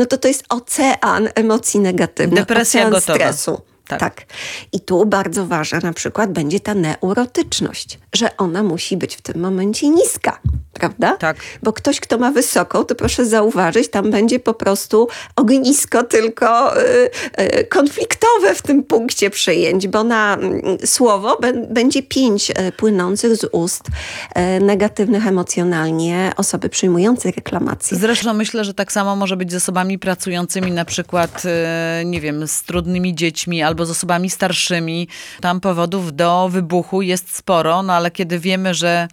no 0.01 0.07
to 0.07 0.19
to 0.19 0.29
jest 0.29 0.45
ocean 0.49 1.29
emocji 1.35 1.81
negatywnych, 1.81 2.41
Depresja 2.41 2.81
ocean 2.81 2.93
gotowa. 2.93 3.15
stresu. 3.15 3.61
Tak. 3.91 4.01
tak. 4.01 4.27
I 4.73 4.81
tu 4.81 5.07
bardzo 5.07 5.47
ważna 5.47 5.79
na 5.83 5.93
przykład 5.93 6.33
będzie 6.33 6.61
ta 6.61 6.75
neurotyczność, 6.75 7.99
że 8.13 8.37
ona 8.37 8.63
musi 8.63 8.97
być 8.97 9.17
w 9.17 9.21
tym 9.21 9.41
momencie 9.41 9.89
niska, 9.89 10.41
prawda? 10.73 11.17
Tak. 11.17 11.37
Bo 11.63 11.73
ktoś, 11.73 12.01
kto 12.01 12.19
ma 12.19 12.31
wysoką, 12.31 12.85
to 12.85 12.95
proszę 12.95 13.27
zauważyć, 13.27 13.89
tam 13.91 14.11
będzie 14.11 14.41
po 14.41 14.55
prostu 14.55 15.09
ognisko 15.37 16.03
tylko 16.03 16.81
y, 16.83 17.11
y, 17.41 17.65
konfliktowe 17.65 18.55
w 18.55 18.63
tym 18.63 18.83
punkcie 18.83 19.31
przyjęć, 19.31 19.89
bo 19.89 20.05
na 20.05 20.35
mm, 20.35 20.63
słowo 20.85 21.39
bę- 21.43 21.67
będzie 21.73 22.03
pięć 22.03 22.51
y, 22.51 22.73
płynących 22.73 23.37
z 23.37 23.49
ust 23.53 23.83
y, 23.87 24.61
negatywnych 24.61 25.27
emocjonalnie 25.27 26.33
osoby 26.37 26.69
przyjmującej 26.69 27.33
reklamację. 27.33 27.97
Zresztą 27.97 28.35
myślę, 28.35 28.65
że 28.65 28.75
tak 28.75 28.93
samo 28.93 29.17
może 29.17 29.37
być 29.37 29.53
z 29.53 29.55
osobami 29.55 29.99
pracującymi 29.99 30.73
na 30.73 30.85
przykład, 30.85 31.43
e, 31.45 32.03
nie 32.05 32.21
wiem, 32.21 32.49
z 32.49 32.63
trudnymi 32.63 33.15
dziećmi 33.15 33.63
albo 33.63 33.80
z 33.87 33.91
osobami 33.91 34.31
starszymi. 34.31 35.09
Tam 35.41 35.61
powodów 35.61 36.17
do 36.17 36.49
wybuchu 36.49 37.03
jest 37.03 37.37
sporo, 37.37 37.83
no 37.83 37.93
ale 37.93 38.11
kiedy 38.11 38.39
wiemy, 38.39 38.75
że 38.75 39.09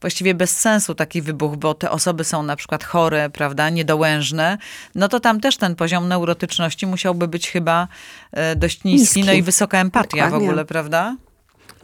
właściwie 0.00 0.34
bez 0.34 0.56
sensu 0.56 0.94
taki 0.94 1.22
wybuch, 1.22 1.56
bo 1.56 1.74
te 1.74 1.90
osoby 1.90 2.24
są 2.24 2.42
na 2.42 2.56
przykład 2.56 2.84
chore, 2.84 3.30
prawda, 3.30 3.70
niedołężne, 3.70 4.58
no 4.94 5.08
to 5.08 5.20
tam 5.20 5.40
też 5.40 5.56
ten 5.56 5.76
poziom 5.76 6.08
neurotyczności 6.08 6.86
musiałby 6.86 7.28
być 7.28 7.50
chyba 7.50 7.88
e, 8.32 8.56
dość 8.56 8.84
niski, 8.84 9.00
Niski. 9.00 9.24
no 9.24 9.32
i 9.32 9.42
wysoka 9.42 9.78
empatia 9.78 10.08
w 10.08 10.30
Dokładnie. 10.30 10.48
ogóle, 10.48 10.64
prawda? 10.64 11.16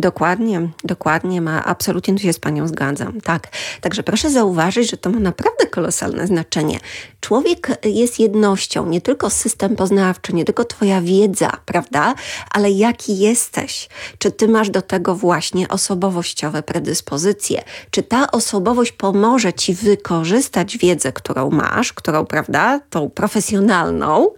Dokładnie, 0.00 0.68
dokładnie 0.84 1.40
ma, 1.40 1.64
absolutnie 1.64 2.14
tu 2.14 2.20
się 2.20 2.32
z 2.32 2.38
Panią 2.38 2.68
zgadzam, 2.68 3.20
tak. 3.20 3.48
Także 3.80 4.02
proszę 4.02 4.30
zauważyć, 4.30 4.90
że 4.90 4.96
to 4.96 5.10
ma 5.10 5.18
naprawdę 5.18 5.66
kolosalne 5.66 6.26
znaczenie. 6.26 6.78
Człowiek 7.20 7.68
jest 7.84 8.18
jednością, 8.20 8.86
nie 8.86 9.00
tylko 9.00 9.30
system 9.30 9.76
poznawczy, 9.76 10.32
nie 10.32 10.44
tylko 10.44 10.64
Twoja 10.64 11.00
wiedza, 11.00 11.50
prawda, 11.66 12.14
ale 12.50 12.70
jaki 12.70 13.18
jesteś. 13.18 13.88
Czy 14.18 14.30
Ty 14.30 14.48
masz 14.48 14.70
do 14.70 14.82
tego 14.82 15.14
właśnie 15.14 15.68
osobowościowe 15.68 16.62
predyspozycje? 16.62 17.62
Czy 17.90 18.02
ta 18.02 18.30
osobowość 18.30 18.92
pomoże 18.92 19.52
Ci 19.52 19.74
wykorzystać 19.74 20.78
wiedzę, 20.78 21.12
którą 21.12 21.50
masz, 21.50 21.92
którą, 21.92 22.26
prawda, 22.26 22.80
tą 22.90 23.10
profesjonalną, 23.10 24.28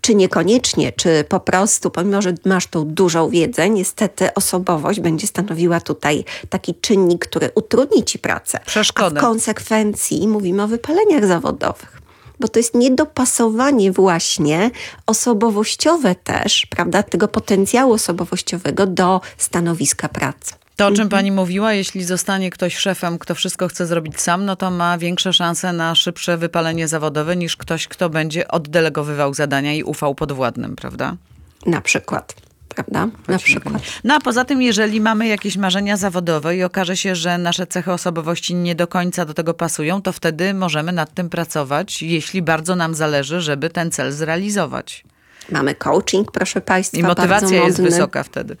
czy 0.00 0.14
niekoniecznie, 0.14 0.92
czy 0.92 1.24
po 1.28 1.40
prostu, 1.40 1.90
pomimo, 1.90 2.22
że 2.22 2.34
masz 2.44 2.66
tą 2.66 2.84
dużą 2.84 3.28
wiedzę, 3.28 3.70
niestety 3.70 4.34
osobowość 4.34 5.00
będzie 5.00 5.26
stanowiła 5.26 5.80
tutaj 5.80 6.24
taki 6.48 6.74
czynnik, 6.74 7.26
który 7.26 7.50
utrudni 7.54 8.04
ci 8.04 8.18
pracę. 8.18 8.60
Przeszkodę. 8.66 9.20
A 9.20 9.22
w 9.22 9.24
konsekwencji 9.24 10.28
mówimy 10.28 10.62
o 10.62 10.68
wypaleniach 10.68 11.26
zawodowych. 11.26 11.47
Bo 12.40 12.48
to 12.48 12.58
jest 12.58 12.74
niedopasowanie 12.74 13.92
właśnie 13.92 14.70
osobowościowe 15.06 16.14
też, 16.14 16.66
prawda, 16.66 17.02
tego 17.02 17.28
potencjału 17.28 17.92
osobowościowego 17.92 18.86
do 18.86 19.20
stanowiska 19.36 20.08
pracy. 20.08 20.54
To, 20.76 20.86
o 20.86 20.92
czym 20.92 21.08
pani 21.08 21.32
mówiła, 21.32 21.72
jeśli 21.72 22.04
zostanie 22.04 22.50
ktoś 22.50 22.76
szefem, 22.76 23.18
kto 23.18 23.34
wszystko 23.34 23.68
chce 23.68 23.86
zrobić 23.86 24.20
sam, 24.20 24.44
no 24.44 24.56
to 24.56 24.70
ma 24.70 24.98
większe 24.98 25.32
szanse 25.32 25.72
na 25.72 25.94
szybsze 25.94 26.36
wypalenie 26.36 26.88
zawodowe 26.88 27.36
niż 27.36 27.56
ktoś, 27.56 27.88
kto 27.88 28.10
będzie 28.10 28.48
oddelegowywał 28.48 29.34
zadania 29.34 29.74
i 29.74 29.82
ufał 29.82 30.14
podwładnym, 30.14 30.76
prawda? 30.76 31.16
Na 31.66 31.80
przykład. 31.80 32.34
Prawda? 32.78 33.08
Na 33.28 33.38
przykład. 33.38 33.82
No 34.04 34.14
a 34.14 34.20
poza 34.20 34.44
tym, 34.44 34.62
jeżeli 34.62 35.00
mamy 35.00 35.26
jakieś 35.26 35.56
marzenia 35.56 35.96
zawodowe 35.96 36.56
i 36.56 36.62
okaże 36.62 36.96
się, 36.96 37.14
że 37.14 37.38
nasze 37.38 37.66
cechy 37.66 37.92
osobowości 37.92 38.54
nie 38.54 38.74
do 38.74 38.86
końca 38.86 39.24
do 39.24 39.34
tego 39.34 39.54
pasują, 39.54 40.02
to 40.02 40.12
wtedy 40.12 40.54
możemy 40.54 40.92
nad 40.92 41.14
tym 41.14 41.30
pracować, 41.30 42.02
jeśli 42.02 42.42
bardzo 42.42 42.76
nam 42.76 42.94
zależy, 42.94 43.40
żeby 43.40 43.70
ten 43.70 43.90
cel 43.90 44.12
zrealizować. 44.12 45.04
Mamy 45.50 45.74
coaching, 45.74 46.32
proszę 46.32 46.60
Państwa. 46.60 46.98
I 46.98 47.02
motywacja 47.02 47.64
jest 47.64 47.82
wysoka 47.82 48.22
wtedy, 48.22 48.56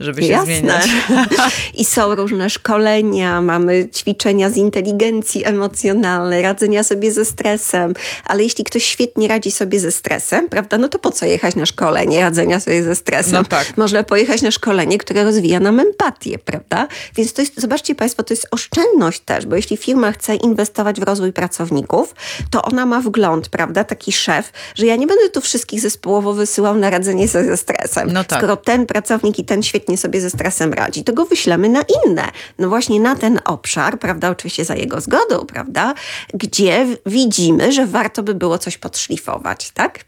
żeby 0.00 0.22
się 0.22 0.28
Jasne. 0.28 0.44
zmieniać. 0.44 0.88
I 1.80 1.84
są 1.84 2.14
różne 2.14 2.50
szkolenia, 2.50 3.42
mamy 3.42 3.88
ćwiczenia 3.94 4.50
z 4.50 4.56
inteligencji 4.56 5.44
emocjonalnej, 5.44 6.42
radzenia 6.42 6.84
sobie 6.84 7.12
ze 7.12 7.24
stresem. 7.24 7.94
Ale 8.24 8.42
jeśli 8.42 8.64
ktoś 8.64 8.84
świetnie 8.84 9.28
radzi 9.28 9.50
sobie 9.50 9.80
ze 9.80 9.92
stresem, 9.92 10.48
prawda, 10.48 10.78
no 10.78 10.88
to 10.88 10.98
po 10.98 11.10
co 11.10 11.26
jechać 11.26 11.54
na 11.54 11.66
szkolenie 11.66 12.20
radzenia 12.20 12.60
sobie 12.60 12.82
ze 12.82 12.96
stresem? 12.96 13.32
No 13.32 13.44
tak. 13.44 13.76
Można 13.76 14.02
pojechać 14.02 14.42
na 14.42 14.50
szkolenie, 14.50 14.98
które 14.98 15.24
rozwija 15.24 15.60
nam 15.60 15.80
empatię, 15.80 16.38
prawda? 16.38 16.88
Więc 17.14 17.32
to 17.32 17.42
jest, 17.42 17.60
zobaczcie 17.60 17.94
Państwo, 17.94 18.22
to 18.22 18.34
jest 18.34 18.46
oszczędność 18.50 19.20
też, 19.20 19.46
bo 19.46 19.56
jeśli 19.56 19.76
firma 19.76 20.12
chce 20.12 20.34
inwestować 20.34 21.00
w 21.00 21.02
rozwój 21.02 21.32
pracowników, 21.32 22.14
to 22.50 22.62
ona 22.62 22.86
ma 22.86 23.00
wgląd, 23.00 23.48
prawda, 23.48 23.84
taki 23.84 24.12
szef, 24.12 24.52
że 24.74 24.86
ja 24.86 24.96
nie 24.96 25.06
będę 25.06 25.30
tu 25.30 25.40
wszystkich 25.40 25.80
zespołowo 26.16 26.32
wysyłał 26.32 26.74
na 26.74 26.90
radzenie 26.90 27.28
sobie 27.28 27.44
ze 27.44 27.56
stresem. 27.56 28.12
No 28.12 28.24
tak. 28.24 28.38
Skoro 28.38 28.56
ten 28.56 28.86
pracownik 28.86 29.38
i 29.38 29.44
ten 29.44 29.62
świetnie 29.62 29.98
sobie 29.98 30.20
ze 30.20 30.30
stresem 30.30 30.72
radzi, 30.72 31.04
to 31.04 31.12
go 31.12 31.24
wyślemy 31.24 31.68
na 31.68 31.82
inne. 32.04 32.30
No 32.58 32.68
właśnie 32.68 33.00
na 33.00 33.16
ten 33.16 33.40
obszar, 33.44 33.98
prawda, 33.98 34.30
oczywiście 34.30 34.64
za 34.64 34.74
jego 34.74 35.00
zgodą, 35.00 35.46
prawda, 35.46 35.94
gdzie 36.34 36.86
widzimy, 37.06 37.72
że 37.72 37.86
warto 37.86 38.22
by 38.22 38.34
było 38.34 38.58
coś 38.58 38.78
podszlifować, 38.78 39.70
tak? 39.70 40.04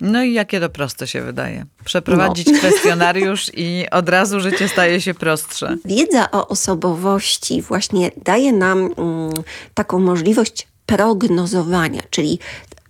No 0.00 0.22
i 0.22 0.32
jakie 0.32 0.60
to 0.60 0.68
proste 0.68 1.06
się 1.06 1.22
wydaje. 1.22 1.66
Przeprowadzić 1.84 2.46
No. 2.46 2.58
kwestionariusz 2.58 3.50
i 3.54 3.86
od 3.90 4.08
razu 4.08 4.40
życie 4.40 4.68
staje 4.68 5.00
się 5.00 5.14
prostsze. 5.14 5.76
Wiedza 5.84 6.30
o 6.30 6.48
osobowości 6.48 7.62
właśnie 7.62 8.10
daje 8.24 8.52
nam 8.52 8.78
mm, 8.78 9.32
taką 9.74 9.98
możliwość 9.98 10.68
prognozowania, 10.86 12.02
czyli 12.10 12.38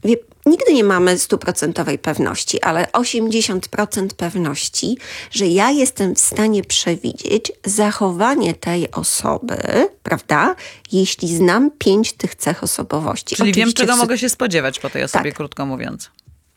wie, 0.04 0.16
nigdy 0.46 0.72
nie 0.74 0.84
mamy 0.84 1.18
stuprocentowej 1.18 1.98
pewności, 1.98 2.62
ale 2.62 2.86
80% 2.92 4.08
pewności, 4.16 4.98
że 5.30 5.46
ja 5.46 5.70
jestem 5.70 6.14
w 6.14 6.18
stanie 6.18 6.64
przewidzieć 6.64 7.52
zachowanie 7.64 8.54
tej 8.54 8.90
osoby, 8.90 9.56
prawda, 10.02 10.54
jeśli 10.92 11.36
znam 11.36 11.70
pięć 11.78 12.12
tych 12.12 12.34
cech 12.34 12.62
osobowości. 12.64 13.36
Czyli 13.36 13.52
wiem, 13.52 13.62
Oczywiście 13.62 13.82
czego 13.82 13.96
w 13.96 13.98
mogę 13.98 14.18
się 14.18 14.28
spodziewać 14.28 14.78
po 14.78 14.90
tej 14.90 15.02
osobie, 15.02 15.24
Tak. 15.30 15.34
krótko 15.34 15.66
mówiąc. 15.66 16.10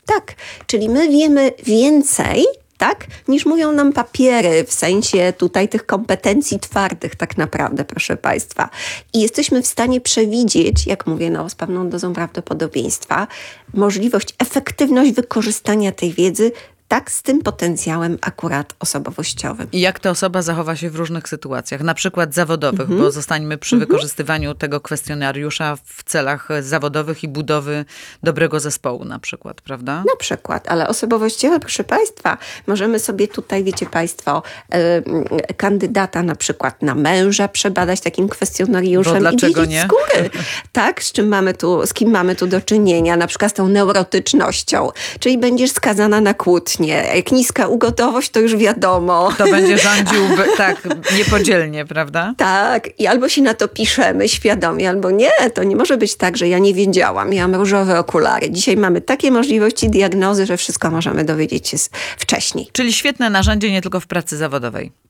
tak, 0.06 0.36
czyli 0.68 0.90
my 0.90 1.10
wiemy 1.10 1.52
więcej, 1.64 2.46
tak, 2.90 3.08
niż 3.28 3.46
mówią 3.46 3.72
nam 3.72 3.94
papiery, 3.94 4.64
w 4.64 4.74
sensie 4.74 5.34
tutaj 5.38 5.70
tych 5.70 5.86
kompetencji 5.86 6.60
twardych 6.60 7.16
tak 7.16 7.38
naprawdę, 7.38 7.86
proszę 7.86 8.18
Państwa. 8.18 8.70
I 9.14 9.22
jesteśmy 9.22 9.62
w 9.62 9.68
stanie 9.68 10.02
przewidzieć, 10.02 10.88
jak 10.88 11.08
mówię, 11.08 11.30
no, 11.30 11.50
z 11.50 11.56
pewną 11.56 11.90
dozą 11.90 12.14
prawdopodobieństwa, 12.14 13.28
możliwość, 13.74 14.36
efektywność 14.40 15.12
wykorzystania 15.12 15.92
tej 15.92 16.14
wiedzy 16.14 16.52
tak 16.88 17.12
z 17.12 17.22
tym 17.22 17.42
potencjałem 17.42 18.18
akurat 18.22 18.74
osobowościowym. 18.80 19.68
I 19.72 19.80
jak 19.82 20.00
ta 20.00 20.10
osoba 20.10 20.42
zachowa 20.42 20.76
się 20.76 20.90
w 20.90 20.96
różnych 20.96 21.30
sytuacjach, 21.30 21.82
na 21.82 21.94
przykład 21.94 22.34
zawodowych, 22.34 22.82
Mhm. 22.82 23.00
bo 23.00 23.12
zostańmy 23.12 23.58
przy 23.58 23.78
wykorzystywaniu 23.78 24.56
tego 24.56 24.82
kwestionariusza 24.82 25.76
w 25.86 26.04
celach 26.04 26.48
zawodowych 26.62 27.24
i 27.24 27.28
budowy 27.28 27.86
dobrego 28.24 28.60
zespołu 28.60 29.06
na 29.06 29.20
przykład, 29.20 29.62
prawda? 29.62 29.94
Na 29.96 30.16
przykład, 30.20 30.68
ale 30.68 30.88
osobowościowe, 30.88 31.60
proszę 31.60 31.84
Państwa, 31.84 32.38
możemy 32.68 33.00
sobie 33.00 33.28
tutaj, 33.28 33.64
wiecie 33.64 33.86
Państwo, 33.86 34.44
y, 34.76 35.54
kandydata 35.58 36.24
na 36.24 36.36
przykład 36.36 36.82
na 36.82 36.96
męża 36.96 37.48
przebadać 37.48 38.02
takim 38.02 38.30
kwestionariuszem 38.30 39.24
Bo 39.24 39.30
i 39.30 39.32
wiedzieć 39.32 39.70
nie? 39.70 39.82
z 39.84 39.88
góry, 39.88 40.30
tak, 40.72 41.04
z 41.04 41.12
czym 41.12 41.28
mamy 41.28 41.54
tu, 41.54 41.86
z 41.88 41.94
kim 41.94 42.10
mamy 42.12 42.36
tu 42.36 42.48
do 42.48 42.62
czynienia, 42.62 43.18
na 43.18 43.28
przykład 43.28 43.52
z 43.52 43.54
tą 43.54 43.68
neurotycznością, 43.68 44.90
czyli 45.20 45.38
będziesz 45.38 45.72
skazana 45.72 46.22
na 46.22 46.34
kłótnie. 46.76 47.04
Jak 47.16 47.32
niska 47.32 47.68
ugotowość, 47.68 48.30
to 48.30 48.40
już 48.40 48.56
wiadomo. 48.56 49.32
To 49.38 49.44
będzie 49.44 49.78
rządził 49.88 50.22
tak 50.58 50.88
niepodzielnie, 51.18 51.86
prawda? 51.86 52.34
Tak, 52.38 53.00
i 53.00 53.08
albo 53.08 53.30
się 53.30 53.42
na 53.42 53.54
to 53.54 53.68
piszemy 53.68 54.30
świadomie, 54.30 54.90
albo 54.90 55.12
nie. 55.12 55.32
To 55.54 55.64
nie 55.64 55.76
może 55.76 55.98
być 55.98 56.16
tak, 56.16 56.38
że 56.38 56.48
ja 56.48 56.60
nie 56.60 56.74
wiedziałam, 56.74 57.30
miałam 57.30 57.56
różowe 57.56 58.00
okulary. 58.00 58.52
Dzisiaj 58.52 58.78
mamy 58.78 59.02
takie 59.02 59.32
możliwości 59.32 59.90
diagnozy, 59.90 60.46
że 60.46 60.58
wszystko 60.58 60.92
możemy 60.92 61.26
dowiedzieć 61.26 61.68
się 61.68 61.78
wcześniej. 62.18 62.70
Czyli 62.72 62.94
świetne 62.94 63.30
narzędzie 63.30 63.72
nie 63.72 63.82
tylko 63.82 64.00
w 64.00 64.08
pracy 64.08 64.38
zawodowej. 64.38 65.05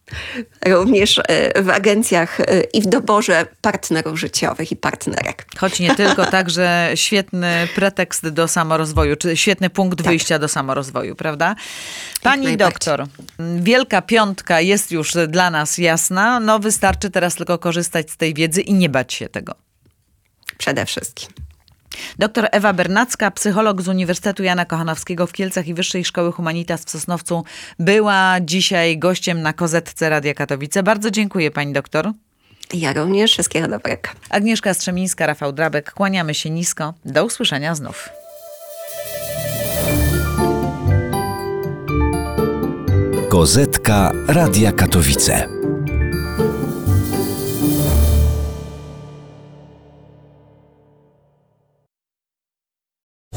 Również 0.66 1.22
e, 1.28 1.64
w 1.64 1.70
agencjach 1.70 2.40
e, 2.40 2.62
i 2.62 2.82
w 2.82 2.86
doborze 2.86 3.46
partnerów 3.62 4.20
życiowych 4.20 4.72
i 4.72 4.76
partnerek. 4.76 5.46
Choć 5.58 5.80
nie 5.80 5.96
tylko, 5.96 6.26
także 6.38 6.92
świetny 6.96 7.68
pretekst 7.76 8.30
do 8.30 8.48
samorozwoju, 8.48 9.16
czy 9.16 9.38
świetny 9.38 9.70
punkt 9.70 10.02
wyjścia 10.02 10.40
do 10.40 10.48
samorozwoju, 10.48 11.16
prawda? 11.16 11.56
Pani 12.22 12.58
doktor, 12.58 13.06
Wielka 13.60 14.02
Piątka 14.02 14.62
jest 14.62 14.92
już 14.92 15.14
dla 15.28 15.50
nas 15.50 15.78
jasna, 15.78 16.40
no 16.40 16.60
wystarczy 16.60 17.10
teraz 17.10 17.36
tylko 17.36 17.58
korzystać 17.58 18.12
z 18.12 18.18
tej 18.18 18.34
wiedzy 18.34 18.62
i 18.62 18.74
nie 18.74 18.90
bać 18.90 19.14
się 19.14 19.30
tego. 19.30 19.56
Przede 20.58 20.86
wszystkim. 20.86 21.45
Doktor 22.20 22.48
Ewa 22.52 22.74
Bernacka, 22.74 23.32
psycholog 23.32 23.82
z 23.82 23.88
Uniwersytetu 23.88 24.44
Jana 24.44 24.66
Kochanowskiego 24.66 25.28
w 25.28 25.34
Kielcach 25.34 25.68
i 25.68 25.74
Wyższej 25.74 26.06
Szkoły 26.06 26.32
Humanitas 26.32 26.86
w 26.86 26.90
Sosnowcu, 26.90 27.44
była 27.80 28.36
dzisiaj 28.42 28.98
gościem 28.98 29.42
na 29.42 29.54
Kozetce 29.54 30.10
Radia 30.10 30.34
Katowice. 30.34 30.84
Bardzo 30.84 31.12
dziękuję 31.12 31.52
pani 31.52 31.74
doktor. 31.74 32.12
Ja 32.74 32.94
również 32.94 33.32
wszystkiego 33.32 33.68
dobrego. 33.68 34.10
Agnieszka 34.30 34.74
Strzemińska, 34.74 35.26
Rafał 35.28 35.54
Drabek, 35.54 35.92
kłaniamy 35.94 36.34
się 36.34 36.50
nisko. 36.50 36.94
Do 37.06 37.26
usłyszenia 37.26 37.76
znów. 37.76 38.10
Kozetka 43.30 44.12
Radia 44.28 44.72
Katowice. 44.72 45.48